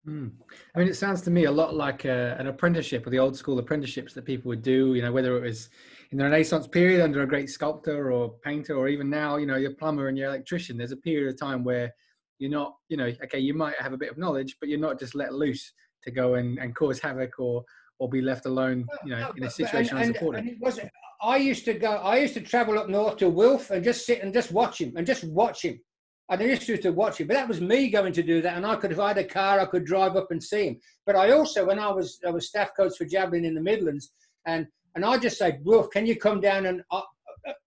Mm. 0.05 0.31
I 0.75 0.79
mean, 0.79 0.87
it 0.89 0.95
sounds 0.95 1.21
to 1.21 1.31
me 1.31 1.45
a 1.45 1.51
lot 1.51 1.75
like 1.75 2.05
a, 2.05 2.33
uh, 2.33 2.39
an 2.39 2.47
apprenticeship 2.47 3.05
or 3.07 3.11
the 3.11 3.19
old 3.19 3.37
school 3.37 3.59
apprenticeships 3.59 4.13
that 4.13 4.25
people 4.25 4.49
would 4.49 4.63
do, 4.63 4.95
you 4.95 5.01
know, 5.01 5.11
whether 5.11 5.37
it 5.37 5.41
was 5.41 5.69
in 6.11 6.17
the 6.17 6.23
Renaissance 6.23 6.67
period 6.67 7.01
under 7.01 7.23
a 7.23 7.27
great 7.27 7.49
sculptor 7.49 8.11
or 8.11 8.33
painter, 8.43 8.75
or 8.75 8.87
even 8.87 9.09
now, 9.09 9.37
you 9.37 9.45
know, 9.45 9.55
your 9.55 9.73
plumber 9.75 10.07
and 10.07 10.17
your 10.17 10.27
electrician, 10.27 10.77
there's 10.77 10.91
a 10.91 10.97
period 10.97 11.33
of 11.33 11.39
time 11.39 11.63
where 11.63 11.93
you're 12.39 12.51
not, 12.51 12.75
you 12.89 12.97
know, 12.97 13.11
okay, 13.23 13.39
you 13.39 13.53
might 13.53 13.79
have 13.79 13.93
a 13.93 13.97
bit 13.97 14.11
of 14.11 14.17
knowledge, 14.17 14.57
but 14.59 14.67
you're 14.67 14.79
not 14.79 14.99
just 14.99 15.15
let 15.15 15.33
loose 15.33 15.71
to 16.03 16.11
go 16.11 16.35
and, 16.35 16.57
and 16.59 16.75
cause 16.75 16.99
havoc 16.99 17.39
or 17.39 17.63
or 17.99 18.09
be 18.09 18.19
left 18.19 18.47
alone, 18.47 18.83
you 19.05 19.11
know, 19.11 19.19
no, 19.19 19.31
in 19.37 19.43
a 19.43 19.49
situation 19.49 19.95
and, 19.95 20.07
unsupported. 20.07 20.39
And, 20.39 20.49
and 20.49 20.57
it 20.57 20.61
wasn't. 20.61 20.89
I 21.21 21.37
used 21.37 21.65
to 21.65 21.75
go. 21.75 21.91
I 21.91 22.17
used 22.17 22.33
to 22.33 22.41
travel 22.41 22.79
up 22.79 22.89
north 22.89 23.17
to 23.17 23.29
Wilf 23.29 23.69
and 23.69 23.83
just 23.83 24.07
sit 24.07 24.23
and 24.23 24.33
just 24.33 24.51
watch 24.51 24.81
him 24.81 24.93
and 24.97 25.05
just 25.05 25.23
watch 25.23 25.63
him. 25.63 25.79
And 26.27 26.41
I 26.41 26.45
used 26.45 26.65
to 26.81 26.91
watch 26.91 27.19
him, 27.19 27.27
but 27.27 27.35
that 27.35 27.47
was 27.47 27.61
me 27.61 27.91
going 27.91 28.13
to 28.13 28.23
do 28.23 28.41
that. 28.41 28.57
And 28.57 28.65
I 28.65 28.75
could, 28.77 28.91
if 28.91 28.99
I 28.99 29.09
had 29.09 29.19
a 29.19 29.23
car, 29.23 29.59
I 29.59 29.65
could 29.65 29.85
drive 29.85 30.15
up 30.15 30.31
and 30.31 30.41
see 30.41 30.69
him. 30.69 30.79
But 31.05 31.15
I 31.15 31.31
also, 31.31 31.63
when 31.63 31.77
I 31.77 31.91
was, 31.91 32.17
I 32.25 32.31
was 32.31 32.47
staff 32.47 32.71
coach 32.75 32.93
for 32.97 33.05
javelin 33.05 33.45
in 33.45 33.53
the 33.53 33.61
Midlands, 33.61 34.13
and 34.47 34.65
and 34.95 35.05
I 35.05 35.17
just 35.17 35.37
say, 35.37 35.59
Wilf, 35.63 35.89
can 35.89 36.05
you 36.05 36.15
come 36.15 36.41
down 36.41 36.65
and 36.65 36.81
I, 36.91 37.01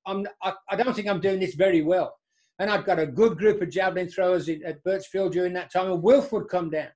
I'm, 0.06 0.26
I, 0.42 0.52
I 0.70 0.76
don't 0.76 0.94
think 0.94 1.08
I'm 1.08 1.20
doing 1.20 1.40
this 1.40 1.54
very 1.54 1.82
well. 1.82 2.16
And 2.58 2.70
I've 2.70 2.84
got 2.84 3.00
a 3.00 3.06
good 3.06 3.36
group 3.36 3.62
of 3.62 3.70
javelin 3.70 4.08
throwers 4.08 4.48
in, 4.48 4.64
at 4.64 4.82
Birchfield 4.84 5.32
during 5.32 5.52
that 5.54 5.72
time, 5.72 5.90
and 5.90 6.02
Wilf 6.02 6.32
would 6.32 6.48
come 6.48 6.70
down. 6.70 6.88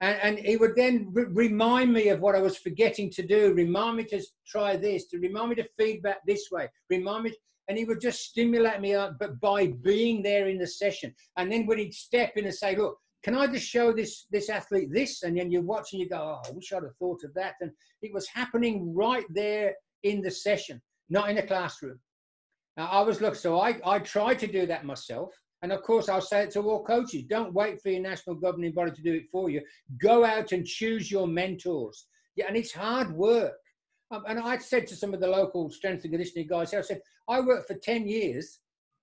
And, 0.00 0.18
and 0.22 0.38
he 0.38 0.56
would 0.56 0.76
then 0.76 1.08
re- 1.12 1.24
remind 1.28 1.92
me 1.92 2.08
of 2.08 2.20
what 2.20 2.36
I 2.36 2.40
was 2.40 2.56
forgetting 2.56 3.10
to 3.10 3.26
do, 3.26 3.52
remind 3.54 3.96
me 3.96 4.04
to 4.04 4.22
try 4.46 4.76
this, 4.76 5.06
to 5.08 5.18
remind 5.18 5.50
me 5.50 5.54
to 5.56 5.68
feedback 5.78 6.18
this 6.26 6.48
way, 6.52 6.68
remind 6.88 7.24
me, 7.24 7.34
and 7.68 7.76
he 7.76 7.84
would 7.84 8.00
just 8.00 8.20
stimulate 8.20 8.80
me 8.80 8.94
up, 8.94 9.16
but 9.18 9.40
by 9.40 9.68
being 9.82 10.22
there 10.22 10.48
in 10.48 10.58
the 10.58 10.66
session. 10.66 11.14
And 11.36 11.50
then 11.50 11.66
when 11.66 11.78
he'd 11.78 11.94
step 11.94 12.32
in 12.36 12.44
and 12.44 12.54
say, 12.54 12.76
look, 12.76 12.98
can 13.22 13.36
I 13.36 13.46
just 13.46 13.66
show 13.66 13.92
this 13.92 14.26
this 14.30 14.48
athlete 14.48 14.88
this? 14.92 15.22
And 15.22 15.38
then 15.38 15.50
you 15.50 15.60
watch 15.62 15.92
and 15.92 16.00
you 16.00 16.08
go, 16.08 16.16
oh, 16.16 16.48
I 16.48 16.52
wish 16.52 16.72
I'd 16.72 16.82
have 16.82 16.96
thought 16.98 17.22
of 17.24 17.32
that. 17.34 17.54
And 17.60 17.70
it 18.02 18.12
was 18.12 18.26
happening 18.28 18.94
right 18.94 19.24
there 19.30 19.74
in 20.02 20.20
the 20.20 20.30
session, 20.30 20.80
not 21.08 21.30
in 21.30 21.36
the 21.36 21.42
classroom. 21.42 22.00
Now, 22.76 22.86
I 22.86 23.02
was 23.02 23.20
look, 23.20 23.36
so 23.36 23.60
I, 23.60 23.78
I 23.84 23.98
tried 24.00 24.38
to 24.40 24.46
do 24.46 24.66
that 24.66 24.84
myself. 24.84 25.34
And 25.62 25.70
of 25.70 25.82
course, 25.82 26.08
I'll 26.08 26.20
say 26.20 26.42
it 26.42 26.50
to 26.52 26.62
all 26.62 26.82
coaches 26.82 27.22
don't 27.28 27.54
wait 27.54 27.80
for 27.80 27.90
your 27.90 28.00
national 28.00 28.36
governing 28.36 28.72
body 28.72 28.90
to 28.90 29.02
do 29.02 29.14
it 29.14 29.30
for 29.30 29.48
you. 29.48 29.62
Go 30.00 30.24
out 30.24 30.50
and 30.50 30.66
choose 30.66 31.10
your 31.10 31.28
mentors. 31.28 32.06
Yeah, 32.34 32.46
and 32.48 32.56
it's 32.56 32.72
hard 32.72 33.12
work. 33.12 33.54
Um, 34.10 34.24
and 34.28 34.40
I 34.40 34.58
said 34.58 34.86
to 34.88 34.96
some 34.96 35.14
of 35.14 35.20
the 35.20 35.28
local 35.28 35.70
strength 35.70 36.02
and 36.02 36.12
conditioning 36.12 36.48
guys, 36.48 36.74
I 36.74 36.80
said, 36.80 37.00
I 37.28 37.40
worked 37.40 37.68
for 37.68 37.74
10 37.74 38.08
years 38.08 38.58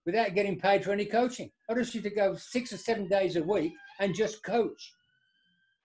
without 0.05 0.35
getting 0.35 0.59
paid 0.59 0.83
for 0.83 0.91
any 0.91 1.05
coaching. 1.05 1.49
I 1.69 1.73
just 1.75 1.95
used 1.95 2.05
to 2.05 2.13
go 2.13 2.35
six 2.35 2.73
or 2.73 2.77
seven 2.77 3.07
days 3.07 3.37
a 3.37 3.43
week 3.43 3.73
and 3.99 4.15
just 4.15 4.43
coach. 4.43 4.93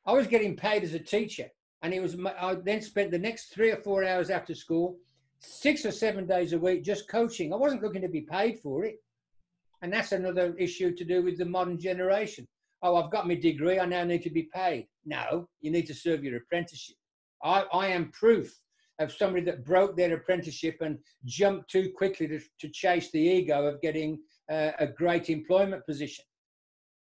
I 0.07 0.13
was 0.13 0.27
getting 0.27 0.57
paid 0.57 0.83
as 0.83 0.95
a 0.95 0.99
teacher, 0.99 1.49
and 1.83 1.93
it 1.93 2.01
was. 2.01 2.17
I 2.39 2.55
then 2.55 2.83
spent 2.83 3.11
the 3.11 3.19
next 3.19 3.53
three 3.53 3.71
or 3.71 3.77
four 3.77 4.05
hours 4.05 4.31
after 4.31 4.55
school, 4.55 4.97
six 5.41 5.85
or 5.85 5.93
seven 5.93 6.27
days 6.27 6.53
a 6.53 6.59
week, 6.59 6.85
just 6.85 7.09
coaching. 7.09 7.53
I 7.53 7.57
wasn't 7.57 7.83
looking 7.83 8.03
to 8.03 8.09
be 8.09 8.23
paid 8.23 8.59
for 8.61 8.85
it, 8.85 8.97
and 9.83 9.93
that's 9.93 10.13
another 10.13 10.55
issue 10.57 10.95
to 10.95 11.05
do 11.05 11.23
with 11.23 11.39
the 11.39 11.45
modern 11.45 11.79
generation. 11.79 12.47
Oh, 12.83 12.97
I've 12.97 13.11
got 13.11 13.27
my 13.27 13.35
degree. 13.35 13.79
I 13.79 13.87
now 13.87 14.05
need 14.05 14.23
to 14.23 14.31
be 14.31 14.49
paid. 14.55 14.89
No, 15.07 15.49
you 15.61 15.71
need 15.71 15.87
to 15.87 15.95
serve 15.95 16.23
your 16.23 16.37
apprenticeship. 16.37 16.97
I, 17.43 17.65
I 17.73 17.89
am 17.89 18.11
proof 18.11 18.55
of 18.99 19.13
somebody 19.13 19.45
that 19.45 19.65
broke 19.65 19.97
their 19.97 20.15
apprenticeship 20.15 20.77
and 20.81 20.99
jumped 21.25 21.71
too 21.71 21.91
quickly 21.97 22.29
to, 22.29 22.41
to 22.61 22.69
chase 22.69 23.11
the 23.11 23.21
ego 23.21 23.67
of 23.67 23.81
getting 23.81 24.19
uh, 24.51 24.73
a 24.79 24.87
great 24.87 25.31
employment 25.31 25.85
position. 25.87 26.25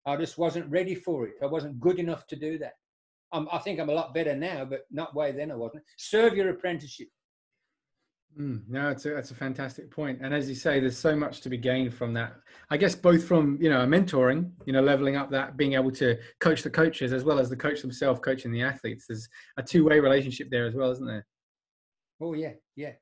I 0.06 0.16
just 0.16 0.38
wasn't 0.38 0.70
ready 0.70 0.94
for 0.94 1.26
it. 1.26 1.34
I 1.42 1.46
wasn't 1.46 1.80
good 1.80 1.98
enough 1.98 2.26
to 2.28 2.36
do 2.36 2.58
that. 2.58 2.74
I'm, 3.32 3.48
I 3.50 3.58
think 3.58 3.80
I'm 3.80 3.88
a 3.88 3.94
lot 3.94 4.14
better 4.14 4.36
now, 4.36 4.64
but 4.64 4.82
not 4.90 5.14
way 5.14 5.32
then 5.32 5.50
I 5.50 5.56
wasn't. 5.56 5.82
Serve 5.96 6.36
your 6.36 6.50
apprenticeship. 6.50 7.08
Mm, 8.38 8.62
no, 8.68 8.90
it's 8.90 9.06
a, 9.06 9.10
that's 9.10 9.30
a 9.30 9.34
fantastic 9.34 9.90
point. 9.90 10.18
And 10.20 10.34
as 10.34 10.48
you 10.48 10.56
say, 10.56 10.80
there's 10.80 10.98
so 10.98 11.14
much 11.14 11.40
to 11.42 11.48
be 11.48 11.56
gained 11.56 11.94
from 11.94 12.12
that. 12.14 12.34
I 12.70 12.76
guess 12.76 12.94
both 12.94 13.24
from, 13.24 13.58
you 13.60 13.70
know, 13.70 13.86
mentoring, 13.86 14.50
you 14.66 14.72
know, 14.72 14.82
leveling 14.82 15.16
up 15.16 15.30
that, 15.30 15.56
being 15.56 15.74
able 15.74 15.92
to 15.92 16.18
coach 16.40 16.62
the 16.62 16.70
coaches 16.70 17.12
as 17.12 17.24
well 17.24 17.38
as 17.38 17.48
the 17.48 17.56
coach 17.56 17.80
themselves 17.80 18.20
coaching 18.20 18.50
the 18.50 18.62
athletes. 18.62 19.06
There's 19.08 19.28
a 19.56 19.62
two 19.62 19.84
way 19.84 20.00
relationship 20.00 20.48
there 20.50 20.66
as 20.66 20.74
well, 20.74 20.90
isn't 20.90 21.06
there? 21.06 21.26
Oh, 22.20 22.34
yeah, 22.34 22.52
yeah. 22.74 22.92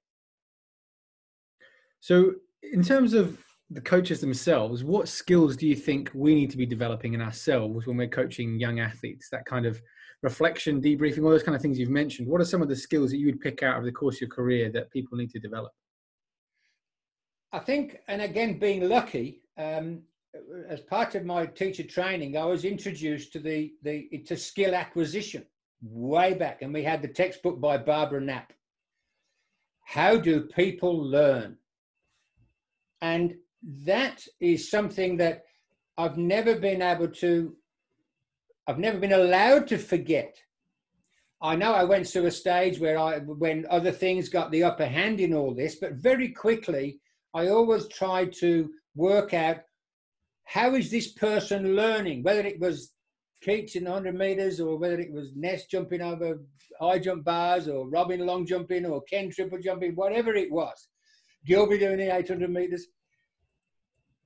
So, 2.00 2.32
in 2.62 2.82
terms 2.82 3.14
of 3.14 3.38
the 3.72 3.80
coaches 3.80 4.20
themselves, 4.20 4.84
what 4.84 5.08
skills 5.08 5.56
do 5.56 5.66
you 5.66 5.74
think 5.74 6.10
we 6.14 6.34
need 6.34 6.50
to 6.50 6.56
be 6.56 6.66
developing 6.66 7.14
in 7.14 7.22
ourselves 7.22 7.86
when 7.86 7.96
we're 7.96 8.08
coaching 8.08 8.58
young 8.58 8.80
athletes? 8.80 9.28
That 9.30 9.46
kind 9.46 9.66
of 9.66 9.80
reflection, 10.22 10.80
debriefing, 10.80 11.24
all 11.24 11.30
those 11.30 11.42
kind 11.42 11.56
of 11.56 11.62
things 11.62 11.78
you've 11.78 11.88
mentioned. 11.88 12.28
What 12.28 12.40
are 12.40 12.44
some 12.44 12.62
of 12.62 12.68
the 12.68 12.76
skills 12.76 13.10
that 13.10 13.18
you 13.18 13.26
would 13.26 13.40
pick 13.40 13.62
out 13.62 13.78
of 13.78 13.84
the 13.84 13.92
course 13.92 14.16
of 14.16 14.22
your 14.22 14.30
career 14.30 14.70
that 14.72 14.90
people 14.90 15.16
need 15.16 15.30
to 15.30 15.40
develop? 15.40 15.72
I 17.52 17.58
think, 17.58 17.98
and 18.08 18.22
again, 18.22 18.58
being 18.58 18.88
lucky, 18.88 19.42
um, 19.58 20.02
as 20.68 20.80
part 20.80 21.14
of 21.14 21.24
my 21.24 21.46
teacher 21.46 21.82
training, 21.82 22.36
I 22.36 22.44
was 22.44 22.64
introduced 22.64 23.32
to 23.34 23.38
the, 23.38 23.72
the 23.82 24.08
to 24.26 24.36
skill 24.36 24.74
acquisition 24.74 25.44
way 25.82 26.34
back, 26.34 26.62
and 26.62 26.72
we 26.72 26.82
had 26.82 27.02
the 27.02 27.08
textbook 27.08 27.60
by 27.60 27.76
Barbara 27.76 28.20
Knapp. 28.20 28.52
How 29.84 30.16
do 30.16 30.42
people 30.42 30.96
learn? 30.96 31.56
And 33.02 33.34
that 33.62 34.24
is 34.40 34.70
something 34.70 35.16
that 35.18 35.44
I've 35.96 36.16
never 36.16 36.58
been 36.58 36.82
able 36.82 37.08
to 37.08 37.56
I've 38.66 38.78
never 38.78 38.98
been 38.98 39.12
allowed 39.12 39.66
to 39.68 39.78
forget. 39.78 40.36
I 41.40 41.56
know 41.56 41.72
I 41.72 41.82
went 41.82 42.06
through 42.06 42.26
a 42.26 42.30
stage 42.30 42.78
where 42.78 42.96
I, 42.96 43.18
when 43.18 43.66
other 43.68 43.90
things 43.90 44.28
got 44.28 44.52
the 44.52 44.62
upper 44.62 44.86
hand 44.86 45.18
in 45.18 45.34
all 45.34 45.52
this, 45.52 45.76
but 45.80 45.94
very 45.94 46.28
quickly, 46.28 47.00
I 47.34 47.48
always 47.48 47.88
tried 47.88 48.32
to 48.34 48.70
work 48.94 49.34
out 49.34 49.62
how 50.44 50.76
is 50.76 50.90
this 50.92 51.12
person 51.12 51.74
learning, 51.74 52.22
whether 52.22 52.46
it 52.46 52.60
was 52.60 52.92
Keats 53.42 53.74
in 53.74 53.84
100 53.84 54.14
meters 54.14 54.60
or 54.60 54.76
whether 54.76 55.00
it 55.00 55.12
was 55.12 55.32
Ness 55.34 55.66
jumping 55.66 56.00
over 56.00 56.40
high 56.80 57.00
jump 57.00 57.24
bars 57.24 57.66
or 57.66 57.88
Robin 57.88 58.24
long 58.24 58.46
jumping 58.46 58.86
or 58.86 59.02
Ken 59.02 59.30
triple 59.30 59.58
jumping, 59.58 59.96
whatever 59.96 60.34
it 60.34 60.52
was. 60.52 60.88
Gilby 61.44 61.78
doing 61.78 61.98
the 61.98 62.14
800 62.14 62.48
meters. 62.48 62.86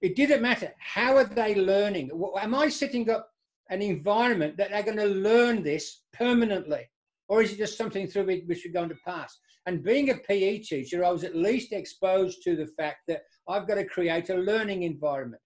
It 0.03 0.15
didn't 0.17 0.43
matter. 0.43 0.73
How 0.79 1.17
are 1.17 1.25
they 1.25 1.55
learning? 1.55 2.11
Am 2.41 2.55
I 2.55 2.69
setting 2.69 3.09
up 3.11 3.31
an 3.71 3.83
environment 3.83 4.57
that 4.57 4.71
they're 4.71 4.83
going 4.83 4.99
to 4.99 5.07
learn 5.07 5.63
this 5.63 6.03
permanently? 6.13 6.89
Or 7.29 7.43
is 7.43 7.53
it 7.53 7.59
just 7.59 7.79
something 7.79 8.07
through 8.07 8.27
which 8.27 8.63
we're 8.65 8.73
going 8.73 8.91
to 8.91 8.99
pass? 9.05 9.39
And 9.67 9.83
being 9.83 10.11
a 10.11 10.15
PE 10.15 10.59
teacher, 10.59 11.05
I 11.05 11.11
was 11.11 11.25
at 11.25 11.35
least 11.35 11.73
exposed 11.73 12.43
to 12.45 12.55
the 12.55 12.69
fact 12.69 13.01
that 13.09 13.23
I've 13.49 13.67
got 13.67 13.77
to 13.77 13.85
create 13.85 14.31
a 14.31 14.37
learning 14.37 14.85
environment. 14.85 15.43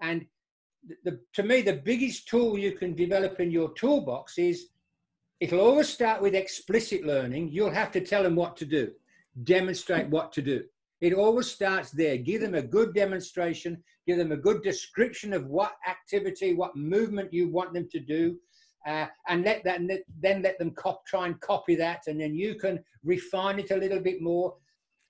And 0.00 0.24
the, 1.04 1.20
to 1.34 1.42
me, 1.42 1.60
the 1.60 1.74
biggest 1.74 2.26
tool 2.28 2.58
you 2.58 2.72
can 2.72 2.94
develop 2.94 3.40
in 3.40 3.50
your 3.50 3.72
toolbox 3.74 4.38
is 4.38 4.68
it'll 5.40 5.60
always 5.60 5.88
start 5.88 6.22
with 6.22 6.34
explicit 6.34 7.04
learning. 7.04 7.50
You'll 7.50 7.70
have 7.70 7.92
to 7.92 8.00
tell 8.00 8.22
them 8.22 8.36
what 8.36 8.56
to 8.58 8.64
do, 8.64 8.92
demonstrate 9.42 10.08
what 10.08 10.32
to 10.32 10.42
do. 10.42 10.64
It 11.00 11.12
always 11.12 11.50
starts 11.50 11.90
there. 11.90 12.16
Give 12.16 12.40
them 12.40 12.54
a 12.54 12.62
good 12.62 12.94
demonstration, 12.94 13.82
give 14.06 14.18
them 14.18 14.32
a 14.32 14.36
good 14.36 14.62
description 14.62 15.32
of 15.32 15.46
what 15.46 15.72
activity, 15.88 16.54
what 16.54 16.76
movement 16.76 17.32
you 17.32 17.48
want 17.48 17.74
them 17.74 17.88
to 17.90 18.00
do, 18.00 18.38
uh, 18.86 19.06
and 19.28 19.44
let 19.44 19.64
that 19.64 19.80
then 20.20 20.42
let 20.42 20.58
them 20.58 20.70
cop, 20.72 21.06
try 21.06 21.26
and 21.26 21.40
copy 21.40 21.74
that, 21.74 22.02
and 22.06 22.20
then 22.20 22.34
you 22.34 22.54
can 22.54 22.82
refine 23.02 23.58
it 23.58 23.70
a 23.70 23.76
little 23.76 24.00
bit 24.00 24.20
more. 24.20 24.54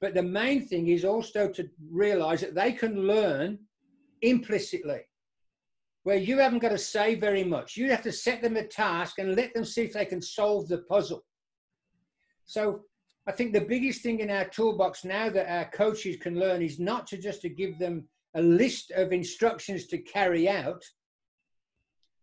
But 0.01 0.15
the 0.15 0.23
main 0.23 0.67
thing 0.67 0.89
is 0.89 1.05
also 1.05 1.49
to 1.49 1.69
realize 1.91 2.41
that 2.41 2.55
they 2.55 2.73
can 2.73 3.07
learn 3.07 3.59
implicitly, 4.23 5.01
where 6.05 6.17
you 6.17 6.39
haven't 6.39 6.61
got 6.61 6.71
to 6.71 6.79
say 6.79 7.15
very 7.15 7.45
much. 7.45 7.77
You 7.77 7.91
have 7.91 8.03
to 8.03 8.13
set 8.13 8.43
them 8.43 8.57
a 8.57 8.67
task 8.67 9.19
and 9.19 9.37
let 9.37 9.55
them 9.55 9.65
see 9.65 9.83
if 9.83 9.93
they 9.93 10.05
can 10.05 10.23
solve 10.23 10.69
the 10.69 10.79
puzzle. 10.79 11.25
So 12.47 12.83
I 13.27 13.33
think 13.33 13.53
the 13.53 13.61
biggest 13.61 14.03
thing 14.03 14.21
in 14.21 14.31
our 14.31 14.45
toolbox 14.45 15.05
now 15.05 15.31
that 15.31 15.51
our 15.51 15.71
coaches 15.71 16.17
can 16.21 16.39
learn 16.39 16.63
is 16.63 16.79
not 16.79 17.07
to 17.09 17.17
just 17.17 17.41
to 17.43 17.49
give 17.49 17.79
them 17.79 18.07
a 18.35 18.43
list 18.43 18.91
of 18.91 19.13
instructions 19.13 19.87
to 19.87 19.99
carry 19.99 20.49
out, 20.49 20.85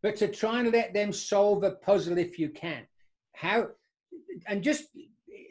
but 0.04 0.16
to 0.18 0.28
try 0.28 0.60
and 0.60 0.72
let 0.72 0.93
them 0.93 1.12
solve 1.12 1.64
a 1.64 1.72
puzzle 1.72 2.18
if 2.18 2.38
you 2.38 2.49
can. 2.49 2.86
How, 3.34 3.68
and 4.47 4.64
just 4.64 4.86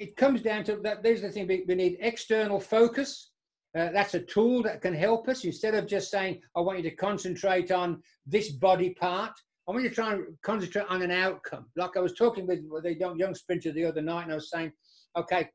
it 0.01 0.17
comes 0.17 0.43
down 0.43 0.65
to 0.65 0.77
that. 0.77 1.03
There's 1.03 1.23
the 1.23 1.31
thing 1.31 1.47
we, 1.47 1.75
need 1.75 1.99
external 2.01 2.61
focus. 2.61 3.31
Uh, 3.77 3.91
that's 3.93 4.15
a 4.15 4.21
tool 4.21 4.63
that 4.63 4.83
can 4.83 4.95
help 4.95 5.29
us 5.29 5.45
instead 5.45 5.75
of 5.75 5.87
just 5.87 6.11
saying, 6.11 6.41
I 6.57 6.61
want 6.61 6.79
you 6.79 6.91
to 6.91 6.97
concentrate 6.97 7.71
on 7.71 8.03
this 8.27 8.51
body 8.51 8.91
part. 8.91 9.33
I 9.69 9.73
want 9.73 9.85
you 9.85 9.91
to 9.91 9.95
try 9.95 10.15
and 10.15 10.25
concentrate 10.43 10.87
on 10.89 11.03
an 11.03 11.11
outcome. 11.11 11.67
Like 11.77 11.97
I 11.97 12.01
was 12.01 12.15
talking 12.15 12.47
with, 12.47 12.61
young, 12.99 13.19
young 13.19 13.35
sprinter 13.35 13.73
the 13.73 13.85
other 13.85 14.03
night, 14.03 14.25
and 14.25 14.33
I 14.33 14.37
was 14.37 14.51
saying, 14.51 14.73
okay, 15.17 15.49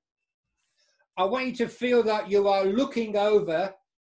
I 1.17 1.23
want 1.23 1.47
you 1.47 1.55
to 1.55 1.67
feel 1.67 2.03
that 2.03 2.29
you 2.29 2.47
are 2.47 2.65
looking 2.65 3.15
over 3.15 3.73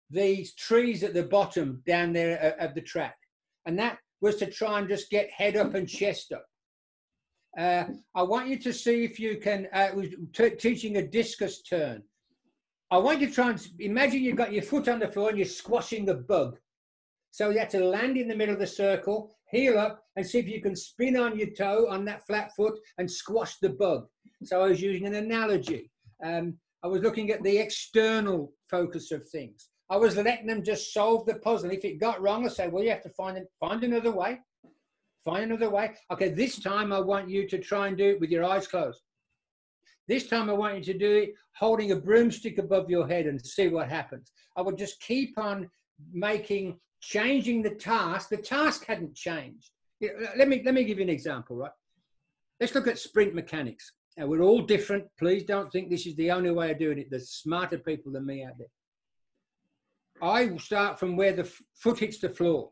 these 0.09 0.55
trees 0.55 1.03
at 1.03 1.13
the 1.13 1.23
bottom 1.23 1.81
down 1.86 2.13
there 2.13 2.55
of 2.59 2.73
the 2.73 2.81
track. 2.81 3.17
And 3.65 3.77
that 3.79 3.97
was 4.21 4.38
to 4.38 4.49
try 4.49 4.79
and 4.79 4.88
just 4.88 5.09
get 5.09 5.29
head 5.31 5.57
up 5.57 5.73
and 5.73 5.88
chest 5.88 6.31
up. 6.31 6.45
Uh, 7.57 7.86
I 8.13 8.23
want 8.23 8.47
you 8.47 8.57
to 8.59 8.73
see 8.73 9.03
if 9.03 9.19
you 9.19 9.38
can, 9.38 9.67
uh, 9.73 9.91
teaching 10.57 10.97
a 10.97 11.07
discus 11.07 11.61
turn. 11.61 12.03
I 12.91 12.97
want 12.97 13.21
you 13.21 13.27
to 13.27 13.33
try 13.33 13.49
and 13.49 13.67
imagine 13.79 14.21
you've 14.21 14.36
got 14.36 14.53
your 14.53 14.63
foot 14.63 14.88
on 14.88 14.99
the 14.99 15.07
floor 15.07 15.29
and 15.29 15.38
you're 15.38 15.47
squashing 15.47 16.05
the 16.05 16.15
bug. 16.15 16.57
So 17.31 17.49
you 17.49 17.59
have 17.59 17.69
to 17.69 17.83
land 17.83 18.17
in 18.17 18.27
the 18.27 18.36
middle 18.36 18.53
of 18.53 18.59
the 18.59 18.67
circle, 18.67 19.36
heel 19.51 19.77
up, 19.77 20.03
and 20.15 20.25
see 20.25 20.39
if 20.39 20.47
you 20.47 20.61
can 20.61 20.75
spin 20.75 21.17
on 21.17 21.38
your 21.38 21.49
toe 21.49 21.88
on 21.89 22.05
that 22.05 22.25
flat 22.25 22.55
foot 22.55 22.77
and 22.97 23.09
squash 23.09 23.57
the 23.57 23.69
bug. 23.69 24.07
So 24.45 24.61
I 24.61 24.69
was 24.69 24.81
using 24.81 25.05
an 25.05 25.15
analogy. 25.15 25.91
Um, 26.23 26.57
I 26.83 26.87
was 26.87 27.01
looking 27.01 27.31
at 27.31 27.43
the 27.43 27.57
external 27.57 28.53
focus 28.69 29.11
of 29.11 29.27
things. 29.29 29.69
I 29.89 29.97
was 29.97 30.17
letting 30.17 30.47
them 30.47 30.63
just 30.63 30.93
solve 30.93 31.25
the 31.25 31.35
puzzle. 31.35 31.71
If 31.71 31.85
it 31.85 31.99
got 31.99 32.21
wrong, 32.21 32.45
I 32.45 32.49
said, 32.49 32.71
well, 32.71 32.83
you 32.83 32.89
have 32.89 33.03
to 33.03 33.09
find 33.09 33.39
find 33.59 33.83
another 33.83 34.11
way. 34.11 34.39
Find 35.23 35.43
another 35.43 35.69
way. 35.69 35.93
Okay, 36.11 36.29
this 36.29 36.59
time 36.59 36.93
I 36.93 36.99
want 36.99 37.29
you 37.29 37.47
to 37.49 37.57
try 37.57 37.87
and 37.87 37.97
do 37.97 38.09
it 38.11 38.19
with 38.19 38.29
your 38.29 38.43
eyes 38.43 38.67
closed. 38.67 39.01
This 40.07 40.27
time 40.27 40.49
I 40.49 40.53
want 40.53 40.77
you 40.77 40.93
to 40.93 40.99
do 40.99 41.11
it 41.17 41.29
holding 41.57 41.91
a 41.91 41.95
broomstick 41.95 42.59
above 42.59 42.89
your 42.89 43.07
head 43.07 43.25
and 43.25 43.43
see 43.43 43.67
what 43.69 43.89
happens. 43.89 44.31
I 44.55 44.61
would 44.61 44.77
just 44.77 45.01
keep 45.01 45.37
on 45.39 45.69
making, 46.13 46.79
changing 47.01 47.63
the 47.63 47.71
task. 47.71 48.29
The 48.29 48.37
task 48.37 48.85
hadn't 48.85 49.15
changed. 49.15 49.71
Let 50.37 50.47
me, 50.47 50.61
let 50.63 50.75
me 50.75 50.83
give 50.83 50.99
you 50.99 51.03
an 51.03 51.09
example, 51.09 51.55
right? 51.55 51.71
Let's 52.59 52.75
look 52.75 52.87
at 52.87 52.99
sprint 52.99 53.33
mechanics. 53.33 53.91
We're 54.18 54.41
all 54.41 54.61
different. 54.61 55.05
Please 55.20 55.43
don't 55.43 55.72
think 55.72 55.89
this 55.89 56.05
is 56.05 56.16
the 56.16 56.32
only 56.32 56.51
way 56.51 56.72
of 56.72 56.80
doing 56.80 56.99
it. 56.99 57.09
There's 57.09 57.30
smarter 57.30 57.78
people 57.78 58.13
than 58.13 58.26
me 58.26 58.43
out 58.43 58.57
there. 58.57 58.68
I 60.22 60.45
will 60.45 60.59
start 60.59 60.99
from 60.99 61.18
where 61.18 61.34
the 61.34 61.51
foot 61.74 61.99
hits 61.99 62.20
the 62.20 62.30
floor 62.30 62.72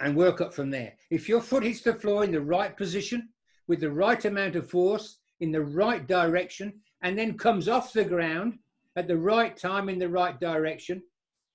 and 0.00 0.14
work 0.14 0.40
up 0.40 0.52
from 0.52 0.70
there. 0.70 0.92
If 1.10 1.28
your 1.28 1.40
foot 1.40 1.62
hits 1.62 1.80
the 1.80 1.94
floor 1.94 2.24
in 2.24 2.32
the 2.32 2.40
right 2.40 2.76
position, 2.76 3.30
with 3.66 3.80
the 3.80 3.90
right 3.90 4.22
amount 4.24 4.56
of 4.56 4.70
force, 4.70 5.18
in 5.40 5.50
the 5.50 5.62
right 5.62 6.06
direction, 6.06 6.74
and 7.02 7.16
then 7.18 7.38
comes 7.38 7.68
off 7.68 7.92
the 7.92 8.04
ground 8.04 8.58
at 8.96 9.08
the 9.08 9.16
right 9.16 9.56
time 9.56 9.88
in 9.88 9.98
the 9.98 10.08
right 10.08 10.38
direction, 10.38 11.02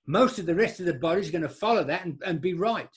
most 0.06 0.38
of 0.38 0.46
the 0.46 0.54
rest 0.54 0.80
of 0.80 0.86
the 0.86 0.94
body 0.94 1.20
is 1.20 1.30
going 1.30 1.42
to 1.42 1.48
follow 1.48 1.84
that 1.84 2.04
and, 2.04 2.20
and 2.26 2.40
be 2.40 2.54
right. 2.54 2.88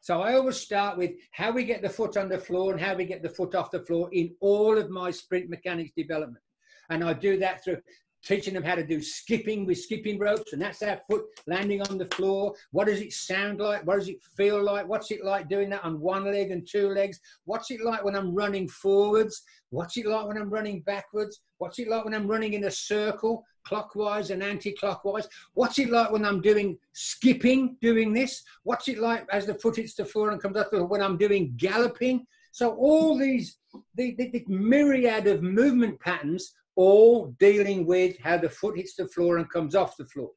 So 0.00 0.22
I 0.22 0.34
always 0.34 0.56
start 0.56 0.96
with 0.96 1.12
how 1.32 1.50
we 1.50 1.64
get 1.64 1.82
the 1.82 1.88
foot 1.88 2.16
on 2.16 2.28
the 2.28 2.38
floor 2.38 2.72
and 2.72 2.80
how 2.80 2.94
we 2.94 3.04
get 3.04 3.22
the 3.22 3.28
foot 3.28 3.54
off 3.54 3.70
the 3.70 3.84
floor 3.84 4.08
in 4.12 4.34
all 4.40 4.78
of 4.78 4.90
my 4.90 5.10
sprint 5.10 5.50
mechanics 5.50 5.92
development. 5.96 6.42
And 6.90 7.04
I 7.04 7.12
do 7.12 7.38
that 7.38 7.62
through 7.62 7.78
teaching 8.24 8.54
them 8.54 8.62
how 8.62 8.74
to 8.74 8.84
do 8.84 9.00
skipping 9.00 9.64
with 9.66 9.78
skipping 9.78 10.18
ropes, 10.18 10.52
and 10.52 10.60
that's 10.60 10.82
our 10.82 11.00
foot 11.08 11.24
landing 11.46 11.82
on 11.82 11.98
the 11.98 12.06
floor. 12.06 12.54
What 12.72 12.86
does 12.86 13.00
it 13.00 13.12
sound 13.12 13.60
like? 13.60 13.86
What 13.86 13.98
does 13.98 14.08
it 14.08 14.22
feel 14.36 14.62
like? 14.62 14.88
What's 14.88 15.10
it 15.10 15.24
like 15.24 15.48
doing 15.48 15.70
that 15.70 15.84
on 15.84 16.00
one 16.00 16.24
leg 16.24 16.50
and 16.50 16.66
two 16.66 16.88
legs? 16.88 17.20
What's 17.44 17.70
it 17.70 17.80
like 17.80 18.04
when 18.04 18.16
I'm 18.16 18.34
running 18.34 18.68
forwards? 18.68 19.42
What's 19.70 19.96
it 19.96 20.06
like 20.06 20.26
when 20.26 20.38
I'm 20.38 20.50
running 20.50 20.80
backwards? 20.80 21.40
What's 21.58 21.78
it 21.78 21.88
like 21.88 22.04
when 22.04 22.14
I'm 22.14 22.26
running 22.26 22.54
in 22.54 22.64
a 22.64 22.70
circle, 22.70 23.44
clockwise 23.64 24.30
and 24.30 24.42
anti-clockwise? 24.42 25.28
What's 25.54 25.78
it 25.78 25.90
like 25.90 26.10
when 26.10 26.24
I'm 26.24 26.40
doing 26.40 26.78
skipping, 26.92 27.76
doing 27.80 28.12
this? 28.12 28.42
What's 28.62 28.88
it 28.88 28.98
like 28.98 29.26
as 29.30 29.46
the 29.46 29.54
foot 29.54 29.76
hits 29.76 29.94
the 29.94 30.04
floor 30.04 30.30
and 30.30 30.40
comes 30.40 30.56
up 30.56 30.72
when 30.72 31.02
I'm 31.02 31.18
doing 31.18 31.54
galloping? 31.56 32.26
So 32.52 32.74
all 32.74 33.16
these 33.16 33.58
the, 33.94 34.14
the, 34.16 34.30
the 34.30 34.44
myriad 34.48 35.26
of 35.26 35.42
movement 35.42 36.00
patterns 36.00 36.54
all 36.78 37.34
dealing 37.40 37.84
with 37.84 38.16
how 38.20 38.38
the 38.38 38.48
foot 38.48 38.76
hits 38.76 38.94
the 38.94 39.08
floor 39.08 39.38
and 39.38 39.50
comes 39.50 39.74
off 39.74 39.96
the 39.96 40.06
floor. 40.06 40.30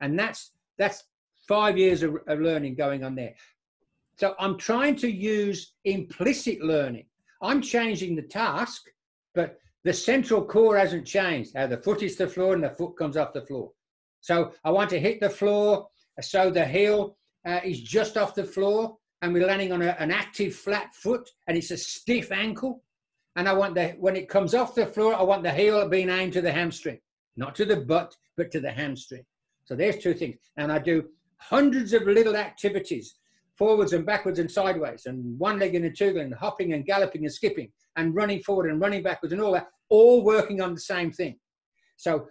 And 0.00 0.18
that's 0.18 0.52
that's 0.78 1.04
five 1.48 1.78
years 1.78 2.02
of, 2.02 2.16
of 2.26 2.40
learning 2.40 2.74
going 2.74 3.04
on 3.04 3.14
there. 3.14 3.34
So 4.18 4.34
I'm 4.40 4.58
trying 4.58 4.96
to 4.96 5.08
use 5.08 5.74
implicit 5.84 6.60
learning. 6.60 7.06
I'm 7.40 7.62
changing 7.62 8.16
the 8.16 8.22
task, 8.22 8.82
but 9.32 9.58
the 9.84 9.92
central 9.92 10.44
core 10.44 10.76
hasn't 10.76 11.06
changed. 11.06 11.52
How 11.54 11.68
the 11.68 11.76
foot 11.76 12.00
hits 12.00 12.16
the 12.16 12.26
floor 12.26 12.54
and 12.54 12.64
the 12.64 12.70
foot 12.70 12.96
comes 12.98 13.16
off 13.16 13.32
the 13.32 13.46
floor. 13.46 13.70
So 14.20 14.52
I 14.64 14.72
want 14.72 14.90
to 14.90 14.98
hit 14.98 15.20
the 15.20 15.30
floor 15.30 15.86
so 16.20 16.50
the 16.50 16.64
heel 16.64 17.16
uh, 17.46 17.60
is 17.62 17.80
just 17.80 18.16
off 18.16 18.34
the 18.34 18.42
floor 18.42 18.96
and 19.22 19.32
we're 19.32 19.46
landing 19.46 19.70
on 19.70 19.82
a, 19.82 19.94
an 20.00 20.10
active 20.10 20.56
flat 20.56 20.92
foot 20.96 21.30
and 21.46 21.56
it's 21.56 21.70
a 21.70 21.76
stiff 21.76 22.32
ankle 22.32 22.82
and 23.36 23.48
I 23.48 23.52
want 23.52 23.74
the 23.74 23.90
when 23.98 24.16
it 24.16 24.28
comes 24.28 24.54
off 24.54 24.74
the 24.74 24.86
floor, 24.86 25.14
I 25.14 25.22
want 25.22 25.42
the 25.42 25.52
heel 25.52 25.88
being 25.88 26.10
aimed 26.10 26.32
to 26.34 26.42
the 26.42 26.52
hamstring, 26.52 26.98
not 27.36 27.54
to 27.56 27.64
the 27.64 27.76
butt, 27.76 28.16
but 28.36 28.50
to 28.52 28.60
the 28.60 28.72
hamstring. 28.72 29.24
So 29.64 29.76
there's 29.76 29.98
two 29.98 30.14
things, 30.14 30.36
and 30.56 30.72
I 30.72 30.78
do 30.78 31.04
hundreds 31.38 31.92
of 31.92 32.02
little 32.02 32.36
activities, 32.36 33.16
forwards 33.56 33.92
and 33.92 34.06
backwards 34.06 34.38
and 34.38 34.50
sideways, 34.50 35.06
and 35.06 35.38
one 35.38 35.58
leg 35.58 35.74
and 35.74 35.96
two 35.96 36.18
and 36.18 36.34
hopping 36.34 36.72
and 36.72 36.84
galloping 36.84 37.24
and 37.24 37.32
skipping, 37.32 37.70
and 37.96 38.14
running 38.14 38.42
forward 38.42 38.70
and 38.70 38.80
running 38.80 39.02
backwards, 39.02 39.32
and 39.32 39.42
all 39.42 39.52
that, 39.52 39.68
all 39.88 40.24
working 40.24 40.60
on 40.60 40.74
the 40.74 40.80
same 40.80 41.12
thing. 41.12 41.38
So 41.96 42.26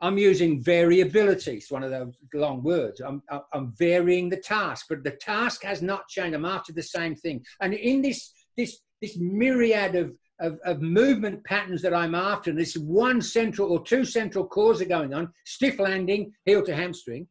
I'm 0.00 0.18
using 0.18 0.60
variability. 0.62 1.58
It's 1.58 1.70
one 1.70 1.84
of 1.84 1.90
those 1.90 2.14
long 2.34 2.62
words. 2.64 3.00
I'm, 3.00 3.22
I'm 3.52 3.72
varying 3.78 4.28
the 4.28 4.36
task, 4.36 4.86
but 4.88 5.04
the 5.04 5.12
task 5.12 5.62
has 5.62 5.80
not 5.80 6.08
changed. 6.08 6.34
I'm 6.34 6.44
after 6.44 6.72
the 6.72 6.82
same 6.82 7.14
thing. 7.14 7.44
And 7.60 7.72
in 7.72 8.02
this, 8.02 8.32
this, 8.56 8.80
this 9.00 9.16
myriad 9.16 9.94
of 9.94 10.12
of, 10.40 10.58
of 10.64 10.80
movement 10.80 11.44
patterns 11.44 11.82
that 11.82 11.94
I'm 11.94 12.14
after, 12.14 12.50
and 12.50 12.58
this 12.58 12.76
one 12.76 13.20
central 13.20 13.70
or 13.70 13.82
two 13.82 14.04
central 14.04 14.46
cores 14.46 14.80
are 14.80 14.86
going 14.86 15.14
on, 15.14 15.32
stiff 15.44 15.78
landing, 15.78 16.32
heel 16.44 16.64
to 16.64 16.74
hamstring, 16.74 17.26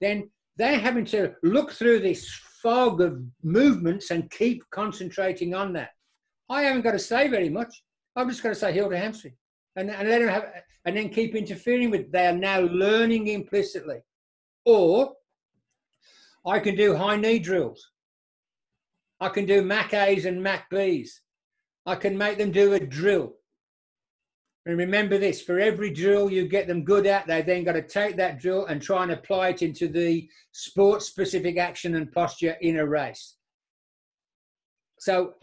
then 0.00 0.30
they're 0.56 0.78
having 0.78 1.04
to 1.06 1.32
look 1.42 1.72
through 1.72 2.00
this 2.00 2.28
fog 2.62 3.00
of 3.00 3.22
movements 3.42 4.10
and 4.10 4.30
keep 4.30 4.62
concentrating 4.70 5.54
on 5.54 5.72
that. 5.72 5.90
I 6.50 6.62
haven't 6.62 6.82
got 6.82 6.92
to 6.92 6.98
say 6.98 7.28
very 7.28 7.48
much. 7.48 7.82
I've 8.16 8.28
just 8.28 8.42
got 8.42 8.50
to 8.50 8.54
say 8.54 8.72
heel 8.72 8.90
to 8.90 8.98
hamstring 8.98 9.34
and, 9.76 9.90
and 9.90 10.08
let 10.08 10.18
them 10.18 10.28
have, 10.28 10.46
and 10.84 10.96
then 10.96 11.08
keep 11.08 11.34
interfering 11.34 11.90
with. 11.90 12.10
They 12.12 12.26
are 12.26 12.36
now 12.36 12.60
learning 12.60 13.28
implicitly. 13.28 13.98
Or 14.64 15.14
I 16.46 16.58
can 16.58 16.74
do 16.74 16.94
high 16.96 17.16
knee 17.16 17.38
drills. 17.38 17.90
I 19.20 19.28
can 19.28 19.46
do 19.46 19.62
Mach 19.62 19.92
A's 19.92 20.24
and 20.24 20.42
Mach 20.42 20.68
B's. 20.70 21.20
I 21.90 21.96
can 21.96 22.16
make 22.16 22.38
them 22.38 22.52
do 22.52 22.74
a 22.74 22.78
drill. 22.78 23.32
And 24.64 24.78
remember 24.78 25.18
this 25.18 25.42
for 25.42 25.58
every 25.58 25.90
drill 25.90 26.30
you 26.30 26.46
get 26.46 26.68
them 26.68 26.84
good 26.84 27.04
at, 27.04 27.26
they 27.26 27.42
then 27.42 27.64
got 27.64 27.72
to 27.72 27.82
take 27.82 28.14
that 28.14 28.38
drill 28.38 28.66
and 28.66 28.80
try 28.80 29.02
and 29.02 29.10
apply 29.10 29.48
it 29.48 29.62
into 29.62 29.88
the 29.88 30.28
sport 30.52 31.02
specific 31.02 31.58
action 31.58 31.96
and 31.96 32.12
posture 32.12 32.56
in 32.60 32.78
a 32.78 32.86
race. 32.86 33.34
So 35.00 35.34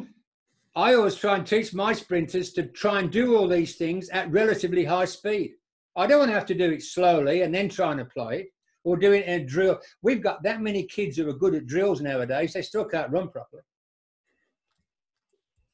I 0.74 0.94
always 0.94 1.16
try 1.16 1.36
and 1.36 1.46
teach 1.46 1.74
my 1.74 1.92
sprinters 1.92 2.54
to 2.54 2.64
try 2.64 3.00
and 3.00 3.12
do 3.12 3.36
all 3.36 3.50
these 3.50 3.76
things 3.76 4.08
at 4.10 4.32
relatively 4.32 4.86
high 4.86 5.04
speed. 5.04 5.52
I 5.98 6.08
don't 6.08 6.20
want 6.20 6.30
to 6.30 6.36
have 6.36 6.46
to 6.46 6.56
do 6.56 6.72
it 6.72 6.82
slowly 6.82 7.42
and 7.42 7.54
then 7.54 7.68
try 7.68 7.92
and 7.92 8.00
apply 8.00 8.36
it 8.36 8.48
or 8.86 8.96
do 8.96 9.12
it 9.12 9.26
in 9.26 9.42
a 9.42 9.46
drill. 9.46 9.82
We've 10.02 10.24
got 10.24 10.44
that 10.44 10.62
many 10.62 10.84
kids 10.84 11.18
who 11.18 11.28
are 11.28 11.34
good 11.34 11.56
at 11.56 11.68
drills 11.68 12.00
nowadays, 12.00 12.54
they 12.54 12.62
still 12.62 12.86
can't 12.86 13.12
run 13.12 13.28
properly 13.28 13.64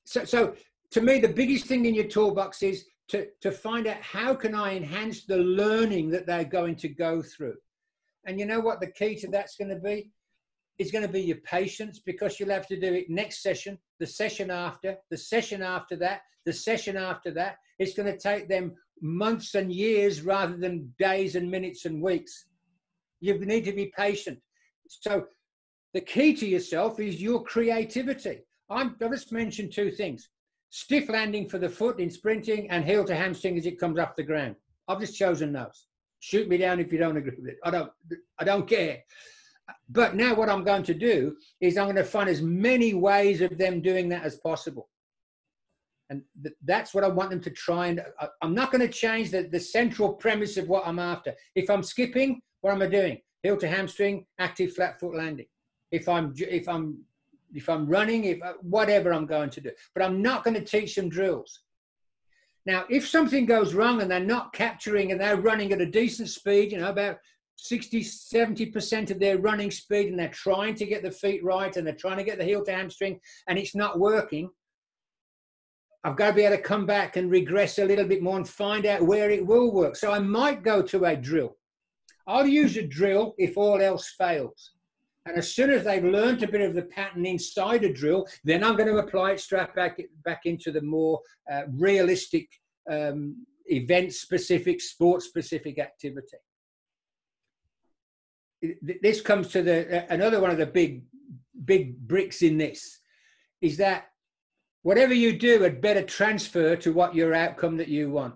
so, 0.06 0.26
so 0.26 0.56
to 0.92 1.02
me, 1.02 1.20
the 1.20 1.28
biggest 1.28 1.66
thing 1.66 1.86
in 1.86 1.96
your 1.96 2.08
toolbox 2.08 2.62
is 2.62 2.86
to, 3.10 3.28
to 3.42 3.52
find 3.52 3.88
out 3.88 4.02
how 4.02 4.34
can 4.34 4.56
I 4.56 4.76
enhance 4.76 5.26
the 5.26 5.38
learning 5.38 6.10
that 6.12 6.26
they're 6.26 6.44
going 6.44 6.76
to 6.78 6.90
go 6.90 7.22
through. 7.22 7.56
And 8.26 8.40
you 8.40 8.46
know 8.46 8.60
what 8.60 8.80
the 8.80 8.92
key 8.92 9.16
to 9.18 9.28
that's 9.28 9.56
going 9.56 9.70
to 9.70 9.80
be? 9.80 10.12
It's 10.80 10.92
going 10.92 11.06
to 11.06 11.12
be 11.12 11.22
your 11.22 11.38
patience 11.38 12.00
because 12.00 12.40
you'll 12.40 12.50
have 12.50 12.68
to 12.68 12.80
do 12.80 12.94
it 12.94 13.10
next 13.10 13.44
session, 13.44 13.78
the 14.00 14.08
session 14.08 14.50
after, 14.50 14.98
the 15.12 15.18
session 15.18 15.62
after 15.62 15.96
that, 15.98 16.22
the 16.46 16.54
session 16.54 16.98
after 16.98 17.32
that. 17.32 17.58
It's 17.80 17.94
going 17.94 18.12
to 18.12 18.18
take 18.18 18.50
them 18.50 18.74
months 19.02 19.56
and 19.56 19.72
years 19.72 20.22
rather 20.22 20.58
than 20.58 20.94
days 20.98 21.36
and 21.36 21.52
minutes 21.52 21.86
and 21.86 22.02
weeks. 22.02 22.46
You 23.20 23.38
need 23.46 23.66
to 23.66 23.74
be 23.74 23.92
patient. 23.96 24.40
So 24.88 25.26
the 25.94 26.02
key 26.02 26.34
to 26.36 26.48
yourself 26.48 27.00
is 27.00 27.22
your 27.22 27.44
creativity. 27.44 28.42
I'm, 28.70 28.96
I 29.04 29.08
just 29.10 29.32
mentioned 29.32 29.72
two 29.72 29.92
things. 29.92 30.30
Stiff 30.70 31.10
landing 31.10 31.48
for 31.48 31.60
the 31.60 31.70
foot 31.70 32.00
in 32.00 32.10
sprinting 32.10 32.70
and 32.70 32.84
heel 32.84 33.06
to 33.06 33.16
hamstring 33.16 33.58
as 33.58 33.66
it 33.66 33.80
comes 33.80 34.00
off 34.00 34.16
the 34.16 34.24
ground. 34.24 34.56
I've 34.88 35.00
just 35.00 35.18
chosen 35.18 35.54
those. 35.54 35.88
Shoot 36.20 36.48
me 36.48 36.58
down 36.58 36.80
if 36.80 36.92
you 36.92 36.98
don't 36.98 37.18
agree 37.18 37.36
with 37.38 37.50
it. 37.50 37.58
I 37.64 37.70
don't, 37.72 37.92
I 38.40 38.44
don't 38.44 38.68
care. 38.68 39.04
But 39.90 40.16
now 40.16 40.34
what 40.34 40.50
I'm 40.50 40.64
going 40.64 40.84
to 40.84 40.94
do 40.94 41.36
is 41.62 41.78
I'm 41.78 41.86
going 41.86 41.96
to 41.98 42.04
find 42.04 42.30
as 42.30 42.42
many 42.42 42.94
ways 42.94 43.42
of 43.42 43.58
them 43.58 43.82
doing 43.82 44.10
that 44.10 44.24
as 44.24 44.38
possible. 44.38 44.90
And 46.10 46.22
th- 46.42 46.56
that's 46.64 46.94
what 46.94 47.04
I 47.04 47.08
want 47.08 47.30
them 47.30 47.42
to 47.42 47.50
try. 47.50 47.88
And 47.88 48.02
I, 48.20 48.28
I'm 48.42 48.54
not 48.54 48.72
going 48.72 48.82
to 48.82 48.88
change 48.88 49.32
the, 49.32 49.44
the 49.44 49.60
central 49.60 50.14
premise 50.14 50.58
of 50.58 50.68
what 50.68 50.86
I'm 50.86 51.00
after. 51.00 51.34
If 51.56 51.70
I'm 51.70 51.84
skipping, 51.84 52.42
what 52.62 52.74
am 52.74 52.82
I 52.82 52.88
doing? 52.88 53.20
Heel 53.42 53.58
to 53.58 53.68
hamstring, 53.68 54.26
active 54.40 54.74
flat 54.74 55.00
foot 55.00 55.16
landing. 55.16 55.48
If 55.92 56.10
I'm 56.10 56.34
if 56.38 56.68
I'm 56.68 57.04
if 57.54 57.70
I'm 57.70 57.88
running, 57.88 58.26
if 58.26 58.42
uh, 58.42 58.54
whatever 58.62 59.14
I'm 59.14 59.26
going 59.26 59.50
to 59.52 59.62
do. 59.62 59.72
But 59.94 60.04
I'm 60.04 60.22
not 60.22 60.44
going 60.44 60.56
to 60.56 60.64
teach 60.64 60.96
them 60.96 61.10
drills. 61.10 61.60
Now, 62.66 62.86
if 62.90 63.08
something 63.08 63.46
goes 63.46 63.74
wrong 63.74 64.02
and 64.02 64.10
they're 64.10 64.20
not 64.20 64.54
capturing 64.54 65.12
and 65.12 65.20
they're 65.20 65.38
running 65.38 65.74
at 65.74 65.82
a 65.82 65.86
decent 65.86 66.30
speed, 66.30 66.72
you 66.72 66.78
know, 66.78 66.90
about 66.90 67.18
60, 67.58 68.02
70% 68.02 69.12
of 69.12 69.20
their 69.20 69.38
running 69.38 69.70
speed, 69.70 70.08
and 70.08 70.18
they're 70.18 70.30
trying 70.30 70.76
to 70.76 70.86
get 70.86 71.04
the 71.04 71.12
feet 71.12 71.44
right 71.44 71.76
and 71.76 71.86
they're 71.86 71.94
trying 71.94 72.18
to 72.18 72.24
get 72.24 72.38
the 72.38 72.46
heel 72.46 72.64
to 72.64 72.72
hamstring 72.72 73.20
and 73.48 73.60
it's 73.60 73.76
not 73.76 74.00
working, 74.00 74.50
I've 76.06 76.18
got 76.18 76.30
to 76.30 76.34
be 76.34 76.44
able 76.44 76.58
to 76.58 76.62
come 76.62 76.86
back 76.86 77.16
and 77.16 77.32
regress 77.32 77.80
a 77.80 77.86
little 77.86 78.06
bit 78.06 78.22
more 78.22 78.36
and 78.36 78.48
find 78.48 78.86
out 78.86 79.04
where 79.04 79.30
it 79.30 79.46
will 79.46 79.72
work. 79.72 79.96
So 79.96 80.12
I 80.12 80.20
might 80.20 80.64
go 80.64 80.82
to 80.82 81.06
a 81.06 81.16
drill. 81.16 81.58
I'll 82.28 82.48
use 82.48 82.76
a 82.78 82.86
drill 82.86 83.36
if 83.38 83.58
all 83.58 83.82
else 83.82 84.14
fails. 84.18 84.72
And 85.26 85.38
as 85.38 85.54
soon 85.54 85.70
as 85.70 85.86
they've 85.86 86.04
learned 86.04 86.44
a 86.44 86.48
bit 86.48 86.62
of 86.62 86.74
the 86.74 86.82
pattern 86.82 87.26
inside 87.26 87.84
a 87.86 87.94
drill, 87.94 88.28
then 88.44 88.64
I'm 88.64 88.76
going 88.76 88.90
to 88.90 88.98
apply 88.98 89.32
it 89.32 89.40
straight 89.40 89.74
back, 89.74 90.00
back 90.26 90.42
into 90.46 90.72
the 90.72 90.82
more 90.82 91.22
uh, 91.52 91.64
realistic, 91.72 92.50
um, 92.92 93.46
event 93.68 94.14
specific, 94.14 94.82
sport 94.82 95.24
specific 95.24 95.80
activity. 95.80 96.38
This 98.82 99.22
comes 99.22 99.50
to 99.50 99.62
the 99.62 100.04
uh, 100.04 100.06
another 100.10 100.40
one 100.40 100.52
of 100.52 100.58
the 100.58 100.66
big, 100.66 101.04
big 101.66 101.98
bricks 102.00 102.42
in 102.42 102.58
this 102.58 103.00
is 103.62 103.78
that 103.78 104.08
whatever 104.84 105.14
you 105.14 105.38
do 105.38 105.62
had 105.62 105.82
better 105.82 106.04
transfer 106.04 106.76
to 106.78 106.94
what 106.94 107.16
your 107.16 107.34
outcome 107.34 107.78
that 107.78 107.88
you 107.88 108.10
want. 108.10 108.36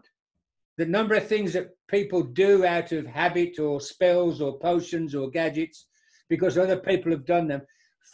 The 0.77 0.85
number 0.85 1.15
of 1.15 1.27
things 1.27 1.53
that 1.53 1.71
people 1.87 2.23
do 2.23 2.65
out 2.65 2.91
of 2.91 3.05
habit 3.05 3.59
or 3.59 3.81
spells 3.81 4.41
or 4.41 4.59
potions 4.59 5.15
or 5.15 5.29
gadgets 5.29 5.87
because 6.29 6.57
other 6.57 6.77
people 6.77 7.11
have 7.11 7.25
done 7.25 7.47
them. 7.47 7.61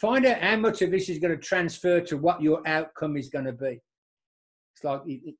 Find 0.00 0.26
out 0.26 0.40
how 0.40 0.56
much 0.56 0.82
of 0.82 0.90
this 0.90 1.08
is 1.08 1.18
going 1.18 1.36
to 1.36 1.42
transfer 1.42 2.00
to 2.00 2.16
what 2.16 2.42
your 2.42 2.66
outcome 2.66 3.16
is 3.16 3.28
going 3.28 3.44
to 3.44 3.52
be. 3.52 3.80
It's 4.74 4.84
like 4.84 5.02
you, 5.06 5.34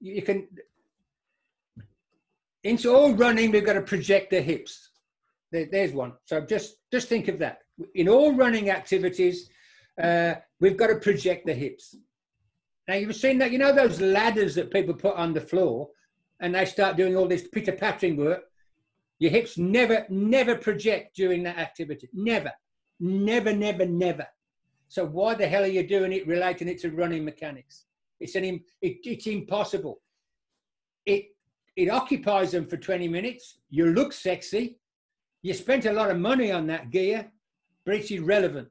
you 0.00 0.22
can. 0.22 0.46
Into 2.62 2.94
all 2.94 3.14
running, 3.14 3.50
we've 3.50 3.64
got 3.64 3.72
to 3.72 3.82
project 3.82 4.30
the 4.30 4.40
hips. 4.40 4.90
There, 5.50 5.66
there's 5.70 5.92
one. 5.92 6.12
So 6.24 6.40
just 6.42 6.76
just 6.92 7.08
think 7.08 7.28
of 7.28 7.38
that. 7.40 7.58
In 7.94 8.08
all 8.08 8.34
running 8.34 8.70
activities, 8.70 9.50
uh, 10.00 10.34
we've 10.60 10.76
got 10.76 10.88
to 10.88 10.96
project 10.96 11.46
the 11.46 11.54
hips. 11.54 11.96
Now 12.86 12.94
you've 12.94 13.16
seen 13.16 13.38
that. 13.38 13.50
You 13.50 13.58
know 13.58 13.72
those 13.72 14.00
ladders 14.00 14.54
that 14.54 14.72
people 14.72 14.94
put 14.94 15.16
on 15.16 15.32
the 15.32 15.40
floor, 15.40 15.88
and 16.40 16.54
they 16.54 16.64
start 16.64 16.96
doing 16.96 17.16
all 17.16 17.26
this 17.26 17.48
pitter 17.48 17.72
pattering 17.72 18.16
work. 18.16 18.44
Your 19.20 19.30
hips 19.30 19.58
never, 19.58 20.06
never 20.08 20.56
project 20.56 21.14
during 21.14 21.42
that 21.44 21.58
activity. 21.58 22.08
Never, 22.12 22.50
never, 22.98 23.54
never, 23.54 23.84
never. 23.84 24.26
So 24.88 25.04
why 25.04 25.34
the 25.34 25.46
hell 25.46 25.62
are 25.62 25.68
you 25.68 25.86
doing 25.86 26.12
it, 26.12 26.26
relating 26.26 26.68
it 26.68 26.80
to 26.80 26.90
running 26.90 27.24
mechanics? 27.24 27.84
It's 28.18 28.34
an, 28.34 28.44
it, 28.44 28.62
it's 28.80 29.26
impossible. 29.26 30.00
It, 31.04 31.26
it 31.76 31.90
occupies 31.90 32.52
them 32.52 32.66
for 32.66 32.78
20 32.78 33.08
minutes. 33.08 33.58
You 33.68 33.92
look 33.92 34.14
sexy. 34.14 34.78
You 35.42 35.52
spent 35.52 35.84
a 35.84 35.92
lot 35.92 36.10
of 36.10 36.18
money 36.18 36.50
on 36.50 36.66
that 36.68 36.90
gear, 36.90 37.30
but 37.84 37.94
it's 37.94 38.10
irrelevant. 38.10 38.68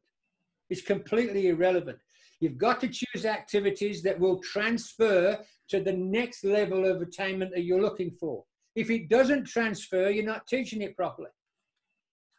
It's 0.69 0.81
completely 0.81 1.47
irrelevant. 1.47 1.99
You've 2.39 2.57
got 2.57 2.79
to 2.81 2.87
choose 2.87 3.25
activities 3.25 4.01
that 4.03 4.19
will 4.19 4.39
transfer 4.39 5.39
to 5.69 5.79
the 5.79 5.93
next 5.93 6.43
level 6.43 6.85
of 6.85 7.01
attainment 7.01 7.51
that 7.53 7.63
you're 7.63 7.81
looking 7.81 8.11
for. 8.11 8.43
If 8.75 8.89
it 8.89 9.09
doesn't 9.09 9.45
transfer, 9.45 10.09
you're 10.09 10.25
not 10.25 10.47
teaching 10.47 10.81
it 10.81 10.95
properly. 10.95 11.29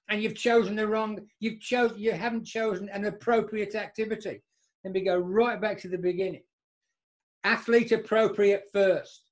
And 0.09 0.23
you've 0.23 0.35
chosen 0.35 0.75
the 0.75 0.87
wrong, 0.87 1.21
you've 1.39 1.61
chosen, 1.61 1.99
you 1.99 2.13
haven't 2.13 2.45
chosen 2.45 2.89
an 2.89 3.05
appropriate 3.05 3.75
activity. 3.75 4.43
Let 4.85 4.95
me 4.95 5.03
go 5.03 5.19
right 5.19 5.61
back 5.61 5.79
to 5.81 5.89
the 5.89 5.99
beginning. 5.99 6.43
Athlete 7.45 7.93
appropriate 7.93 8.65
first, 8.73 9.31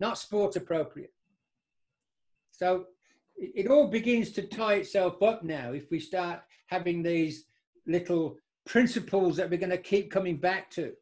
not 0.00 0.18
sport 0.18 0.56
appropriate. 0.56 1.12
So 2.52 2.86
it, 3.36 3.66
it 3.66 3.70
all 3.70 3.88
begins 3.88 4.30
to 4.32 4.42
tie 4.42 4.74
itself 4.74 5.22
up 5.22 5.42
now 5.42 5.72
if 5.72 5.90
we 5.90 5.98
start 5.98 6.40
having 6.66 7.02
these 7.02 7.44
little 7.86 8.38
principles 8.66 9.36
that 9.36 9.50
we're 9.50 9.58
going 9.58 9.70
to 9.70 9.78
keep 9.78 10.10
coming 10.10 10.36
back 10.36 10.70
to. 10.70 10.92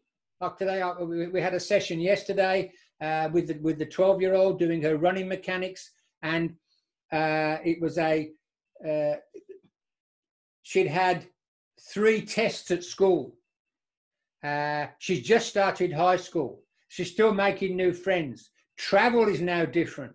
Like 0.40 0.57
today, 0.57 0.82
we 1.32 1.40
had 1.40 1.55
a 1.55 1.61
session 1.61 2.01
yesterday 2.01 2.72
uh, 3.03 3.28
with 3.32 3.48
the, 3.48 3.55
with 3.55 3.78
the 3.78 3.86
12 3.86 4.20
year 4.20 4.34
old 4.34 4.59
doing 4.59 4.80
her 4.82 4.96
running 4.96 5.28
mechanics, 5.28 5.90
and 6.22 6.55
uh, 7.12 7.59
it 7.64 7.80
was 7.80 7.98
a 7.98 8.30
uh, 8.88 9.16
she'd 10.62 10.86
had 10.86 11.26
three 11.92 12.22
tests 12.22 12.70
at 12.70 12.84
school. 12.84 13.34
Uh, 14.42 14.86
she's 14.98 15.22
just 15.22 15.48
started 15.48 15.92
high 15.92 16.16
school. 16.16 16.62
She's 16.88 17.11
still 17.11 17.32
making 17.32 17.76
new 17.76 17.92
friends. 17.92 18.50
Travel 18.76 19.28
is 19.28 19.40
now 19.40 19.64
different. 19.64 20.14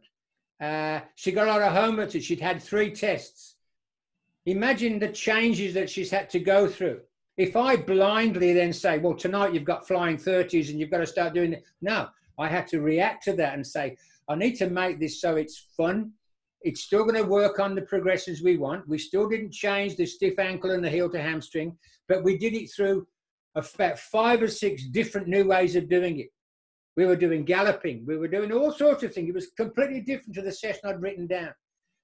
Uh, 0.60 1.02
she 1.16 1.32
got 1.32 1.48
a 1.48 1.52
lot 1.52 1.62
of 1.62 1.74
homework. 1.74 2.12
She'd 2.12 2.42
had 2.42 2.62
three 2.62 2.92
tests. 2.92 3.56
Imagine 4.46 4.98
the 4.98 5.10
changes 5.10 5.74
that 5.74 5.90
she's 5.90 6.10
had 6.10 6.30
to 6.32 6.40
go 6.40 6.68
through. 6.68 7.02
If 7.36 7.56
I 7.56 7.76
blindly 7.76 8.54
then 8.54 8.74
say, 8.74 8.98
well, 8.98 9.14
tonight 9.14 9.54
you've 9.54 9.64
got 9.64 9.88
flying 9.88 10.18
30s 10.18 10.70
and 10.70 10.80
you've 10.80 10.90
got 10.90 11.00
to 11.00 11.08
start 11.08 11.34
doing 11.34 11.54
it. 11.54 11.64
No, 11.82 12.08
I 12.38 12.48
had 12.48 12.68
to 12.68 12.82
react 12.82 13.24
to 13.24 13.34
that 13.34 13.54
and 13.54 13.66
say, 13.66 13.98
I 14.30 14.36
need 14.36 14.56
to 14.56 14.70
make 14.70 15.00
this 15.00 15.22
so 15.22 15.36
it's 15.36 15.68
fun. 15.76 16.12
It's 16.62 16.82
still 16.82 17.04
going 17.04 17.16
to 17.16 17.24
work 17.24 17.60
on 17.60 17.76
the 17.76 17.82
progressions 17.84 18.42
we 18.42 18.58
want. 18.58 18.88
We 18.88 18.98
still 18.98 19.30
didn't 19.30 19.54
change 19.54 19.96
the 19.96 20.06
stiff 20.06 20.38
ankle 20.40 20.72
and 20.72 20.84
the 20.84 20.90
heel 20.90 21.10
to 21.12 21.22
hamstring, 21.22 21.78
but 22.08 22.24
we 22.24 22.38
did 22.38 22.54
it 22.54 22.70
through 22.76 23.08
about 23.56 23.98
five 24.00 24.42
or 24.42 24.48
six 24.48 24.84
different 24.86 25.28
new 25.28 25.48
ways 25.48 25.76
of 25.76 25.90
doing 25.90 26.20
it. 26.20 26.30
We 26.96 27.06
were 27.06 27.16
doing 27.16 27.46
galloping. 27.46 28.06
We 28.08 28.18
were 28.18 28.28
doing 28.28 28.52
all 28.52 28.72
sorts 28.72 29.04
of 29.04 29.14
things. 29.14 29.30
It 29.30 29.36
was 29.36 29.52
completely 29.56 30.02
different 30.02 30.36
to 30.36 30.42
the 30.42 30.52
session 30.52 30.82
I'd 30.86 31.02
written 31.02 31.28
down 31.28 31.54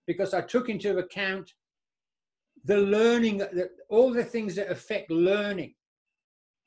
because 0.06 0.34
I 0.34 0.42
took 0.42 0.70
into 0.70 0.98
account 0.98 1.52
the 2.66 2.78
learning, 2.78 3.42
all 3.90 4.14
the 4.14 4.24
things 4.24 4.56
that 4.56 4.72
affect 4.72 5.12
learning, 5.12 5.74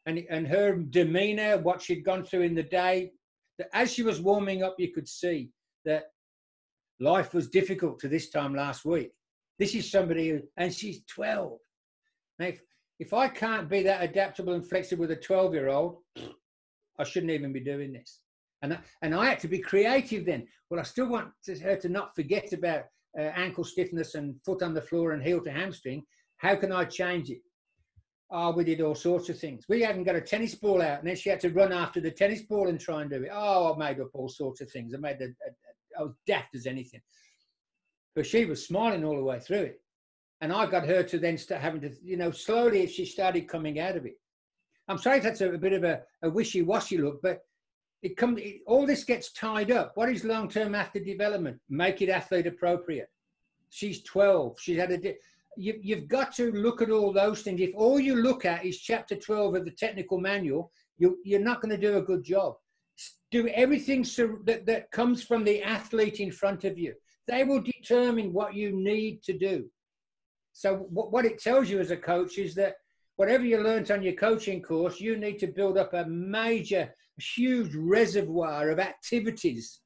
and 0.07 0.25
and 0.29 0.47
her 0.47 0.77
demeanor, 0.77 1.59
what 1.59 1.81
she'd 1.81 2.05
gone 2.05 2.25
through 2.25 2.43
in 2.43 2.55
the 2.55 2.62
day. 2.62 3.12
That 3.59 3.69
as 3.73 3.93
she 3.93 4.03
was 4.03 4.21
warming 4.21 4.63
up, 4.63 4.77
you 4.79 4.93
could 4.93 5.09
see 5.09 5.51
that 5.85 6.05
life 7.01 7.35
was 7.35 7.49
difficult 7.49 7.99
to 8.01 8.09
this 8.09 8.31
time 8.31 8.55
last 8.55 8.85
week. 8.85 9.13
This 9.59 9.75
is 9.75 9.91
somebody, 9.91 10.29
who, 10.29 10.41
and 10.57 10.73
she's 10.75 11.03
12. 11.07 11.59
Now, 12.39 12.47
if, 12.47 12.61
if 12.99 13.13
I 13.15 13.29
can't 13.29 13.69
be 13.69 13.83
that 13.83 14.03
adaptable 14.03 14.55
and 14.55 14.67
flexible 14.67 15.03
with 15.03 15.11
a 15.13 15.17
12 15.17 15.55
year 15.55 15.69
old, 15.69 15.99
I 16.99 17.05
shouldn't 17.05 17.33
even 17.33 17.53
be 17.53 17.61
doing 17.61 17.93
this. 17.93 18.21
And 18.63 18.75
I, 18.75 18.79
and 19.03 19.15
I 19.15 19.27
had 19.27 19.41
to 19.41 19.49
be 19.49 19.59
creative 19.59 20.27
then. 20.27 20.47
Well, 20.71 20.81
I 20.81 20.83
still 20.83 21.09
want 21.09 21.31
to, 21.45 21.59
her 21.61 21.77
to 21.77 21.89
not 21.89 22.15
forget 22.15 22.53
about 22.53 22.85
uh, 23.19 23.23
ankle 23.23 23.65
stiffness 23.65 24.15
and 24.15 24.35
foot 24.45 24.63
on 24.63 24.75
the 24.75 24.83
floor 24.83 25.13
and 25.13 25.23
heel 25.23 25.43
to 25.43 25.51
hamstring. 25.51 26.05
How 26.39 26.57
can 26.57 26.73
I 26.73 26.85
change 26.85 27.31
it? 27.31 27.41
Oh, 28.31 28.51
we 28.53 28.64
did 28.64 28.81
all 28.81 28.95
sorts 28.95 29.29
of 29.29 29.39
things. 29.39 29.64
We 29.68 29.83
hadn't 29.83 30.05
got 30.05 30.16
a 30.16 30.20
tennis 30.20 30.55
ball 30.57 30.83
out, 30.83 30.99
and 30.99 31.09
then 31.09 31.16
she 31.16 31.31
had 31.31 31.41
to 31.41 31.51
run 31.51 31.72
after 31.72 32.01
the 32.01 32.11
tennis 32.11 32.43
ball 32.43 32.68
and 32.68 32.81
try 32.81 33.03
and 33.03 33.11
do 33.11 33.22
it. 33.22 33.31
Oh, 33.33 33.72
I 33.72 33.79
made 33.79 34.01
up 34.01 34.11
all 34.14 34.29
sorts 34.29 34.61
of 34.61 34.70
things. 34.70 34.95
I 34.95 34.99
made 34.99 35.18
the, 35.18 35.33
I 35.99 36.03
was 36.03 36.14
daft 36.27 36.55
as 36.55 36.66
anything. 36.66 37.01
But 38.16 38.27
she 38.27 38.45
was 38.45 38.66
smiling 38.66 39.05
all 39.05 39.16
the 39.16 39.22
way 39.22 39.39
through 39.39 39.62
it. 39.62 39.81
And 40.41 40.53
I 40.53 40.66
got 40.66 40.87
her 40.87 41.03
to 41.05 41.18
then 41.18 41.39
start 41.39 41.62
having 41.62 41.81
to, 41.83 41.93
you 42.03 42.16
know, 42.16 42.31
slowly 42.31 42.87
she 42.87 43.07
started 43.07 43.49
coming 43.49 43.79
out 43.79 43.97
of 43.97 44.07
it. 44.07 44.14
I'm 44.89 44.99
sorry 44.99 45.18
if 45.18 45.22
that's 45.22 45.41
a, 45.41 45.53
a 45.53 45.59
bit 45.59 45.72
of 45.72 45.85
a, 45.85 46.03
a 46.22 46.31
wishy-washy 46.31 46.99
look, 46.99 47.22
but 47.22 47.43
it 48.03 48.16
comes 48.16 48.41
all 48.66 48.87
this 48.87 49.05
gets 49.05 49.33
tied 49.33 49.70
up 49.70 49.93
what 49.97 50.09
is 50.09 50.24
long-term 50.24 50.74
athlete 50.74 51.05
development 51.05 51.59
make 51.68 52.03
it 52.03 52.09
athlete 52.09 52.47
appropriate 52.47 53.09
she's 53.70 54.03
12 54.03 54.61
she's 54.61 54.79
had 54.79 54.93
a 54.93 55.14
you, 55.57 55.79
you've 55.83 56.09
got 56.09 56.35
to 56.37 56.53
look 56.53 56.83
at 56.83 56.91
all 56.91 57.13
those 57.13 57.43
things. 57.43 57.61
If 57.61 57.75
all 57.75 57.99
you 57.99 58.17
look 58.17 58.45
at 58.45 58.65
is 58.65 58.79
chapter 58.79 59.17
12 59.17 59.57
of 59.57 59.65
the 59.65 59.71
technical 59.71 60.21
manual 60.21 60.71
you, 60.99 61.19
you're 61.25 61.41
not 61.41 61.61
going 61.61 61.75
to 61.75 61.81
do 61.81 61.99
a 61.99 62.03
good 62.03 62.25
job. 62.25 62.55
Do 63.31 63.49
everything 63.49 64.03
that, 64.45 64.65
that 64.67 64.91
comes 64.91 65.23
from 65.23 65.45
the 65.45 65.63
athlete 65.63 66.21
in 66.21 66.33
front 66.33 66.65
of 66.65 66.79
you. 66.79 66.95
They 67.27 67.45
will 67.45 67.61
determine 67.61 68.33
what 68.33 68.55
you 68.55 68.73
need 68.73 69.23
to 69.25 69.37
do. 69.37 69.67
So 70.53 70.87
what, 70.89 71.13
what 71.13 71.27
it 71.27 71.39
tells 71.39 71.69
you 71.69 71.81
as 71.81 71.91
a 71.91 71.97
coach 71.97 72.39
is 72.39 72.55
that 72.55 72.77
whatever 73.17 73.45
you 73.45 73.59
learned 73.61 73.91
on 73.91 74.03
your 74.03 74.15
coaching 74.15 74.63
course 74.63 75.01
you 75.01 75.17
need 75.17 75.39
to 75.41 75.47
build 75.47 75.77
up 75.77 75.93
a 75.93 76.07
major 76.07 76.93
huge 77.19 77.75
reservoir 77.75 78.71
of 78.71 78.79
activities 78.79 79.81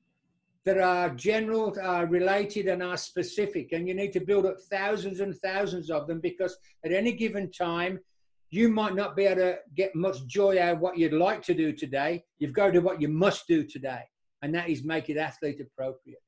that 0.64 0.78
are 0.78 1.10
general, 1.10 1.74
are 1.82 2.06
related, 2.06 2.66
and 2.66 2.82
are 2.82 2.96
specific. 2.96 3.72
And 3.72 3.88
you 3.88 3.94
need 3.94 4.12
to 4.12 4.20
build 4.20 4.46
up 4.46 4.60
thousands 4.70 5.20
and 5.20 5.34
thousands 5.36 5.90
of 5.90 6.06
them 6.06 6.20
because 6.20 6.56
at 6.84 6.92
any 6.92 7.12
given 7.12 7.50
time, 7.50 7.98
you 8.50 8.68
might 8.68 8.94
not 8.94 9.16
be 9.16 9.24
able 9.24 9.42
to 9.42 9.58
get 9.76 9.94
much 9.94 10.26
joy 10.26 10.60
out 10.60 10.74
of 10.74 10.80
what 10.80 10.98
you'd 10.98 11.12
like 11.12 11.42
to 11.44 11.54
do 11.54 11.72
today. 11.72 12.24
You've 12.38 12.52
got 12.52 12.66
to 12.66 12.72
do 12.72 12.80
what 12.80 13.00
you 13.00 13.08
must 13.08 13.46
do 13.46 13.64
today, 13.64 14.02
and 14.42 14.54
that 14.54 14.68
is 14.68 14.84
make 14.84 15.08
it 15.08 15.16
athlete 15.16 15.60
appropriate. 15.60 16.20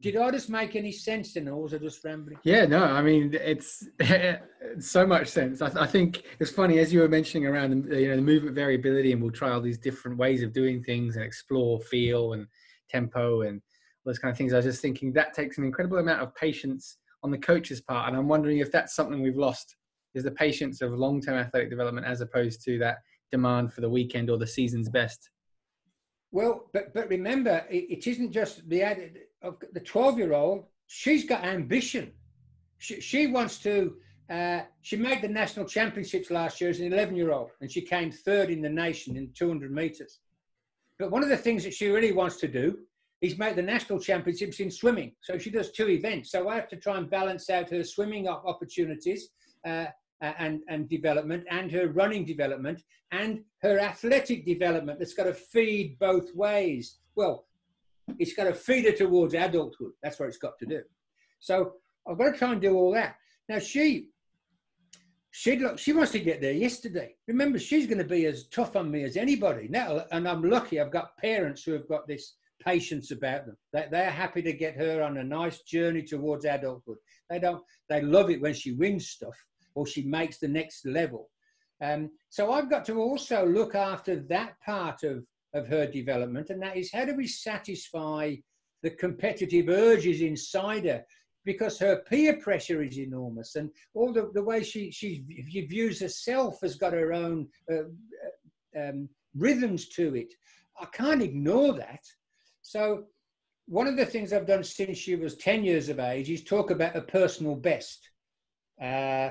Did 0.00 0.16
I 0.16 0.32
just 0.32 0.50
make 0.50 0.74
any 0.74 0.90
sense 0.90 1.36
in 1.36 1.46
or 1.46 1.62
was 1.62 1.74
I 1.74 1.78
just 1.78 2.02
rambling? 2.04 2.36
Yeah, 2.42 2.64
no, 2.64 2.82
I 2.82 3.02
mean 3.02 3.38
it's, 3.40 3.86
so 4.80 5.06
much 5.06 5.28
sense. 5.28 5.62
I, 5.62 5.70
I, 5.80 5.86
think 5.86 6.24
it's 6.40 6.50
funny 6.50 6.80
as 6.80 6.92
you 6.92 7.00
were 7.00 7.08
mentioning 7.08 7.46
around 7.46 7.84
the, 7.84 8.00
you 8.00 8.08
know 8.08 8.16
the 8.16 8.22
movement 8.22 8.56
variability, 8.56 9.12
and 9.12 9.22
we'll 9.22 9.30
try 9.30 9.52
all 9.52 9.60
these 9.60 9.78
different 9.78 10.18
ways 10.18 10.42
of 10.42 10.52
doing 10.52 10.82
things 10.82 11.14
and 11.14 11.24
explore 11.24 11.80
feel 11.82 12.32
and 12.32 12.48
tempo 12.92 13.42
and 13.42 13.56
all 13.56 14.10
those 14.10 14.18
kind 14.18 14.30
of 14.30 14.38
things. 14.38 14.52
I 14.52 14.56
was 14.56 14.66
just 14.66 14.82
thinking 14.82 15.12
that 15.12 15.34
takes 15.34 15.58
an 15.58 15.64
incredible 15.64 15.98
amount 15.98 16.20
of 16.20 16.34
patience 16.34 16.98
on 17.22 17.30
the 17.30 17.38
coach's 17.38 17.80
part, 17.80 18.08
and 18.08 18.16
I'm 18.16 18.28
wondering 18.28 18.58
if 18.58 18.72
that's 18.72 18.94
something 18.94 19.22
we've 19.22 19.36
lost 19.36 19.76
is 20.14 20.24
the 20.24 20.30
patience 20.30 20.82
of 20.82 20.92
long-term 20.92 21.36
athletic 21.36 21.70
development 21.70 22.06
as 22.06 22.20
opposed 22.20 22.62
to 22.64 22.78
that 22.78 22.98
demand 23.30 23.72
for 23.72 23.80
the 23.80 23.88
weekend 23.88 24.28
or 24.28 24.36
the 24.36 24.46
season's 24.46 24.88
best. 24.88 25.30
Well, 26.32 26.68
but 26.72 26.94
but 26.94 27.08
remember, 27.08 27.64
it, 27.70 27.84
it 27.90 28.06
isn't 28.06 28.32
just 28.32 28.68
the 28.68 28.82
of 29.42 29.56
the 29.72 29.80
12 29.80 30.18
year 30.18 30.32
old, 30.32 30.64
she's 30.86 31.24
got 31.24 31.44
ambition. 31.44 32.12
She, 32.78 33.00
she 33.00 33.26
wants 33.26 33.58
to, 33.60 33.96
uh, 34.30 34.62
she 34.80 34.96
made 34.96 35.22
the 35.22 35.28
national 35.28 35.66
championships 35.66 36.30
last 36.30 36.60
year 36.60 36.70
as 36.70 36.80
an 36.80 36.92
11 36.92 37.14
year 37.16 37.32
old, 37.32 37.50
and 37.60 37.70
she 37.70 37.82
came 37.82 38.10
third 38.10 38.50
in 38.50 38.62
the 38.62 38.68
nation 38.68 39.16
in 39.16 39.30
200 39.34 39.70
meters. 39.72 40.20
But 40.98 41.10
one 41.10 41.22
of 41.22 41.28
the 41.28 41.36
things 41.36 41.64
that 41.64 41.74
she 41.74 41.88
really 41.88 42.12
wants 42.12 42.36
to 42.36 42.48
do 42.48 42.78
is 43.20 43.38
make 43.38 43.54
the 43.54 43.62
national 43.62 44.00
championships 44.00 44.60
in 44.60 44.70
swimming. 44.70 45.12
So 45.22 45.38
she 45.38 45.50
does 45.50 45.70
two 45.70 45.88
events. 45.88 46.30
So 46.30 46.48
I 46.48 46.56
have 46.56 46.68
to 46.70 46.76
try 46.76 46.98
and 46.98 47.08
balance 47.08 47.48
out 47.50 47.70
her 47.70 47.84
swimming 47.84 48.28
opportunities 48.28 49.28
uh, 49.66 49.86
and, 50.20 50.60
and 50.68 50.88
development 50.88 51.44
and 51.50 51.70
her 51.70 51.88
running 51.88 52.24
development 52.24 52.82
and 53.12 53.40
her 53.62 53.78
athletic 53.78 54.44
development 54.44 54.98
that's 54.98 55.14
got 55.14 55.24
to 55.24 55.34
feed 55.34 55.98
both 55.98 56.34
ways. 56.34 56.98
Well, 57.14 57.46
it's 58.18 58.34
got 58.34 58.44
to 58.44 58.54
feed 58.54 58.86
her 58.86 58.92
towards 58.92 59.34
adulthood. 59.34 59.92
That's 60.02 60.18
what 60.18 60.28
it's 60.28 60.38
got 60.38 60.58
to 60.58 60.66
do. 60.66 60.82
So 61.38 61.74
I've 62.08 62.18
got 62.18 62.32
to 62.32 62.38
try 62.38 62.52
and 62.52 62.60
do 62.60 62.74
all 62.74 62.92
that. 62.92 63.16
Now 63.48 63.58
she, 63.58 64.08
she 65.32 65.56
look, 65.56 65.78
she 65.78 65.94
wants 65.94 66.12
to 66.12 66.20
get 66.20 66.42
there 66.42 66.52
yesterday. 66.52 67.14
Remember, 67.26 67.58
she's 67.58 67.86
going 67.86 67.98
to 67.98 68.04
be 68.04 68.26
as 68.26 68.48
tough 68.48 68.76
on 68.76 68.90
me 68.90 69.02
as 69.02 69.16
anybody 69.16 69.66
now. 69.68 70.04
And 70.12 70.28
I'm 70.28 70.42
lucky. 70.42 70.78
I've 70.78 70.92
got 70.92 71.16
parents 71.16 71.64
who 71.64 71.72
have 71.72 71.88
got 71.88 72.06
this 72.06 72.34
patience 72.62 73.10
about 73.10 73.46
them. 73.46 73.56
They, 73.72 73.88
they're 73.90 74.10
happy 74.10 74.42
to 74.42 74.52
get 74.52 74.76
her 74.76 75.02
on 75.02 75.16
a 75.16 75.24
nice 75.24 75.62
journey 75.62 76.02
towards 76.02 76.44
adulthood. 76.44 76.98
They 77.30 77.38
don't. 77.38 77.62
They 77.88 78.02
love 78.02 78.30
it 78.30 78.42
when 78.42 78.52
she 78.52 78.72
wins 78.72 79.08
stuff 79.08 79.34
or 79.74 79.86
she 79.86 80.02
makes 80.02 80.38
the 80.38 80.48
next 80.48 80.86
level. 80.86 81.30
Um, 81.82 82.10
so 82.28 82.52
I've 82.52 82.70
got 82.70 82.84
to 82.86 83.00
also 83.00 83.46
look 83.46 83.74
after 83.74 84.20
that 84.28 84.60
part 84.64 85.02
of 85.02 85.24
of 85.54 85.66
her 85.66 85.86
development, 85.86 86.50
and 86.50 86.62
that 86.62 86.76
is 86.76 86.90
how 86.92 87.04
do 87.04 87.14
we 87.14 87.26
satisfy 87.26 88.34
the 88.82 88.90
competitive 88.90 89.68
urges 89.68 90.20
inside 90.20 90.84
her? 90.84 91.04
Because 91.44 91.78
her 91.78 91.96
peer 92.08 92.36
pressure 92.36 92.82
is 92.82 92.98
enormous, 92.98 93.56
and 93.56 93.70
all 93.94 94.12
the, 94.12 94.30
the 94.32 94.42
way 94.42 94.62
she, 94.62 94.90
she, 94.90 95.24
she 95.50 95.62
views 95.62 96.00
herself 96.00 96.60
has 96.62 96.76
got 96.76 96.92
her 96.92 97.12
own 97.12 97.48
uh, 97.70 97.82
uh, 98.76 98.88
um, 98.88 99.08
rhythms 99.36 99.88
to 99.90 100.14
it. 100.14 100.32
I 100.80 100.86
can't 100.86 101.22
ignore 101.22 101.72
that. 101.74 102.04
So 102.62 103.04
one 103.66 103.86
of 103.86 103.96
the 103.96 104.06
things 104.06 104.32
I've 104.32 104.46
done 104.46 104.64
since 104.64 104.98
she 104.98 105.16
was 105.16 105.36
10 105.36 105.64
years 105.64 105.88
of 105.88 105.98
age 105.98 106.30
is 106.30 106.44
talk 106.44 106.70
about 106.70 106.96
a 106.96 107.02
personal 107.02 107.54
best. 107.54 108.10
Uh, 108.80 109.30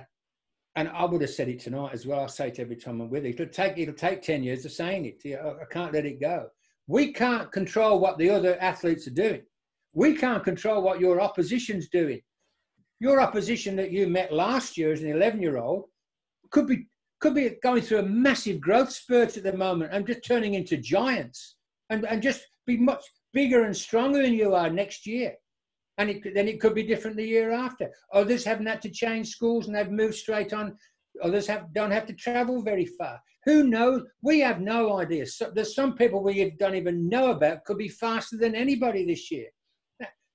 and 0.75 0.87
I 0.87 1.05
would 1.05 1.21
have 1.21 1.31
said 1.31 1.49
it 1.49 1.59
tonight 1.59 1.93
as 1.93 2.05
well. 2.05 2.21
I 2.21 2.27
say 2.27 2.47
it 2.47 2.59
every 2.59 2.77
time 2.77 3.01
I'm 3.01 3.09
with 3.09 3.23
her. 3.23 3.29
It'll 3.29 3.45
take, 3.47 3.77
it'll 3.77 3.93
take 3.93 4.21
10 4.21 4.43
years 4.43 4.63
of 4.65 4.71
saying 4.71 5.05
it. 5.05 5.37
I 5.37 5.65
can't 5.71 5.93
let 5.93 6.05
it 6.05 6.21
go. 6.21 6.47
We 6.87 7.11
can't 7.11 7.51
control 7.51 7.99
what 7.99 8.17
the 8.17 8.29
other 8.29 8.57
athletes 8.61 9.07
are 9.07 9.11
doing. 9.11 9.41
We 9.93 10.15
can't 10.15 10.43
control 10.43 10.81
what 10.81 10.99
your 10.99 11.21
opposition's 11.21 11.89
doing. 11.89 12.21
Your 12.99 13.19
opposition 13.19 13.75
that 13.77 13.91
you 13.91 14.07
met 14.07 14.31
last 14.31 14.77
year 14.77 14.91
as 14.91 15.01
an 15.01 15.09
11 15.09 15.41
year 15.41 15.57
old 15.57 15.85
could 16.51 16.67
be, 16.67 16.87
could 17.19 17.35
be 17.35 17.57
going 17.63 17.81
through 17.81 17.99
a 17.99 18.03
massive 18.03 18.61
growth 18.61 18.91
spurt 18.91 19.37
at 19.37 19.43
the 19.43 19.53
moment 19.53 19.91
and 19.93 20.05
just 20.05 20.23
turning 20.25 20.53
into 20.53 20.77
giants 20.77 21.55
and, 21.89 22.05
and 22.05 22.21
just 22.21 22.45
be 22.65 22.77
much 22.77 23.03
bigger 23.33 23.63
and 23.63 23.75
stronger 23.75 24.21
than 24.21 24.33
you 24.33 24.53
are 24.53 24.69
next 24.69 25.05
year. 25.05 25.33
And 25.97 26.09
it, 26.09 26.33
then 26.33 26.47
it 26.47 26.61
could 26.61 26.73
be 26.73 26.83
different 26.83 27.17
the 27.17 27.27
year 27.27 27.51
after. 27.51 27.89
Others 28.13 28.45
haven't 28.45 28.65
had 28.67 28.81
to 28.83 28.89
change 28.89 29.29
schools 29.29 29.67
and 29.67 29.75
they've 29.75 29.91
moved 29.91 30.15
straight 30.15 30.53
on. 30.53 30.77
Others 31.21 31.47
have, 31.47 31.73
don't 31.73 31.91
have 31.91 32.05
to 32.05 32.13
travel 32.13 32.61
very 32.61 32.85
far. 32.85 33.19
Who 33.45 33.63
knows? 33.63 34.03
We 34.21 34.39
have 34.39 34.61
no 34.61 34.99
idea. 34.99 35.25
So, 35.25 35.51
there's 35.53 35.75
some 35.75 35.95
people 35.95 36.23
we 36.23 36.51
don't 36.59 36.75
even 36.75 37.09
know 37.09 37.31
about 37.31 37.65
could 37.65 37.77
be 37.77 37.89
faster 37.89 38.37
than 38.37 38.55
anybody 38.55 39.05
this 39.05 39.31
year. 39.31 39.47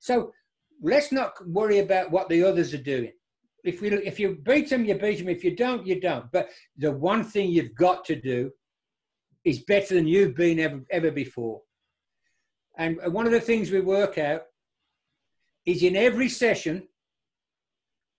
So 0.06 0.32
let's 0.80 1.10
not 1.10 1.32
worry 1.48 1.80
about 1.80 2.12
what 2.12 2.28
the 2.28 2.44
others 2.44 2.72
are 2.72 2.90
doing. 2.94 3.10
If, 3.64 3.80
we, 3.80 3.88
if 3.90 4.20
you 4.20 4.38
beat 4.44 4.70
them, 4.70 4.84
you 4.84 4.94
beat 4.94 5.18
them. 5.18 5.28
If 5.28 5.42
you 5.42 5.56
don't, 5.56 5.84
you 5.84 6.00
don't. 6.00 6.30
But 6.30 6.50
the 6.78 6.92
one 6.92 7.24
thing 7.24 7.50
you've 7.50 7.74
got 7.74 8.04
to 8.04 8.14
do 8.14 8.52
is 9.44 9.64
better 9.64 9.96
than 9.96 10.06
you've 10.06 10.36
been 10.36 10.60
ever, 10.60 10.84
ever 10.92 11.10
before. 11.10 11.62
And 12.78 13.00
one 13.12 13.26
of 13.26 13.32
the 13.32 13.40
things 13.40 13.72
we 13.72 13.80
work 13.80 14.16
out 14.16 14.42
is 15.64 15.82
in 15.82 15.96
every 15.96 16.28
session, 16.28 16.86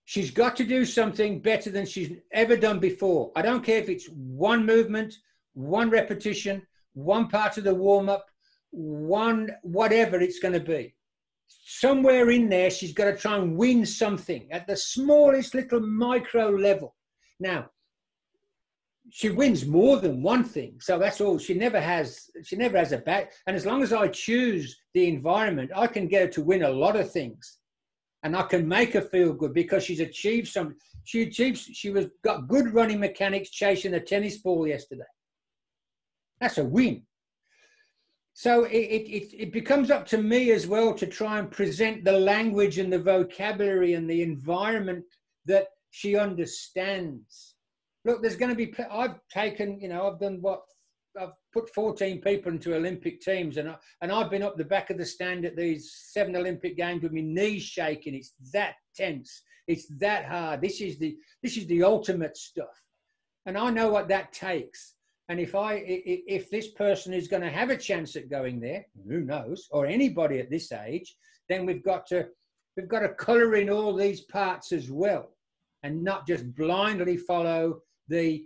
she's 0.04 0.32
got 0.32 0.58
to 0.58 0.66
do 0.66 0.84
something 0.84 1.40
better 1.40 1.70
than 1.70 1.86
she's 1.86 2.12
ever 2.34 2.58
done 2.58 2.80
before. 2.80 3.32
I 3.34 3.44
don't 3.44 3.64
care 3.64 3.80
if 3.80 3.88
it's 3.88 4.10
one 4.10 4.66
movement, 4.66 5.16
one 5.54 5.90
repetition, 5.90 6.68
one 6.96 7.30
part 7.30 7.58
of 7.58 7.64
the 7.64 7.74
warm 7.74 8.10
up, 8.10 8.26
one 8.72 9.52
whatever 9.62 10.20
it's 10.20 10.40
going 10.40 10.54
to 10.54 10.60
be. 10.60 10.94
Somewhere 11.48 12.30
in 12.32 12.50
there, 12.50 12.70
she's 12.70 12.94
got 12.94 13.06
to 13.06 13.16
try 13.16 13.38
and 13.38 13.56
win 13.56 13.86
something 13.86 14.48
at 14.52 14.68
the 14.68 14.76
smallest 14.76 15.54
little 15.54 15.82
micro 15.82 16.50
level. 16.50 16.96
Now, 17.40 17.70
she 19.10 19.30
wins 19.30 19.66
more 19.66 19.98
than 19.98 20.22
one 20.22 20.44
thing. 20.44 20.78
So 20.82 21.00
that's 21.00 21.22
all. 21.22 21.38
She 21.38 21.54
never 21.54 21.80
has. 21.80 22.30
She 22.44 22.56
never 22.56 22.78
has 22.78 22.92
a 22.92 22.98
back. 22.98 23.32
And 23.46 23.56
as 23.56 23.66
long 23.66 23.82
as 23.82 23.94
I 23.94 24.08
choose 24.10 24.78
the 24.94 25.08
environment, 25.08 25.72
I 25.76 25.88
can 25.88 26.08
get 26.08 26.24
her 26.24 26.28
to 26.30 26.44
win 26.44 26.64
a 26.64 26.70
lot 26.70 26.96
of 26.96 27.12
things, 27.12 27.60
and 28.24 28.36
I 28.36 28.44
can 28.44 28.68
make 28.68 28.94
her 28.94 29.02
feel 29.02 29.34
good 29.34 29.54
because 29.54 29.84
she's 29.84 30.02
achieved 30.02 30.50
some. 30.50 30.76
She 31.06 31.24
achieved. 31.24 31.58
She 31.58 31.90
was 31.90 32.08
got 32.24 32.48
good 32.48 32.74
running 32.74 33.00
mechanics 33.00 33.50
chasing 33.50 33.94
a 33.94 34.00
tennis 34.00 34.38
ball 34.38 34.68
yesterday. 34.68 35.04
That's 36.42 36.58
a 36.58 36.66
win. 36.66 37.07
So 38.40 38.66
it, 38.66 38.78
it, 38.78 39.34
it 39.34 39.52
becomes 39.52 39.90
up 39.90 40.06
to 40.08 40.20
me 40.20 40.52
as 40.52 40.68
well 40.68 40.94
to 40.94 41.08
try 41.08 41.40
and 41.40 41.50
present 41.50 42.06
the 42.06 42.20
language 42.20 42.78
and 42.78 42.94
the 42.94 43.00
vocabulary 43.00 43.96
and 43.96 44.08
the 44.08 44.22
environment 44.22 45.04
that 45.46 45.70
she 45.90 46.16
understands 46.16 47.56
look, 48.08 48.22
there's 48.22 48.36
going 48.36 48.50
to 48.50 48.56
be. 48.56 48.74
I've 48.90 49.20
taken, 49.30 49.80
you 49.80 49.90
know, 49.90 50.08
I've 50.08 50.20
done 50.20 50.40
what 50.42 50.62
I've 51.20 51.34
put 51.54 51.74
14 51.74 52.22
people 52.22 52.52
into 52.52 52.76
Olympic 52.76 53.22
teams, 53.22 53.58
and 53.58 53.70
I, 53.70 53.76
and 54.02 54.12
I've 54.12 54.32
been 54.32 54.44
up 54.44 54.58
the 54.58 54.66
back 54.66 54.90
of 54.90 54.98
the 54.98 55.06
stand 55.06 55.46
at 55.46 55.56
these 55.56 55.94
seven 56.12 56.36
Olympic 56.36 56.78
games 56.78 57.04
with 57.04 57.12
my 57.12 57.22
knees 57.22 57.64
shaking. 57.64 58.16
It's 58.16 58.34
that 58.54 58.76
tense. 58.96 59.44
It's 59.68 59.88
that 60.00 60.26
hard. 60.26 60.62
This 60.62 60.82
is 60.82 60.98
the 60.98 61.18
this 61.44 61.58
is 61.58 61.68
the 61.68 61.84
ultimate 61.84 62.38
stuff, 62.38 62.82
and 63.46 63.58
I 63.58 63.70
know 63.70 63.90
what 63.90 64.08
that 64.08 64.32
takes. 64.32 64.94
And 65.30 65.40
if 65.40 65.56
I 65.56 65.84
if 65.86 66.50
this 66.50 66.70
person 66.70 67.14
is 67.14 67.28
going 67.28 67.44
to 67.44 67.50
have 67.50 67.70
a 67.70 67.78
chance 67.78 68.16
at 68.16 68.30
going 68.30 68.60
there, 68.60 68.86
who 69.08 69.22
knows, 69.22 69.68
or 69.72 69.86
anybody 69.86 70.40
at 70.40 70.50
this 70.50 70.72
age, 70.72 71.16
then 71.50 71.66
we've 71.66 71.84
got 71.84 72.08
to 72.08 72.28
we've 72.76 72.88
got 72.88 73.00
to 73.00 73.10
colour 73.10 73.56
in 73.56 73.70
all 73.70 73.94
these 73.94 74.22
parts 74.22 74.72
as 74.72 74.90
well, 74.90 75.32
and 75.84 76.02
not 76.04 76.28
just 76.28 76.56
blindly 76.56 77.18
follow 77.18 77.80
the 78.08 78.46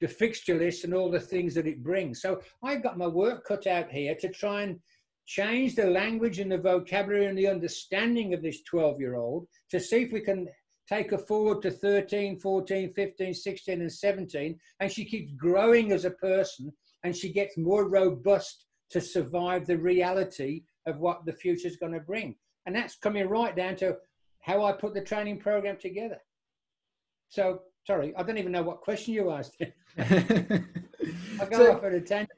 the 0.00 0.08
fixture 0.08 0.56
list 0.58 0.84
and 0.84 0.92
all 0.92 1.10
the 1.10 1.20
things 1.20 1.54
that 1.54 1.66
it 1.66 1.82
brings. 1.82 2.20
So 2.20 2.40
I've 2.62 2.82
got 2.82 2.98
my 2.98 3.06
work 3.06 3.46
cut 3.46 3.66
out 3.66 3.90
here 3.90 4.14
to 4.16 4.28
try 4.28 4.62
and 4.62 4.78
change 5.26 5.74
the 5.74 5.86
language 5.86 6.38
and 6.38 6.50
the 6.50 6.58
vocabulary 6.58 7.26
and 7.26 7.38
the 7.38 7.48
understanding 7.48 8.34
of 8.34 8.42
this 8.42 8.62
12 8.62 9.00
year 9.00 9.14
old 9.14 9.46
to 9.70 9.80
see 9.80 10.02
if 10.02 10.12
we 10.12 10.20
can 10.20 10.48
take 10.88 11.10
her 11.10 11.18
forward 11.18 11.62
to 11.62 11.70
13, 11.70 12.38
14, 12.38 12.92
15, 12.92 13.34
16, 13.34 13.80
and 13.80 13.92
17. 13.92 14.58
And 14.80 14.90
she 14.90 15.04
keeps 15.04 15.32
growing 15.32 15.92
as 15.92 16.04
a 16.04 16.10
person 16.10 16.72
and 17.04 17.14
she 17.14 17.32
gets 17.32 17.56
more 17.56 17.88
robust 17.88 18.66
to 18.90 19.00
survive 19.00 19.66
the 19.66 19.78
reality 19.78 20.62
of 20.86 20.98
what 20.98 21.26
the 21.26 21.32
future 21.32 21.68
is 21.68 21.76
going 21.76 21.92
to 21.92 22.00
bring. 22.00 22.36
And 22.66 22.74
that's 22.74 22.96
coming 22.96 23.28
right 23.28 23.54
down 23.54 23.76
to 23.76 23.96
how 24.40 24.64
I 24.64 24.72
put 24.72 24.94
the 24.94 25.00
training 25.00 25.38
program 25.40 25.76
together. 25.78 26.18
So 27.28 27.62
Sorry, 27.86 28.12
I 28.16 28.24
don't 28.24 28.38
even 28.38 28.50
know 28.50 28.62
what 28.64 28.80
question 28.80 29.14
you 29.14 29.30
asked. 29.30 29.56
I 29.98 30.64
go 31.48 31.56
so, 31.56 31.72
off 31.72 31.84
at 31.84 31.94
a 31.94 32.00
tangent. 32.00 32.30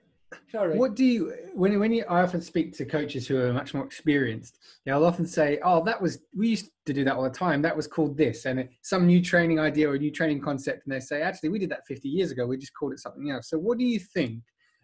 Sorry. 0.50 0.76
What 0.76 0.94
do 0.94 1.04
you 1.04 1.34
when 1.54 1.78
when 1.78 1.92
you 1.92 2.04
I 2.08 2.22
often 2.22 2.40
speak 2.40 2.76
to 2.76 2.84
coaches 2.84 3.26
who 3.26 3.38
are 3.40 3.52
much 3.52 3.74
more 3.74 3.84
experienced? 3.84 4.58
Yeah, 4.84 4.94
I'll 4.94 5.04
often 5.04 5.26
say, 5.26 5.58
"Oh, 5.62 5.82
that 5.84 6.00
was 6.00 6.18
we 6.36 6.48
used 6.48 6.70
to 6.86 6.92
do 6.92 7.04
that 7.04 7.14
all 7.14 7.22
the 7.22 7.30
time. 7.30 7.62
That 7.62 7.76
was 7.76 7.86
called 7.86 8.16
this," 8.16 8.44
and 8.44 8.60
it, 8.60 8.70
some 8.82 9.06
new 9.06 9.22
training 9.22 9.58
idea 9.58 9.88
or 9.88 9.94
a 9.94 9.98
new 9.98 10.10
training 10.10 10.40
concept, 10.40 10.86
and 10.86 10.94
they 10.94 11.00
say, 11.00 11.22
"Actually, 11.22 11.50
we 11.50 11.58
did 11.58 11.70
that 11.70 11.86
50 11.86 12.08
years 12.08 12.30
ago. 12.30 12.46
We 12.46 12.58
just 12.58 12.74
called 12.74 12.92
it 12.92 13.00
something 13.00 13.30
else." 13.30 13.48
So, 13.48 13.58
what 13.58 13.78
do 13.78 13.84
you 13.84 13.98
think? 13.98 14.42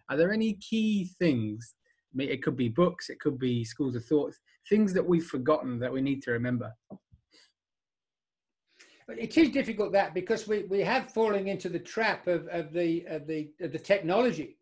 Are 0.09 0.17
there 0.17 0.33
any 0.33 0.53
key 0.53 1.11
things? 1.19 1.75
It 2.17 2.43
could 2.43 2.55
be 2.55 2.69
books, 2.69 3.09
it 3.09 3.19
could 3.19 3.37
be 3.37 3.65
schools 3.65 3.95
of 3.95 4.05
thought, 4.05 4.33
things 4.69 4.93
that 4.93 5.05
we've 5.05 5.25
forgotten 5.25 5.79
that 5.79 5.91
we 5.91 6.01
need 6.01 6.23
to 6.23 6.31
remember 6.31 6.71
it 9.07 9.37
is 9.37 9.49
difficult 9.49 9.91
that 9.91 10.13
because 10.13 10.47
we, 10.47 10.63
we 10.63 10.81
have 10.81 11.11
fallen 11.11 11.47
into 11.47 11.69
the 11.69 11.79
trap 11.79 12.27
of, 12.27 12.47
of 12.47 12.73
the 12.73 13.05
of 13.07 13.27
the 13.27 13.51
of 13.61 13.71
the 13.71 13.79
technology. 13.79 14.57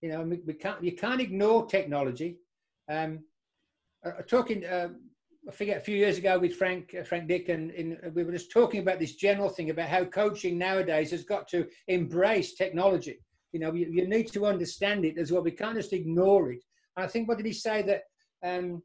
You 0.00 0.10
know, 0.10 0.22
we, 0.22 0.40
we 0.46 0.54
can't 0.54 0.82
you 0.82 0.92
can't 0.92 1.20
ignore 1.20 1.66
technology. 1.66 2.38
Um, 2.90 3.20
uh, 4.04 4.22
talking, 4.28 4.64
uh, 4.64 4.90
I 5.48 5.52
forget 5.52 5.78
a 5.78 5.80
few 5.80 5.96
years 5.96 6.18
ago 6.18 6.38
with 6.38 6.54
Frank 6.54 6.94
uh, 6.98 7.04
Frank 7.04 7.28
Dick, 7.28 7.48
and 7.48 7.70
in, 7.72 7.98
we 8.14 8.24
were 8.24 8.32
just 8.32 8.52
talking 8.52 8.80
about 8.80 8.98
this 8.98 9.14
general 9.14 9.48
thing 9.48 9.70
about 9.70 9.88
how 9.88 10.04
coaching 10.04 10.56
nowadays 10.56 11.10
has 11.10 11.24
got 11.24 11.48
to 11.48 11.66
embrace 11.88 12.54
technology. 12.54 13.18
You 13.52 13.60
know, 13.60 13.72
you, 13.72 13.88
you 13.90 14.06
need 14.06 14.30
to 14.32 14.46
understand 14.46 15.04
it 15.04 15.18
as 15.18 15.32
well. 15.32 15.42
We 15.42 15.50
can't 15.50 15.76
just 15.76 15.92
ignore 15.92 16.52
it. 16.52 16.62
And 16.96 17.04
I 17.04 17.08
think 17.08 17.28
what 17.28 17.38
did 17.38 17.46
he 17.46 17.52
say 17.52 17.82
that 17.82 18.02
um, 18.44 18.82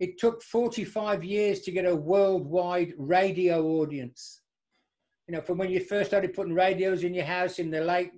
it 0.00 0.18
took 0.18 0.42
45 0.42 1.24
years 1.24 1.60
to 1.60 1.70
get 1.70 1.86
a 1.86 1.94
worldwide 1.94 2.92
radio 2.98 3.64
audience. 3.64 4.42
You 5.28 5.34
know, 5.34 5.40
from 5.40 5.58
when 5.58 5.70
you 5.70 5.80
first 5.80 6.10
started 6.10 6.34
putting 6.34 6.54
radios 6.54 7.02
in 7.02 7.12
your 7.12 7.24
house 7.24 7.58
in 7.58 7.70
the 7.70 7.80
late 7.80 8.12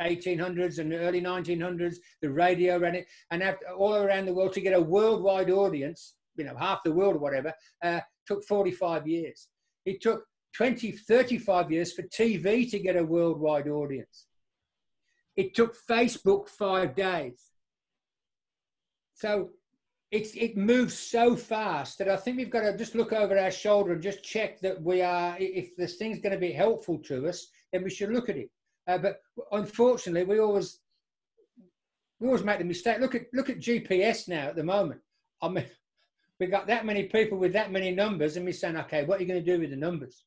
1800s 0.00 0.78
uh, 0.78 0.82
and 0.82 0.90
the 0.90 0.98
early 0.98 1.20
1900s, 1.20 1.96
the 2.20 2.30
radio 2.30 2.78
ran 2.78 2.96
it, 2.96 3.06
and 3.30 3.42
after, 3.42 3.66
all 3.68 3.94
around 3.94 4.26
the 4.26 4.34
world 4.34 4.52
to 4.54 4.60
get 4.60 4.74
a 4.74 4.80
worldwide 4.80 5.50
audience, 5.50 6.14
you 6.36 6.44
know, 6.44 6.56
half 6.56 6.82
the 6.84 6.92
world 6.92 7.14
or 7.16 7.20
whatever, 7.20 7.54
uh, 7.84 8.00
took 8.26 8.44
45 8.44 9.06
years. 9.06 9.48
It 9.84 10.02
took 10.02 10.24
20, 10.54 10.90
35 10.92 11.70
years 11.70 11.92
for 11.92 12.02
TV 12.02 12.68
to 12.70 12.78
get 12.80 12.96
a 12.96 13.04
worldwide 13.04 13.68
audience. 13.68 14.26
It 15.36 15.54
took 15.54 15.76
Facebook 15.88 16.48
five 16.48 16.96
days. 16.96 17.40
So 19.14 19.50
it's 20.10 20.34
it 20.34 20.56
moves 20.56 20.98
so 20.98 21.36
fast 21.36 21.98
that 21.98 22.08
I 22.08 22.16
think 22.16 22.36
we've 22.36 22.50
got 22.50 22.62
to 22.62 22.76
just 22.76 22.94
look 22.94 23.12
over 23.12 23.38
our 23.38 23.50
shoulder 23.50 23.92
and 23.92 24.02
just 24.02 24.24
check 24.24 24.60
that 24.60 24.82
we 24.82 25.02
are. 25.02 25.36
If 25.38 25.76
this 25.76 25.96
thing's 25.96 26.18
going 26.18 26.32
to 26.32 26.38
be 26.38 26.52
helpful 26.52 26.98
to 27.04 27.28
us, 27.28 27.46
then 27.72 27.84
we 27.84 27.90
should 27.90 28.10
look 28.10 28.28
at 28.28 28.36
it. 28.36 28.50
Uh, 28.88 28.98
but 28.98 29.20
unfortunately, 29.52 30.24
we 30.24 30.40
always 30.40 30.80
we 32.18 32.26
always 32.26 32.42
make 32.42 32.58
the 32.58 32.64
mistake. 32.64 32.98
Look 32.98 33.14
at 33.14 33.26
look 33.32 33.50
at 33.50 33.60
GPS 33.60 34.26
now 34.26 34.48
at 34.48 34.56
the 34.56 34.64
moment. 34.64 35.00
I 35.40 35.48
mean, 35.48 35.66
we 36.40 36.46
got 36.46 36.66
that 36.66 36.86
many 36.86 37.04
people 37.04 37.38
with 37.38 37.52
that 37.52 37.70
many 37.70 37.92
numbers, 37.92 38.36
and 38.36 38.44
we're 38.44 38.52
saying, 38.52 38.76
okay, 38.78 39.04
what 39.04 39.18
are 39.18 39.22
you 39.22 39.28
going 39.28 39.44
to 39.44 39.52
do 39.52 39.60
with 39.60 39.70
the 39.70 39.76
numbers? 39.76 40.24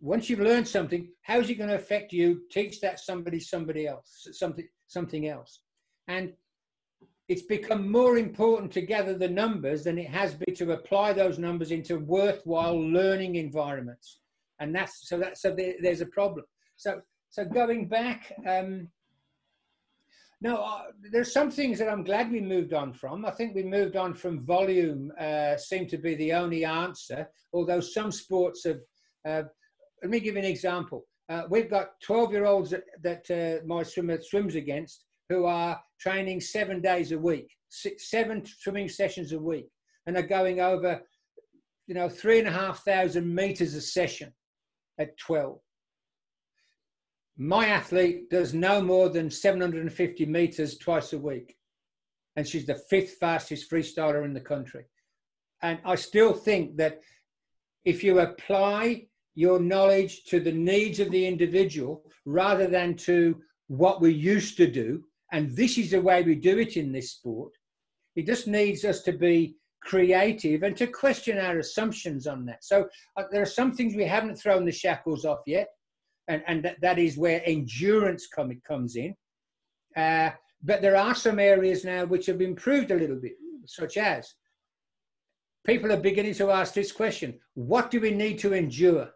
Once 0.00 0.30
you've 0.30 0.40
learned 0.40 0.66
something, 0.66 1.08
how 1.22 1.38
is 1.38 1.50
it 1.50 1.56
going 1.56 1.68
to 1.68 1.74
affect 1.74 2.12
you? 2.12 2.42
Teach 2.50 2.80
that 2.80 3.00
somebody, 3.00 3.40
somebody 3.40 3.86
else, 3.88 4.28
something, 4.32 4.66
something 4.86 5.26
else, 5.26 5.60
and 6.06 6.32
it's 7.28 7.42
become 7.42 7.90
more 7.90 8.16
important 8.16 8.72
to 8.72 8.80
gather 8.80 9.16
the 9.16 9.28
numbers 9.28 9.84
than 9.84 9.98
it 9.98 10.08
has 10.08 10.34
been 10.34 10.54
to 10.56 10.72
apply 10.72 11.12
those 11.12 11.38
numbers 11.38 11.70
into 11.70 11.98
worthwhile 11.98 12.80
learning 12.80 13.36
environments. 13.36 14.20
And 14.60 14.74
that's 14.74 15.08
so 15.08 15.18
that 15.18 15.38
so 15.38 15.54
there, 15.54 15.74
there's 15.80 16.00
a 16.00 16.06
problem. 16.06 16.46
So 16.76 17.00
so 17.28 17.44
going 17.44 17.86
back, 17.88 18.32
um, 18.46 18.88
no, 20.40 20.56
uh, 20.56 20.84
there's 21.12 21.32
some 21.32 21.50
things 21.50 21.78
that 21.78 21.88
I'm 21.88 22.04
glad 22.04 22.30
we 22.30 22.40
moved 22.40 22.72
on 22.72 22.92
from. 22.92 23.26
I 23.26 23.30
think 23.32 23.54
we 23.54 23.62
moved 23.62 23.96
on 23.96 24.14
from 24.14 24.46
volume, 24.46 25.12
uh, 25.20 25.56
seemed 25.56 25.90
to 25.90 25.98
be 25.98 26.14
the 26.14 26.32
only 26.32 26.64
answer, 26.64 27.28
although 27.52 27.80
some 27.80 28.10
sports 28.10 28.64
have. 28.64 28.80
Uh, 29.24 29.42
let 30.02 30.10
me 30.10 30.20
give 30.20 30.34
you 30.34 30.40
an 30.40 30.46
example. 30.46 31.04
Uh, 31.28 31.42
we've 31.50 31.68
got 31.68 32.00
12 32.02 32.32
year 32.32 32.46
olds 32.46 32.70
that, 32.70 32.84
that 33.02 33.30
uh, 33.30 33.66
my 33.66 33.82
swimmer 33.82 34.22
swims 34.22 34.54
against 34.54 35.04
who 35.28 35.44
are 35.44 35.80
training 36.00 36.40
seven 36.40 36.80
days 36.80 37.12
a 37.12 37.18
week, 37.18 37.50
six, 37.68 38.10
seven 38.10 38.44
swimming 38.44 38.88
sessions 38.88 39.32
a 39.32 39.38
week, 39.38 39.68
and 40.06 40.16
are 40.16 40.22
going 40.22 40.60
over, 40.60 41.00
you 41.86 41.94
know, 41.94 42.08
three 42.08 42.38
and 42.38 42.48
a 42.48 42.52
half 42.52 42.84
thousand 42.84 43.32
meters 43.34 43.74
a 43.74 43.80
session 43.80 44.32
at 44.98 45.16
12 45.18 45.58
my 47.38 47.68
athlete 47.68 48.28
does 48.30 48.52
no 48.52 48.82
more 48.82 49.08
than 49.08 49.30
750 49.30 50.26
meters 50.26 50.76
twice 50.76 51.12
a 51.12 51.18
week. 51.18 51.56
And 52.34 52.46
she's 52.46 52.66
the 52.66 52.74
fifth 52.90 53.16
fastest 53.20 53.70
freestyler 53.70 54.24
in 54.24 54.34
the 54.34 54.40
country. 54.40 54.84
And 55.62 55.78
I 55.84 55.94
still 55.94 56.32
think 56.32 56.76
that 56.76 57.00
if 57.84 58.02
you 58.02 58.18
apply 58.18 59.06
your 59.36 59.60
knowledge 59.60 60.24
to 60.24 60.40
the 60.40 60.52
needs 60.52 60.98
of 60.98 61.12
the 61.12 61.26
individual 61.26 62.02
rather 62.26 62.66
than 62.66 62.96
to 62.96 63.36
what 63.68 64.00
we 64.00 64.12
used 64.12 64.56
to 64.56 64.66
do, 64.68 65.04
and 65.32 65.54
this 65.54 65.78
is 65.78 65.90
the 65.90 66.00
way 66.00 66.22
we 66.22 66.34
do 66.34 66.58
it 66.58 66.76
in 66.76 66.92
this 66.92 67.12
sport, 67.12 67.52
it 68.16 68.26
just 68.26 68.46
needs 68.46 68.84
us 68.84 69.02
to 69.02 69.12
be 69.12 69.56
creative 69.82 70.62
and 70.62 70.76
to 70.76 70.86
question 70.86 71.38
our 71.38 71.58
assumptions 71.58 72.26
on 72.26 72.44
that. 72.46 72.64
So 72.64 72.88
uh, 73.16 73.24
there 73.30 73.42
are 73.42 73.46
some 73.46 73.72
things 73.72 73.94
we 73.94 74.04
haven't 74.04 74.36
thrown 74.36 74.64
the 74.64 74.72
shackles 74.72 75.24
off 75.24 75.40
yet 75.46 75.68
and, 76.28 76.42
and 76.46 76.64
that, 76.64 76.80
that 76.80 76.98
is 76.98 77.16
where 77.16 77.42
endurance 77.44 78.26
come, 78.26 78.50
it 78.50 78.62
comes 78.64 78.96
in. 78.96 79.14
Uh, 79.96 80.30
but 80.62 80.82
there 80.82 80.96
are 80.96 81.14
some 81.14 81.38
areas 81.38 81.84
now 81.84 82.04
which 82.04 82.26
have 82.26 82.40
improved 82.40 82.90
a 82.90 82.96
little 82.96 83.16
bit, 83.16 83.32
such 83.66 83.96
as 83.96 84.34
people 85.66 85.92
are 85.92 86.00
beginning 86.00 86.34
to 86.34 86.50
ask 86.50 86.74
this 86.74 86.92
question 86.92 87.38
what 87.54 87.90
do 87.90 88.00
we 88.00 88.10
need 88.10 88.38
to 88.40 88.52
endure? 88.52 89.10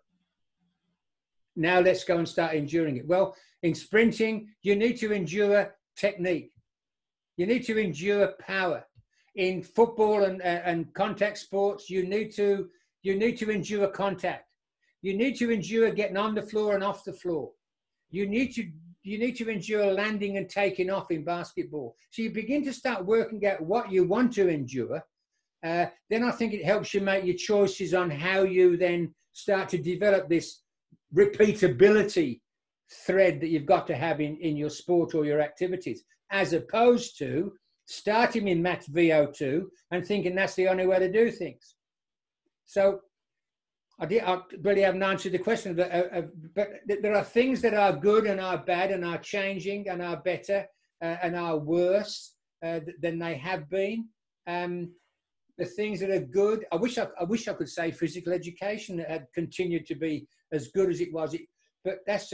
Now 1.56 1.80
let's 1.80 2.04
go 2.04 2.18
and 2.18 2.28
start 2.28 2.54
enduring 2.54 2.96
it. 2.96 3.06
Well, 3.06 3.36
in 3.62 3.74
sprinting, 3.74 4.48
you 4.62 4.74
need 4.74 4.96
to 4.98 5.12
endure 5.12 5.74
technique, 5.96 6.52
you 7.36 7.46
need 7.46 7.64
to 7.64 7.78
endure 7.78 8.28
power. 8.38 8.84
In 9.34 9.62
football 9.62 10.24
and, 10.24 10.42
and 10.42 10.92
contact 10.92 11.38
sports, 11.38 11.88
you 11.88 12.06
need 12.06 12.34
to 12.36 12.68
you 13.02 13.16
need 13.16 13.36
to 13.38 13.50
endure 13.50 13.88
contact. 13.88 14.46
You 15.00 15.16
need 15.16 15.36
to 15.38 15.50
endure 15.50 15.90
getting 15.90 16.18
on 16.18 16.34
the 16.34 16.42
floor 16.42 16.74
and 16.74 16.84
off 16.84 17.04
the 17.04 17.12
floor. 17.12 17.50
You 18.10 18.28
need 18.28 18.54
to 18.54 18.70
you 19.04 19.18
need 19.18 19.36
to 19.36 19.48
endure 19.48 19.92
landing 19.92 20.36
and 20.36 20.48
taking 20.48 20.90
off 20.90 21.10
in 21.10 21.24
basketball. 21.24 21.96
So 22.10 22.22
you 22.22 22.30
begin 22.30 22.64
to 22.64 22.72
start 22.72 23.04
working 23.04 23.44
out 23.46 23.60
what 23.60 23.90
you 23.90 24.04
want 24.04 24.32
to 24.34 24.48
endure. 24.48 25.02
Uh, 25.64 25.86
then 26.10 26.22
I 26.22 26.30
think 26.30 26.52
it 26.52 26.64
helps 26.64 26.92
you 26.94 27.00
make 27.00 27.24
your 27.24 27.36
choices 27.36 27.94
on 27.94 28.10
how 28.10 28.42
you 28.42 28.76
then 28.76 29.14
start 29.32 29.68
to 29.70 29.78
develop 29.78 30.28
this 30.28 30.60
repeatability 31.16 32.41
thread 33.06 33.40
that 33.40 33.48
you've 33.48 33.66
got 33.66 33.86
to 33.86 33.96
have 33.96 34.20
in, 34.20 34.36
in 34.38 34.56
your 34.56 34.70
sport 34.70 35.14
or 35.14 35.24
your 35.24 35.40
activities, 35.40 36.04
as 36.30 36.52
opposed 36.52 37.18
to 37.18 37.52
starting 37.86 38.48
in 38.48 38.62
max 38.62 38.88
VO2 38.88 39.64
and 39.90 40.06
thinking 40.06 40.34
that's 40.34 40.54
the 40.54 40.68
only 40.68 40.86
way 40.86 40.98
to 40.98 41.10
do 41.10 41.30
things. 41.30 41.74
So 42.64 43.00
I, 44.00 44.06
did, 44.06 44.22
I 44.22 44.40
really 44.62 44.82
haven't 44.82 45.02
answered 45.02 45.32
the 45.32 45.38
question, 45.38 45.74
but, 45.74 45.92
uh, 45.92 46.04
uh, 46.18 46.22
but 46.54 46.70
there 46.86 47.14
are 47.14 47.24
things 47.24 47.60
that 47.62 47.74
are 47.74 47.92
good 47.92 48.26
and 48.26 48.40
are 48.40 48.58
bad 48.58 48.90
and 48.90 49.04
are 49.04 49.18
changing 49.18 49.88
and 49.88 50.00
are 50.00 50.16
better 50.16 50.66
uh, 51.02 51.16
and 51.22 51.36
are 51.36 51.58
worse 51.58 52.34
uh, 52.64 52.80
than 53.00 53.18
they 53.18 53.34
have 53.34 53.68
been. 53.68 54.08
Um, 54.46 54.90
the 55.58 55.66
things 55.66 56.00
that 56.00 56.10
are 56.10 56.20
good, 56.20 56.64
I 56.72 56.76
wish 56.76 56.98
I, 56.98 57.08
I, 57.20 57.24
wish 57.24 57.46
I 57.46 57.52
could 57.52 57.68
say 57.68 57.90
physical 57.90 58.32
education 58.32 58.98
had 58.98 59.26
continued 59.34 59.86
to 59.86 59.94
be 59.94 60.26
as 60.52 60.68
good 60.68 60.90
as 60.90 61.00
it 61.00 61.12
was, 61.12 61.34
it, 61.34 61.42
but 61.84 61.98
that's 62.06 62.32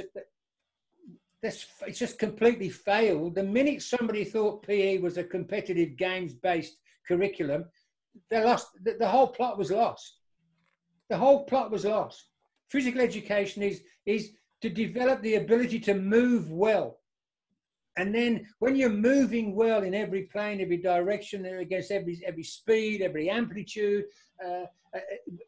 that's 1.42 1.66
it's 1.86 1.98
just 1.98 2.18
completely 2.18 2.68
failed. 2.68 3.34
The 3.34 3.42
minute 3.42 3.82
somebody 3.82 4.24
thought 4.24 4.66
PE 4.66 4.98
was 4.98 5.18
a 5.18 5.24
competitive 5.24 5.96
games-based 5.96 6.76
curriculum, 7.06 7.64
they 8.30 8.42
lost. 8.44 8.68
The, 8.82 8.96
the 8.98 9.08
whole 9.08 9.28
plot 9.28 9.58
was 9.58 9.70
lost 9.70 10.18
the 11.08 11.16
whole 11.16 11.44
plot 11.44 11.70
was 11.70 11.84
lost. 11.84 12.26
Physical 12.68 13.00
education 13.00 13.62
is, 13.62 13.82
is 14.04 14.30
to 14.60 14.68
develop 14.68 15.22
the 15.22 15.36
ability 15.36 15.80
to 15.80 15.94
move 15.94 16.50
well. 16.50 16.98
And 17.96 18.14
then 18.14 18.46
when 18.60 18.76
you're 18.76 18.90
moving 18.90 19.56
well 19.56 19.82
in 19.82 19.94
every 19.94 20.24
plane, 20.24 20.60
every 20.60 20.76
direction, 20.76 21.44
against 21.46 21.90
every, 21.90 22.20
every 22.24 22.44
speed, 22.44 23.02
every 23.02 23.28
amplitude, 23.28 24.04
uh, 24.44 24.64
uh, 24.94 25.00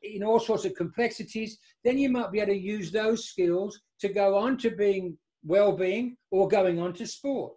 in 0.03 0.25
all 0.25 0.41
sorts 0.41 0.65
of 0.65 0.75
complexities, 0.75 1.59
then 1.85 1.97
you 1.97 2.11
might 2.11 2.33
be 2.33 2.41
able 2.41 2.53
to 2.53 2.59
use 2.59 2.91
those 2.91 3.27
skills 3.27 3.81
to 4.01 4.09
go 4.09 4.37
on 4.37 4.59
to 4.59 4.71
being 4.71 5.17
well-being 5.45 6.17
or 6.31 6.49
going 6.49 6.81
on 6.81 6.93
to 6.95 7.07
sport. 7.07 7.55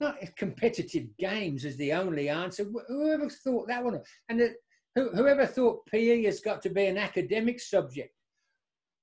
Not 0.00 0.18
competitive 0.36 1.06
games 1.18 1.64
as 1.64 1.76
the 1.76 1.92
only 1.92 2.28
answer. 2.28 2.64
Whoever 2.88 3.28
thought 3.28 3.66
that 3.68 3.84
one? 3.84 4.00
And 4.28 4.40
the, 4.40 4.54
whoever 4.94 5.44
thought 5.44 5.86
PE 5.86 6.22
has 6.24 6.40
got 6.40 6.62
to 6.62 6.70
be 6.70 6.86
an 6.86 6.98
academic 6.98 7.60
subject? 7.60 8.14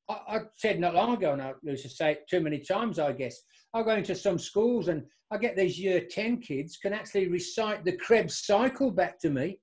I, 0.09 0.19
I 0.27 0.39
said 0.55 0.79
not 0.79 0.95
long 0.95 1.15
ago, 1.15 1.33
and 1.33 1.41
I 1.41 1.53
used 1.63 1.83
to 1.83 1.89
say 1.89 2.13
it 2.13 2.29
too 2.29 2.39
many 2.39 2.59
times, 2.59 2.99
I 2.99 3.11
guess. 3.11 3.41
I 3.73 3.83
go 3.83 3.91
into 3.91 4.15
some 4.15 4.39
schools 4.39 4.87
and 4.87 5.03
I 5.31 5.37
get 5.37 5.57
these 5.57 5.79
year 5.79 6.01
10 6.09 6.39
kids 6.39 6.77
can 6.77 6.93
actually 6.93 7.27
recite 7.27 7.83
the 7.83 7.97
Krebs 7.97 8.45
cycle 8.45 8.91
back 8.91 9.19
to 9.19 9.29
me 9.29 9.59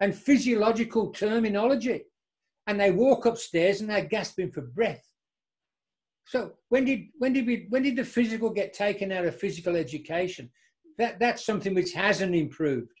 and 0.00 0.14
physiological 0.14 1.12
terminology. 1.12 2.02
And 2.66 2.80
they 2.80 2.90
walk 2.90 3.26
upstairs 3.26 3.80
and 3.80 3.90
they're 3.90 4.04
gasping 4.04 4.50
for 4.50 4.62
breath. 4.62 5.04
So 6.24 6.52
when 6.68 6.84
did 6.84 7.08
when 7.18 7.32
did 7.32 7.46
we 7.46 7.66
when 7.68 7.82
did 7.82 7.96
the 7.96 8.04
physical 8.04 8.50
get 8.50 8.72
taken 8.72 9.12
out 9.12 9.24
of 9.24 9.38
physical 9.38 9.76
education? 9.76 10.50
That 10.98 11.18
that's 11.18 11.44
something 11.44 11.74
which 11.74 11.92
hasn't 11.92 12.34
improved. 12.34 12.92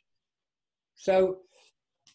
So 0.94 1.38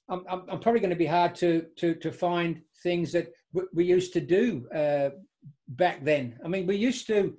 I'm, 0.09 0.23
I'm, 0.27 0.59
probably 0.59 0.79
going 0.79 0.91
to 0.91 0.95
be 0.95 1.05
hard 1.05 1.35
to, 1.35 1.65
to, 1.77 1.95
to 1.95 2.11
find 2.11 2.61
things 2.81 3.11
that 3.11 3.27
we 3.73 3.83
used 3.83 4.13
to 4.13 4.21
do 4.21 4.67
uh, 4.73 5.09
back 5.69 6.03
then. 6.03 6.39
I 6.43 6.47
mean, 6.47 6.65
we 6.65 6.77
used 6.77 7.07
to, 7.07 7.35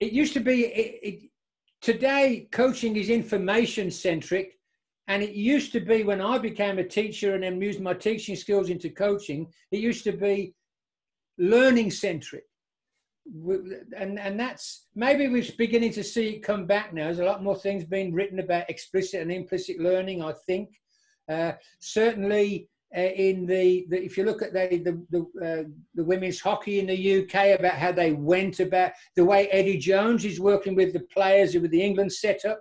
it 0.00 0.12
used 0.12 0.34
to 0.34 0.40
be, 0.40 0.66
it, 0.66 1.00
it, 1.02 1.30
today 1.80 2.48
coaching 2.52 2.96
is 2.96 3.08
information 3.08 3.90
centric. 3.90 4.58
And 5.08 5.22
it 5.22 5.32
used 5.32 5.72
to 5.72 5.80
be 5.80 6.04
when 6.04 6.20
I 6.20 6.38
became 6.38 6.78
a 6.78 6.84
teacher 6.84 7.34
and 7.34 7.42
then 7.42 7.60
used 7.60 7.80
my 7.80 7.94
teaching 7.94 8.36
skills 8.36 8.70
into 8.70 8.88
coaching, 8.88 9.46
it 9.70 9.80
used 9.80 10.04
to 10.04 10.12
be 10.12 10.54
learning 11.38 11.90
centric. 11.90 12.44
And, 13.96 14.18
and 14.18 14.38
that's 14.38 14.86
maybe 14.94 15.28
we're 15.28 15.44
beginning 15.56 15.92
to 15.92 16.02
see 16.02 16.30
it 16.30 16.42
come 16.42 16.66
back 16.66 16.92
now. 16.92 17.04
There's 17.04 17.20
a 17.20 17.24
lot 17.24 17.42
more 17.42 17.56
things 17.56 17.84
being 17.84 18.12
written 18.12 18.40
about 18.40 18.68
explicit 18.68 19.20
and 19.22 19.30
implicit 19.30 19.78
learning, 19.78 20.22
I 20.22 20.32
think. 20.46 20.70
Uh, 21.28 21.52
certainly, 21.78 22.68
uh, 22.96 23.00
in 23.00 23.46
the, 23.46 23.86
the, 23.88 24.04
if 24.04 24.18
you 24.18 24.24
look 24.24 24.42
at 24.42 24.52
the 24.52 24.78
the 24.78 25.06
the, 25.10 25.20
uh, 25.40 25.68
the, 25.94 26.04
women's 26.04 26.40
hockey 26.40 26.78
in 26.78 26.86
the 26.88 27.22
UK 27.22 27.58
about 27.58 27.74
how 27.74 27.90
they 27.90 28.12
went 28.12 28.60
about 28.60 28.92
the 29.16 29.24
way 29.24 29.48
Eddie 29.48 29.78
Jones 29.78 30.24
is 30.26 30.40
working 30.40 30.74
with 30.74 30.92
the 30.92 31.06
players 31.12 31.54
with 31.54 31.70
the 31.70 31.80
England 31.80 32.12
setup 32.12 32.60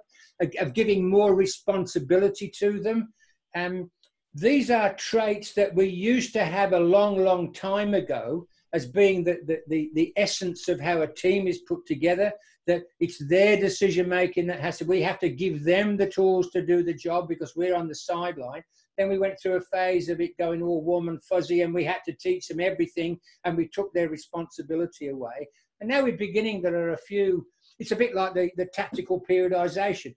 of 0.59 0.74
giving 0.74 1.09
more 1.09 1.36
responsibility 1.36 2.49
to 2.59 2.80
them. 2.80 3.13
Um, 3.55 3.91
these 4.34 4.72
are 4.72 4.93
traits 4.93 5.53
that 5.53 5.76
we 5.76 5.88
used 5.88 6.34
to 6.34 6.45
have 6.45 6.72
a 6.72 6.80
long, 6.80 7.17
long 7.17 7.51
time 7.51 7.93
ago 7.93 8.47
as 8.74 8.86
being 8.86 9.24
the, 9.24 9.39
the, 9.45 9.59
the, 9.67 9.91
the 9.93 10.13
essence 10.15 10.67
of 10.69 10.80
how 10.80 11.01
a 11.01 11.07
team 11.07 11.47
is 11.47 11.59
put 11.59 11.86
together 11.86 12.32
that 12.67 12.84
it's 12.99 13.17
their 13.28 13.57
decision 13.57 14.07
making 14.07 14.47
that 14.47 14.59
has 14.59 14.78
to, 14.78 14.86
we 14.86 15.01
have 15.01 15.19
to 15.19 15.30
give 15.30 15.63
them 15.63 15.97
the 15.97 16.07
tools 16.07 16.51
to 16.51 16.65
do 16.65 16.84
the 16.84 16.93
job 16.93 17.28
because 17.28 17.55
we're 17.55 17.76
on 17.76 17.88
the 17.88 17.95
sideline. 17.95 18.63
Then 18.97 19.09
we 19.09 19.17
went 19.17 19.39
through 19.41 19.55
a 19.55 19.61
phase 19.61 20.09
of 20.09 20.22
it 20.22 20.38
going 20.38 20.61
all 20.61 20.84
warm 20.84 21.09
and 21.09 21.24
fuzzy 21.24 21.61
and 21.61 21.74
we 21.74 21.84
had 21.84 22.01
to 22.05 22.13
teach 22.13 22.47
them 22.47 22.59
everything 22.59 23.19
and 23.45 23.57
we 23.57 23.67
took 23.67 23.91
their 23.93 24.09
responsibility 24.09 25.07
away. 25.07 25.47
And 25.80 25.89
now 25.89 26.03
we're 26.03 26.17
beginning, 26.17 26.61
there 26.61 26.76
are 26.76 26.93
a 26.93 26.97
few, 26.97 27.47
it's 27.80 27.91
a 27.91 27.95
bit 27.95 28.13
like 28.13 28.36
the, 28.36 28.51
the 28.57 28.67
tactical 28.67 29.24
periodization. 29.28 30.13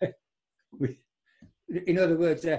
In 1.86 1.98
other 1.98 2.16
words, 2.16 2.46
uh, 2.46 2.58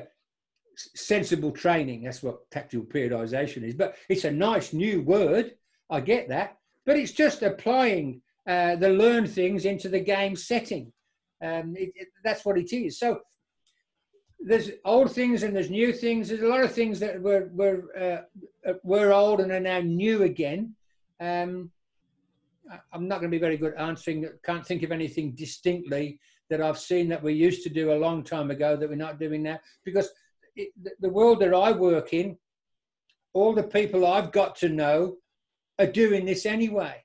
sensible 0.75 1.51
training, 1.51 2.03
that's 2.03 2.23
what 2.23 2.49
tactical 2.51 2.85
periodization 2.85 3.63
is. 3.63 3.75
But 3.75 3.95
it's 4.09 4.25
a 4.25 4.31
nice 4.31 4.73
new 4.73 5.01
word, 5.01 5.53
I 5.89 6.01
get 6.01 6.29
that. 6.29 6.57
But 6.85 6.97
it's 6.97 7.11
just 7.11 7.41
applying 7.41 8.21
uh, 8.47 8.75
the 8.75 8.89
learned 8.89 9.29
things 9.29 9.65
into 9.65 9.89
the 9.89 9.99
game 9.99 10.35
setting. 10.35 10.91
Um, 11.41 11.75
it, 11.75 11.91
it, 11.95 12.07
that's 12.23 12.45
what 12.45 12.57
it 12.57 12.73
is. 12.73 12.99
So 12.99 13.21
there's 14.39 14.71
old 14.83 15.11
things 15.11 15.43
and 15.43 15.55
there's 15.55 15.69
new 15.69 15.91
things. 15.91 16.29
There's 16.29 16.41
a 16.41 16.47
lot 16.47 16.63
of 16.63 16.71
things 16.71 16.99
that 16.99 17.21
were 17.21 17.49
were 17.53 17.83
uh, 18.67 18.73
were 18.83 19.11
old 19.11 19.39
and 19.41 19.51
are 19.51 19.59
now 19.59 19.79
new 19.79 20.23
again. 20.23 20.75
Um, 21.19 21.71
I'm 22.91 23.07
not 23.07 23.19
going 23.19 23.31
to 23.31 23.35
be 23.35 23.41
very 23.41 23.57
good 23.57 23.75
answering. 23.75 24.27
Can't 24.43 24.65
think 24.65 24.83
of 24.83 24.91
anything 24.91 25.33
distinctly 25.35 26.19
that 26.49 26.61
I've 26.61 26.79
seen 26.79 27.09
that 27.09 27.23
we 27.23 27.33
used 27.33 27.63
to 27.63 27.69
do 27.69 27.93
a 27.93 27.97
long 27.97 28.23
time 28.23 28.51
ago 28.51 28.75
that 28.75 28.89
we're 28.89 28.95
not 28.95 29.19
doing 29.19 29.43
now. 29.43 29.59
Because 29.83 30.09
the 30.55 31.09
world 31.09 31.39
that 31.41 31.53
I 31.53 31.71
work 31.71 32.13
in, 32.13 32.37
all 33.33 33.53
the 33.53 33.63
people 33.63 34.05
I've 34.05 34.31
got 34.31 34.55
to 34.57 34.69
know 34.69 35.17
are 35.79 35.85
doing 35.85 36.25
this 36.25 36.45
anyway. 36.45 37.03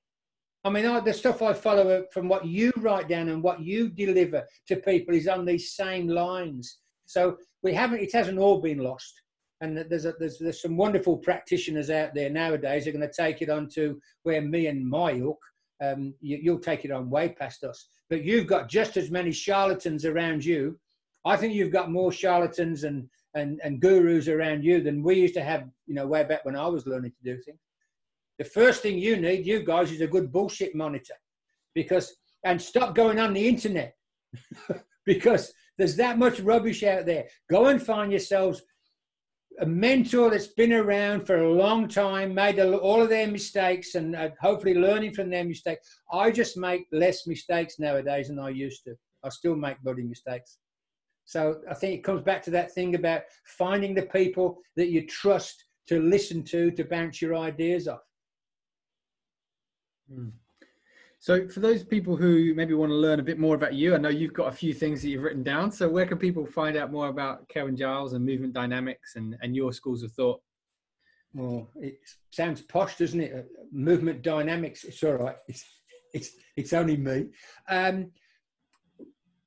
I 0.63 0.71
mean, 0.71 0.87
I, 0.87 1.01
the 1.01 1.13
stuff 1.13 1.43
I 1.43 1.53
follow 1.53 2.05
from 2.13 2.29
what 2.29 2.47
you 2.47 2.73
write 2.77 3.09
down 3.09 3.29
and 3.29 3.43
what 3.43 3.61
you 3.61 3.89
deliver 3.89 4.45
to 4.69 4.77
people 4.77 5.15
is 5.15 5.27
on 5.27 5.45
these 5.45 5.75
same 5.75 6.07
lines. 6.07 6.79
So 7.07 7.39
we 7.63 7.73
haven't, 7.73 8.01
it 8.01 8.13
hasn't 8.13 8.39
all 8.39 8.61
been 8.61 8.79
lost. 8.79 9.15
And 9.63 9.77
there's, 9.77 10.05
a, 10.05 10.15
there's, 10.19 10.39
there's 10.39 10.63
some 10.63 10.77
wonderful 10.77 11.17
practitioners 11.19 11.91
out 11.91 12.15
there 12.15 12.31
nowadays 12.31 12.85
who 12.85 12.91
are 12.91 12.93
going 12.93 13.09
to 13.09 13.23
take 13.23 13.43
it 13.43 13.51
on 13.51 13.69
to 13.75 14.01
where 14.23 14.41
me 14.41 14.67
and 14.69 14.89
my 14.89 15.13
ilk, 15.13 15.39
um, 15.83 16.15
you, 16.21 16.39
you'll 16.41 16.59
take 16.59 16.85
it 16.85 16.91
on 16.91 17.11
way 17.11 17.31
past 17.31 17.65
us. 17.65 17.87
But 18.09 18.25
you've 18.25 18.47
got 18.47 18.69
just 18.69 18.97
as 18.97 19.11
many 19.11 19.33
charlatans 19.33 20.05
around 20.05 20.45
you. 20.45 20.79
I 21.25 21.37
think 21.37 21.55
you've 21.55 21.73
got 21.73 21.91
more 21.91 22.13
charlatans 22.13 22.85
and, 22.85 23.09
and, 23.35 23.61
and 23.63 23.81
gurus 23.81 24.29
around 24.29 24.65
you 24.65 24.83
than 24.83 25.03
we 25.03 25.17
used 25.17 25.35
to 25.35 25.43
have, 25.43 25.69
you 25.87 25.95
know, 25.95 26.07
way 26.07 26.25
back 26.25 26.45
when 26.45 26.57
I 26.57 26.67
was 26.67 26.87
learning 26.87 27.13
to 27.13 27.35
do 27.35 27.41
things. 27.43 27.59
The 28.39 28.45
first 28.45 28.83
thing 28.83 28.99
you 28.99 29.17
need, 29.17 29.47
you 29.47 29.63
guys, 29.63 29.93
is 29.93 30.01
a 30.01 30.07
good 30.07 30.33
bullshit 30.33 30.75
monitor. 30.75 31.15
Because, 31.75 32.17
and 32.45 32.61
stop 32.61 32.95
going 32.95 33.21
on 33.21 33.35
the 33.35 33.47
internet. 33.47 33.95
because 35.07 35.53
there's 35.79 35.97
that 35.97 36.19
much 36.19 36.41
rubbish 36.41 36.83
out 36.83 37.07
there. 37.07 37.27
Go 37.51 37.67
and 37.67 37.83
find 37.83 38.11
yourselves 38.11 38.63
a 39.61 39.67
mentor 39.67 40.31
that's 40.31 40.47
been 40.47 40.73
around 40.73 41.27
for 41.27 41.37
a 41.37 41.53
long 41.53 41.87
time, 41.89 42.35
made 42.35 42.59
all 42.59 43.03
of 43.03 43.09
their 43.09 43.27
mistakes, 43.27 43.95
and 43.95 44.17
uh, 44.17 44.31
hopefully 44.41 44.75
learning 44.75 45.13
from 45.13 45.29
their 45.29 45.45
mistakes. 45.45 46.01
I 46.13 46.31
just 46.31 46.57
make 46.57 46.87
less 46.93 47.27
mistakes 47.27 47.79
nowadays 47.79 48.29
than 48.29 48.39
I 48.39 48.51
used 48.51 48.85
to. 48.85 48.95
I 49.23 49.29
still 49.29 49.57
make 49.57 49.81
bloody 49.83 50.03
mistakes. 50.03 50.59
So 51.31 51.61
I 51.71 51.75
think 51.75 51.95
it 51.95 52.03
comes 52.03 52.23
back 52.23 52.43
to 52.43 52.51
that 52.51 52.73
thing 52.73 52.97
about 52.97 53.23
finding 53.45 53.95
the 53.95 54.03
people 54.03 54.59
that 54.75 54.89
you 54.89 55.07
trust 55.07 55.65
to 55.87 56.03
listen 56.03 56.43
to 56.47 56.73
to 56.73 56.83
bounce 56.83 57.23
your 57.23 57.37
ideas 57.37 57.87
off. 57.87 58.03
Mm. 60.13 60.33
So, 61.21 61.47
for 61.47 61.61
those 61.61 61.85
people 61.85 62.17
who 62.17 62.53
maybe 62.55 62.75
want 62.75 62.91
to 62.91 62.97
learn 62.97 63.21
a 63.21 63.23
bit 63.23 63.39
more 63.39 63.55
about 63.55 63.75
you, 63.75 63.95
I 63.95 63.99
know 63.99 64.09
you've 64.09 64.35
got 64.35 64.49
a 64.49 64.57
few 64.57 64.75
things 64.75 65.03
that 65.03 65.09
you've 65.09 65.23
written 65.23 65.45
down. 65.45 65.71
So, 65.71 65.89
where 65.89 66.05
can 66.05 66.19
people 66.19 66.45
find 66.45 66.77
out 66.77 66.91
more 66.91 67.07
about 67.07 67.49
Kelvin 67.49 67.77
Giles 67.77 68.13
and 68.15 68.27
movement 68.27 68.53
dynamics 68.53 69.15
and, 69.15 69.37
and 69.41 69.55
your 69.55 69.73
schools 69.73 70.03
of 70.03 70.11
thought? 70.11 70.41
Well, 71.33 71.71
it 71.77 72.01
sounds 72.33 72.63
posh, 72.63 72.99
doesn't 72.99 73.21
it? 73.21 73.33
Uh, 73.33 73.63
movement 73.71 74.23
dynamics. 74.23 74.83
It's 74.83 75.05
all 75.05 75.13
right. 75.13 75.37
It's 75.47 75.65
it's 76.13 76.31
it's 76.57 76.73
only 76.73 76.97
me. 76.97 77.27
Um, 77.69 78.11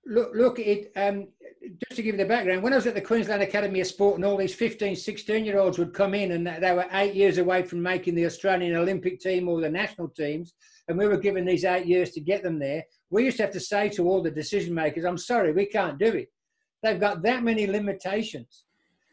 look, 0.05 0.31
look. 0.33 0.59
It 0.59 0.91
um, 0.95 1.27
just 1.61 1.95
to 1.95 2.03
give 2.03 2.15
you 2.15 2.21
the 2.21 2.27
background. 2.27 2.61
When 2.61 2.73
I 2.73 2.77
was 2.77 2.87
at 2.87 2.93
the 2.93 3.01
Queensland 3.01 3.41
Academy 3.41 3.81
of 3.81 3.87
Sport, 3.87 4.15
and 4.15 4.25
all 4.25 4.37
these 4.37 4.55
15, 4.55 4.95
16 4.95 5.45
year 5.45 5.59
olds 5.59 5.77
would 5.77 5.93
come 5.93 6.13
in, 6.13 6.31
and 6.31 6.45
they 6.45 6.73
were 6.73 6.87
eight 6.93 7.13
years 7.13 7.37
away 7.37 7.63
from 7.63 7.81
making 7.81 8.15
the 8.15 8.25
Australian 8.25 8.75
Olympic 8.75 9.19
team 9.19 9.47
or 9.47 9.61
the 9.61 9.69
national 9.69 10.09
teams 10.09 10.53
and 10.87 10.97
we 10.97 11.07
were 11.07 11.17
given 11.17 11.45
these 11.45 11.65
eight 11.65 11.85
years 11.85 12.11
to 12.11 12.21
get 12.21 12.43
them 12.43 12.59
there, 12.59 12.83
we 13.09 13.25
used 13.25 13.37
to 13.37 13.43
have 13.43 13.53
to 13.53 13.59
say 13.59 13.89
to 13.89 14.07
all 14.07 14.21
the 14.21 14.31
decision 14.31 14.73
makers, 14.73 15.05
I'm 15.05 15.17
sorry, 15.17 15.53
we 15.53 15.65
can't 15.65 15.97
do 15.97 16.07
it. 16.07 16.31
They've 16.81 16.99
got 16.99 17.21
that 17.23 17.43
many 17.43 17.67
limitations. 17.67 18.65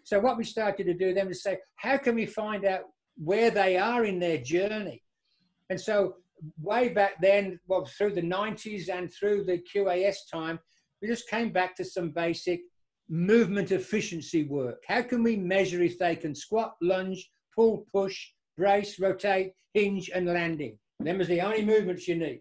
So 0.05 0.19
what 0.19 0.37
we 0.37 0.45
started 0.45 0.85
to 0.87 0.95
do 0.95 1.15
then 1.15 1.29
was 1.29 1.43
say, 1.43 1.59
how 1.77 1.97
can 1.99 2.17
we 2.17 2.27
find 2.27 2.65
out 2.65 2.83
where 3.17 3.51
they 3.51 3.77
are 3.77 4.05
in 4.05 4.19
their 4.19 4.39
journey? 4.39 5.03
And 5.69 5.81
so 5.81 6.17
way 6.61 6.89
back 6.89 7.21
then, 7.21 7.61
well, 7.69 7.85
through 7.85 8.15
the 8.15 8.23
90s 8.23 8.89
and 8.89 9.13
through 9.13 9.45
the 9.45 9.63
QAS 9.73 10.17
time, 10.33 10.59
we 11.01 11.09
just 11.09 11.29
came 11.29 11.51
back 11.51 11.75
to 11.77 11.85
some 11.85 12.11
basic 12.11 12.61
movement 13.09 13.73
efficiency 13.73 14.45
work. 14.45 14.83
How 14.87 15.03
can 15.03 15.23
we 15.23 15.37
measure 15.37 15.83
if 15.83 15.99
they 15.99 16.17
can 16.17 16.35
squat, 16.35 16.75
lunge, 16.81 17.31
pull, 17.55 17.87
push, 17.93 18.29
brace, 18.57 19.01
rotate, 19.01 19.53
hinge, 19.75 20.11
and 20.15 20.27
landing? 20.27 20.79
Them 21.01 21.21
is 21.21 21.29
the 21.29 21.41
only 21.41 21.65
movements 21.65 22.07
you 22.07 22.17
need. 22.17 22.41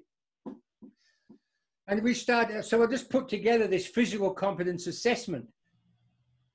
And 1.88 2.04
we 2.04 2.14
started, 2.14 2.64
so 2.64 2.84
I 2.84 2.88
just 2.88 3.10
put 3.10 3.30
together 3.30 3.66
this 3.66 3.88
physical 3.88 4.32
competence 4.32 4.86
assessment, 4.86 5.48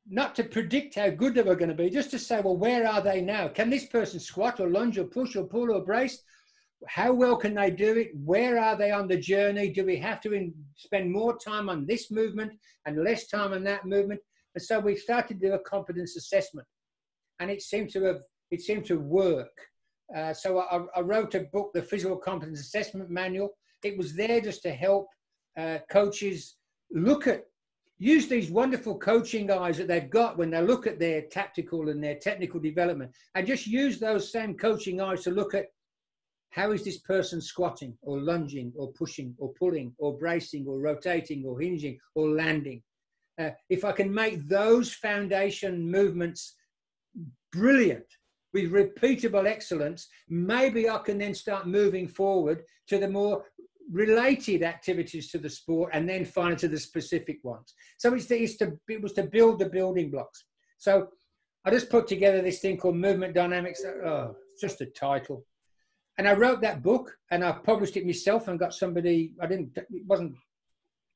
not 0.08 0.34
to 0.36 0.44
predict 0.44 0.94
how 0.94 1.10
good 1.10 1.34
they 1.34 1.42
were 1.42 1.56
going 1.56 1.70
to 1.70 1.74
be, 1.74 1.90
just 1.90 2.10
to 2.12 2.18
say, 2.18 2.40
well, 2.40 2.56
where 2.56 2.86
are 2.86 3.00
they 3.00 3.20
now? 3.20 3.48
Can 3.48 3.68
this 3.68 3.86
person 3.86 4.20
squat 4.20 4.60
or 4.60 4.68
lunge 4.68 4.96
or 4.98 5.04
push 5.04 5.34
or 5.34 5.44
pull 5.44 5.72
or 5.72 5.84
brace? 5.84 6.22
How 6.88 7.12
well 7.12 7.36
can 7.36 7.54
they 7.54 7.70
do 7.70 7.96
it? 7.96 8.10
Where 8.24 8.58
are 8.58 8.76
they 8.76 8.90
on 8.90 9.08
the 9.08 9.16
journey? 9.16 9.70
Do 9.70 9.84
we 9.84 9.96
have 9.98 10.20
to 10.22 10.32
in, 10.32 10.54
spend 10.76 11.10
more 11.10 11.36
time 11.38 11.68
on 11.68 11.86
this 11.86 12.10
movement 12.10 12.52
and 12.86 13.02
less 13.02 13.26
time 13.28 13.52
on 13.52 13.64
that 13.64 13.86
movement? 13.86 14.20
And 14.54 14.62
so 14.62 14.78
we 14.80 14.96
started 14.96 15.40
to 15.40 15.48
do 15.48 15.54
a 15.54 15.58
competence 15.60 16.16
assessment, 16.16 16.66
and 17.40 17.50
it 17.50 17.62
seemed 17.62 17.90
to 17.90 18.02
have 18.04 18.20
it 18.50 18.60
seemed 18.60 18.84
to 18.86 18.98
work. 18.98 19.56
Uh, 20.14 20.32
so 20.32 20.60
I, 20.60 20.82
I, 20.96 21.00
wrote 21.00 21.34
a 21.34 21.40
book, 21.52 21.70
the 21.72 21.82
Physical 21.82 22.16
Competence 22.16 22.60
Assessment 22.60 23.10
Manual. 23.10 23.50
It 23.82 23.96
was 23.98 24.14
there 24.14 24.40
just 24.40 24.62
to 24.62 24.70
help 24.70 25.08
uh, 25.58 25.78
coaches 25.90 26.56
look 26.92 27.26
at, 27.26 27.44
use 27.98 28.28
these 28.28 28.50
wonderful 28.50 28.98
coaching 28.98 29.50
eyes 29.50 29.78
that 29.78 29.88
they've 29.88 30.10
got 30.10 30.36
when 30.36 30.50
they 30.50 30.62
look 30.62 30.86
at 30.86 30.98
their 30.98 31.22
tactical 31.22 31.88
and 31.88 32.04
their 32.04 32.16
technical 32.16 32.60
development, 32.60 33.12
and 33.34 33.46
just 33.46 33.66
use 33.66 33.98
those 33.98 34.30
same 34.30 34.54
coaching 34.54 35.00
eyes 35.00 35.22
to 35.24 35.30
look 35.30 35.54
at 35.54 35.66
how 36.54 36.70
is 36.70 36.84
this 36.84 36.98
person 36.98 37.40
squatting 37.40 37.96
or 38.02 38.20
lunging 38.20 38.72
or 38.76 38.92
pushing 38.92 39.34
or 39.38 39.52
pulling 39.54 39.92
or 39.98 40.16
bracing 40.16 40.64
or 40.68 40.78
rotating 40.78 41.44
or 41.44 41.60
hinging 41.60 41.98
or 42.14 42.28
landing. 42.28 42.80
Uh, 43.40 43.50
if 43.68 43.84
I 43.84 43.90
can 43.90 44.14
make 44.14 44.48
those 44.48 44.94
foundation 44.94 45.90
movements 45.90 46.54
brilliant, 47.52 48.06
with 48.52 48.70
repeatable 48.70 49.46
excellence, 49.46 50.06
maybe 50.28 50.88
I 50.88 50.98
can 50.98 51.18
then 51.18 51.34
start 51.34 51.66
moving 51.66 52.06
forward 52.06 52.62
to 52.86 52.98
the 52.98 53.08
more 53.08 53.44
related 53.90 54.62
activities 54.62 55.32
to 55.32 55.38
the 55.38 55.50
sport 55.50 55.90
and 55.92 56.08
then 56.08 56.24
finally 56.24 56.56
to 56.58 56.68
the 56.68 56.78
specific 56.78 57.40
ones. 57.42 57.74
So 57.98 58.14
it's, 58.14 58.30
it's 58.30 58.56
to, 58.58 58.78
it 58.88 59.02
was 59.02 59.12
to 59.14 59.24
build 59.24 59.58
the 59.58 59.68
building 59.68 60.08
blocks. 60.08 60.44
So 60.78 61.08
I 61.64 61.70
just 61.70 61.90
put 61.90 62.06
together 62.06 62.40
this 62.42 62.60
thing 62.60 62.76
called 62.76 62.96
Movement 62.96 63.34
Dynamics. 63.34 63.82
Oh, 63.84 64.36
it's 64.52 64.60
just 64.60 64.80
a 64.80 64.86
title. 64.86 65.44
And 66.18 66.28
I 66.28 66.34
wrote 66.34 66.60
that 66.60 66.82
book 66.82 67.16
and 67.30 67.44
I 67.44 67.52
published 67.52 67.96
it 67.96 68.06
myself 68.06 68.48
and 68.48 68.58
got 68.58 68.74
somebody, 68.74 69.32
I 69.40 69.46
didn't, 69.46 69.76
it 69.76 70.06
wasn't 70.06 70.34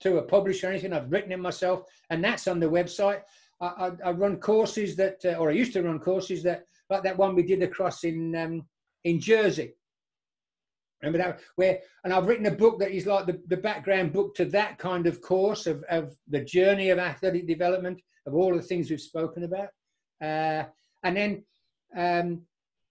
to 0.00 0.18
a 0.18 0.22
publisher 0.22 0.66
or 0.68 0.70
anything, 0.70 0.92
I've 0.92 1.10
written 1.10 1.32
it 1.32 1.38
myself 1.38 1.84
and 2.10 2.22
that's 2.22 2.48
on 2.48 2.60
the 2.60 2.66
website. 2.66 3.22
I, 3.60 3.66
I, 3.66 3.90
I 4.06 4.10
run 4.12 4.38
courses 4.38 4.96
that, 4.96 5.18
uh, 5.24 5.34
or 5.34 5.50
I 5.50 5.54
used 5.54 5.72
to 5.74 5.82
run 5.82 5.98
courses 5.98 6.42
that 6.44 6.64
like 6.90 7.02
that 7.02 7.18
one 7.18 7.34
we 7.34 7.42
did 7.42 7.62
across 7.62 8.04
in 8.04 8.34
um, 8.34 8.64
in 9.04 9.20
Jersey. 9.20 9.74
Remember 11.02 11.18
that? 11.18 11.40
Where 11.56 11.78
and 12.04 12.12
I've 12.12 12.26
written 12.26 12.46
a 12.46 12.50
book 12.50 12.78
that 12.80 12.90
is 12.90 13.06
like 13.06 13.26
the, 13.26 13.40
the 13.46 13.56
background 13.56 14.12
book 14.12 14.34
to 14.36 14.44
that 14.46 14.78
kind 14.78 15.06
of 15.06 15.20
course 15.20 15.66
of, 15.66 15.84
of 15.90 16.16
the 16.28 16.44
journey 16.44 16.90
of 16.90 16.98
athletic 16.98 17.46
development 17.46 18.00
of 18.26 18.34
all 18.34 18.54
the 18.54 18.62
things 18.62 18.90
we've 18.90 19.00
spoken 19.00 19.44
about. 19.44 19.68
Uh, 20.20 20.64
and 21.04 21.16
then 21.16 21.44
um, 21.96 22.42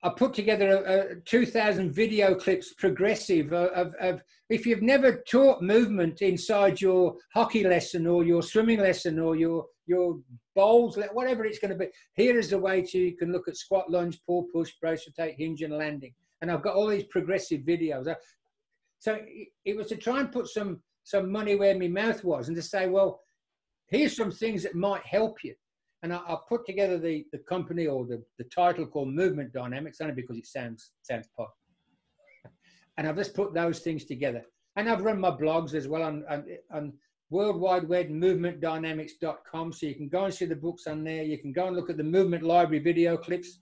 I 0.03 0.09
put 0.09 0.33
together 0.33 0.83
a, 0.85 1.11
a 1.13 1.15
2,000 1.21 1.91
video 1.91 2.35
clips 2.35 2.73
progressive 2.73 3.51
of, 3.51 3.69
of, 3.71 3.95
of, 3.99 4.21
if 4.49 4.65
you've 4.65 4.83
never 4.83 5.23
taught 5.29 5.61
movement 5.61 6.21
inside 6.21 6.79
your 6.79 7.15
hockey 7.33 7.63
lesson 7.63 8.05
or 8.05 8.23
your 8.23 8.43
swimming 8.43 8.79
lesson 8.79 9.19
or 9.19 9.35
your 9.35 9.65
your 9.87 10.19
bowls, 10.53 10.99
whatever 11.13 11.45
it's 11.45 11.59
going 11.59 11.71
to 11.71 11.77
be. 11.77 11.87
Here 12.13 12.37
is 12.37 12.51
a 12.51 12.59
way 12.59 12.81
to 12.81 12.97
you 12.97 13.15
can 13.15 13.31
look 13.31 13.47
at 13.47 13.55
squat, 13.55 13.89
lunge, 13.89 14.19
pull, 14.25 14.43
push, 14.53 14.73
brace, 14.81 15.07
rotate, 15.07 15.35
hinge, 15.37 15.61
and 15.61 15.73
landing. 15.73 16.13
And 16.41 16.51
I've 16.51 16.61
got 16.61 16.75
all 16.75 16.87
these 16.87 17.05
progressive 17.05 17.61
videos. 17.61 18.13
So 18.99 19.17
it 19.63 19.77
was 19.77 19.87
to 19.87 19.95
try 19.95 20.19
and 20.19 20.31
put 20.31 20.47
some 20.47 20.81
some 21.03 21.31
money 21.31 21.55
where 21.55 21.77
my 21.79 21.87
mouth 21.87 22.21
was, 22.25 22.49
and 22.49 22.57
to 22.57 22.61
say, 22.61 22.87
well, 22.87 23.21
here's 23.87 24.15
some 24.15 24.31
things 24.31 24.61
that 24.63 24.75
might 24.75 25.05
help 25.05 25.41
you. 25.41 25.55
And 26.03 26.13
I, 26.13 26.17
I 26.17 26.37
put 26.47 26.65
together 26.65 26.97
the 26.97 27.25
the 27.31 27.39
company 27.39 27.87
or 27.87 28.05
the, 28.05 28.23
the 28.37 28.45
title 28.45 28.85
called 28.85 29.09
Movement 29.09 29.53
Dynamics, 29.53 29.99
only 30.01 30.13
because 30.13 30.37
it 30.37 30.47
sounds 30.47 30.91
sounds 31.01 31.27
pop. 31.35 31.53
And 32.97 33.07
I've 33.07 33.15
just 33.15 33.35
put 33.35 33.53
those 33.53 33.79
things 33.79 34.05
together. 34.05 34.43
And 34.75 34.89
I've 34.89 35.01
run 35.01 35.19
my 35.19 35.31
blogs 35.31 35.73
as 35.73 35.87
well 35.87 36.03
on, 36.03 36.23
on, 36.29 36.45
on 36.71 36.93
World 37.29 37.59
Wide 37.59 37.87
Web 37.87 38.09
Movement 38.09 38.59
Dynamics.com. 38.59 39.73
So 39.73 39.85
you 39.85 39.95
can 39.95 40.07
go 40.07 40.25
and 40.25 40.33
see 40.33 40.45
the 40.45 40.55
books 40.55 40.87
on 40.87 41.03
there. 41.03 41.23
You 41.23 41.37
can 41.37 41.51
go 41.51 41.67
and 41.67 41.75
look 41.75 41.89
at 41.89 41.97
the 41.97 42.03
movement 42.03 42.43
library 42.43 42.83
video 42.83 43.17
clips. 43.17 43.59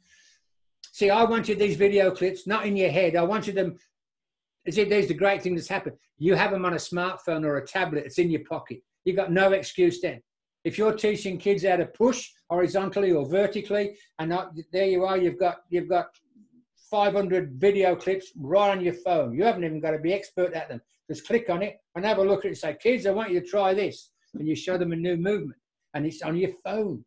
See, 0.92 1.10
I 1.10 1.24
wanted 1.24 1.60
these 1.60 1.76
video 1.76 2.12
clips 2.12 2.48
not 2.48 2.66
in 2.66 2.78
your 2.78 2.92
head. 2.92 3.16
I 3.16 3.24
wanted 3.24 3.56
them. 3.56 3.78
See, 4.70 4.84
there's 4.84 5.08
the 5.08 5.14
great 5.14 5.42
thing 5.42 5.56
that's 5.56 5.68
happened. 5.68 5.98
You 6.18 6.36
have 6.36 6.52
them 6.52 6.66
on 6.66 6.74
a 6.74 6.78
smartphone 6.78 7.44
or 7.44 7.58
a 7.58 7.68
tablet. 7.68 8.06
It's 8.06 8.20
in 8.20 8.32
your 8.32 8.44
pocket. 8.46 8.80
You've 9.04 9.18
got 9.18 9.32
no 9.32 9.52
excuse 9.52 10.02
then. 10.02 10.22
If 10.66 10.80
you're 10.80 10.93
teaching 10.93 11.38
kids 11.38 11.63
how 11.63 11.78
to 11.78 11.86
push 11.86 12.32
horizontally 12.49 13.11
or 13.11 13.30
vertically, 13.30 13.95
and 14.20 14.34
there 14.74 14.88
you 14.88 15.05
are, 15.05 15.16
you've 15.16 15.39
got 15.39 15.59
you've 15.70 15.88
got 15.88 16.07
500 16.89 17.53
video 17.53 17.95
clips 17.95 18.32
right 18.36 18.72
on 18.72 18.84
your 18.84 18.93
phone. 18.93 19.34
You 19.36 19.43
haven't 19.43 19.63
even 19.63 19.80
got 19.80 19.91
to 19.91 19.99
be 19.99 20.13
expert 20.13 20.53
at 20.53 20.70
them. 20.70 20.82
Just 21.09 21.28
click 21.28 21.49
on 21.49 21.61
it 21.61 21.78
and 21.95 22.03
have 22.03 22.18
a 22.18 22.24
look 22.24 22.39
at 22.39 22.45
it 22.45 22.49
and 22.49 22.57
say, 22.57 22.78
kids, 22.82 23.05
I 23.05 23.11
want 23.11 23.32
you 23.32 23.41
to 23.41 23.47
try 23.47 23.74
this. 23.74 24.11
And 24.34 24.47
you 24.47 24.55
show 24.55 24.78
them 24.78 24.91
a 24.91 24.95
new 24.95 25.18
movement 25.18 25.59
and 25.93 26.05
it's 26.05 26.22
on 26.22 26.36
your 26.36 26.51
phone. 26.63 27.03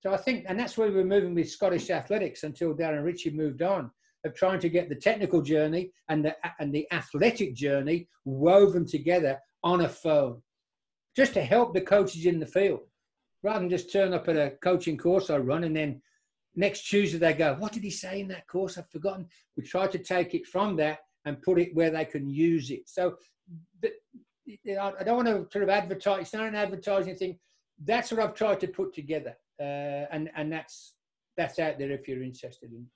So 0.00 0.12
I 0.12 0.16
think, 0.16 0.44
and 0.48 0.58
that's 0.58 0.76
where 0.76 0.88
we 0.88 0.96
were 0.96 1.04
moving 1.04 1.34
with 1.34 1.50
Scottish 1.50 1.90
athletics 1.90 2.42
until 2.42 2.74
Darren 2.74 3.04
Ritchie 3.04 3.30
moved 3.30 3.62
on, 3.62 3.90
of 4.24 4.34
trying 4.34 4.60
to 4.60 4.68
get 4.68 4.88
the 4.88 4.94
technical 4.94 5.42
journey 5.42 5.92
and 6.08 6.24
the, 6.24 6.36
and 6.60 6.72
the 6.72 6.86
athletic 6.92 7.54
journey 7.54 8.08
woven 8.24 8.86
together 8.86 9.38
on 9.64 9.82
a 9.82 9.88
phone, 9.88 10.40
just 11.16 11.34
to 11.34 11.42
help 11.42 11.74
the 11.74 11.80
coaches 11.80 12.26
in 12.26 12.38
the 12.40 12.46
field, 12.46 12.80
rather 13.42 13.60
than 13.60 13.70
just 13.70 13.92
turn 13.92 14.12
up 14.12 14.28
at 14.28 14.36
a 14.36 14.54
coaching 14.62 14.96
course 14.96 15.30
I 15.30 15.38
run 15.38 15.64
and 15.64 15.76
then 15.76 16.00
next 16.54 16.82
Tuesday 16.82 17.18
they 17.18 17.32
go, 17.32 17.54
what 17.54 17.72
did 17.72 17.82
he 17.82 17.90
say 17.90 18.20
in 18.20 18.28
that 18.28 18.46
course? 18.46 18.78
I've 18.78 18.90
forgotten. 18.90 19.26
We 19.56 19.62
try 19.62 19.86
to 19.86 19.98
take 19.98 20.34
it 20.34 20.46
from 20.46 20.76
that 20.76 21.00
and 21.24 21.42
put 21.42 21.58
it 21.58 21.74
where 21.74 21.90
they 21.90 22.04
can 22.04 22.28
use 22.28 22.70
it. 22.70 22.88
So 22.88 23.16
I 23.84 25.04
don't 25.04 25.16
want 25.16 25.28
to 25.28 25.46
sort 25.50 25.64
of 25.64 25.68
advertise. 25.68 26.22
It's 26.22 26.34
not 26.34 26.48
an 26.48 26.54
advertising 26.54 27.16
thing. 27.16 27.38
That's 27.84 28.10
what 28.10 28.20
I've 28.20 28.34
tried 28.34 28.60
to 28.60 28.68
put 28.68 28.94
together, 28.94 29.34
uh, 29.58 30.06
and 30.12 30.30
and 30.36 30.52
that's 30.52 30.94
that's 31.36 31.58
out 31.58 31.78
there 31.78 31.90
if 31.90 32.06
you're 32.06 32.22
interested 32.22 32.70
in. 32.72 32.86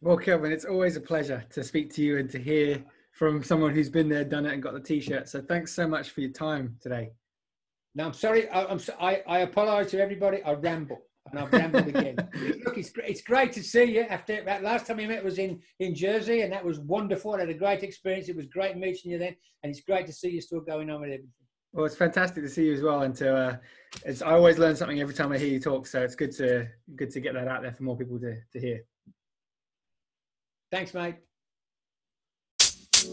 Well, 0.00 0.16
Kelvin, 0.16 0.52
it's 0.52 0.64
always 0.64 0.96
a 0.96 1.00
pleasure 1.00 1.44
to 1.50 1.64
speak 1.64 1.92
to 1.94 2.02
you 2.02 2.18
and 2.18 2.28
to 2.30 2.38
hear 2.38 2.84
from 3.14 3.42
someone 3.42 3.72
who's 3.72 3.88
been 3.88 4.08
there, 4.08 4.24
done 4.24 4.44
it, 4.44 4.52
and 4.52 4.62
got 4.62 4.74
the 4.74 4.80
T-shirt. 4.80 5.28
So 5.28 5.40
thanks 5.40 5.72
so 5.72 5.86
much 5.86 6.10
for 6.10 6.20
your 6.20 6.32
time 6.32 6.76
today. 6.80 7.10
Now 7.94 8.06
I'm 8.06 8.12
sorry. 8.12 8.48
I, 8.48 8.64
I'm 8.64 8.80
I, 9.00 9.22
I 9.26 9.38
apologise 9.40 9.92
to 9.92 10.00
everybody. 10.00 10.42
I 10.42 10.52
ramble 10.54 11.00
and 11.30 11.38
I've 11.38 11.52
rambled 11.52 11.86
again. 11.86 12.16
Look, 12.64 12.76
it's, 12.76 12.90
it's 12.96 13.22
great 13.22 13.52
to 13.52 13.62
see 13.62 13.84
you. 13.84 14.02
After 14.02 14.44
that 14.44 14.64
last 14.64 14.86
time 14.86 14.96
we 14.96 15.06
met 15.06 15.24
was 15.24 15.38
in, 15.38 15.60
in 15.78 15.94
Jersey, 15.94 16.42
and 16.42 16.52
that 16.52 16.64
was 16.64 16.80
wonderful. 16.80 17.34
I 17.34 17.40
had 17.40 17.48
a 17.48 17.54
great 17.54 17.84
experience. 17.84 18.28
It 18.28 18.36
was 18.36 18.46
great 18.46 18.76
meeting 18.76 19.12
you 19.12 19.18
then, 19.18 19.36
and 19.62 19.70
it's 19.70 19.80
great 19.80 20.06
to 20.06 20.12
see 20.12 20.30
you 20.30 20.40
still 20.40 20.60
going 20.60 20.90
on 20.90 21.00
with 21.00 21.10
everything. 21.10 21.30
Well, 21.72 21.86
it's 21.86 21.96
fantastic 21.96 22.42
to 22.42 22.48
see 22.48 22.66
you 22.66 22.74
as 22.74 22.82
well, 22.82 23.02
and 23.02 23.14
to 23.16 23.36
uh, 23.36 23.56
it's 24.04 24.22
I 24.22 24.32
always 24.32 24.58
learn 24.58 24.76
something 24.76 25.00
every 25.00 25.14
time 25.14 25.32
I 25.32 25.38
hear 25.38 25.48
you 25.48 25.60
talk. 25.60 25.86
So 25.86 26.02
it's 26.02 26.14
good 26.14 26.32
to 26.36 26.68
good 26.96 27.10
to 27.10 27.20
get 27.20 27.34
that 27.34 27.48
out 27.48 27.62
there 27.62 27.72
for 27.72 27.82
more 27.82 27.96
people 27.96 28.18
to 28.20 28.36
to 28.52 28.60
hear. 28.60 28.80
Thanks, 30.70 30.94
mate. 30.94 31.16
You 33.04 33.10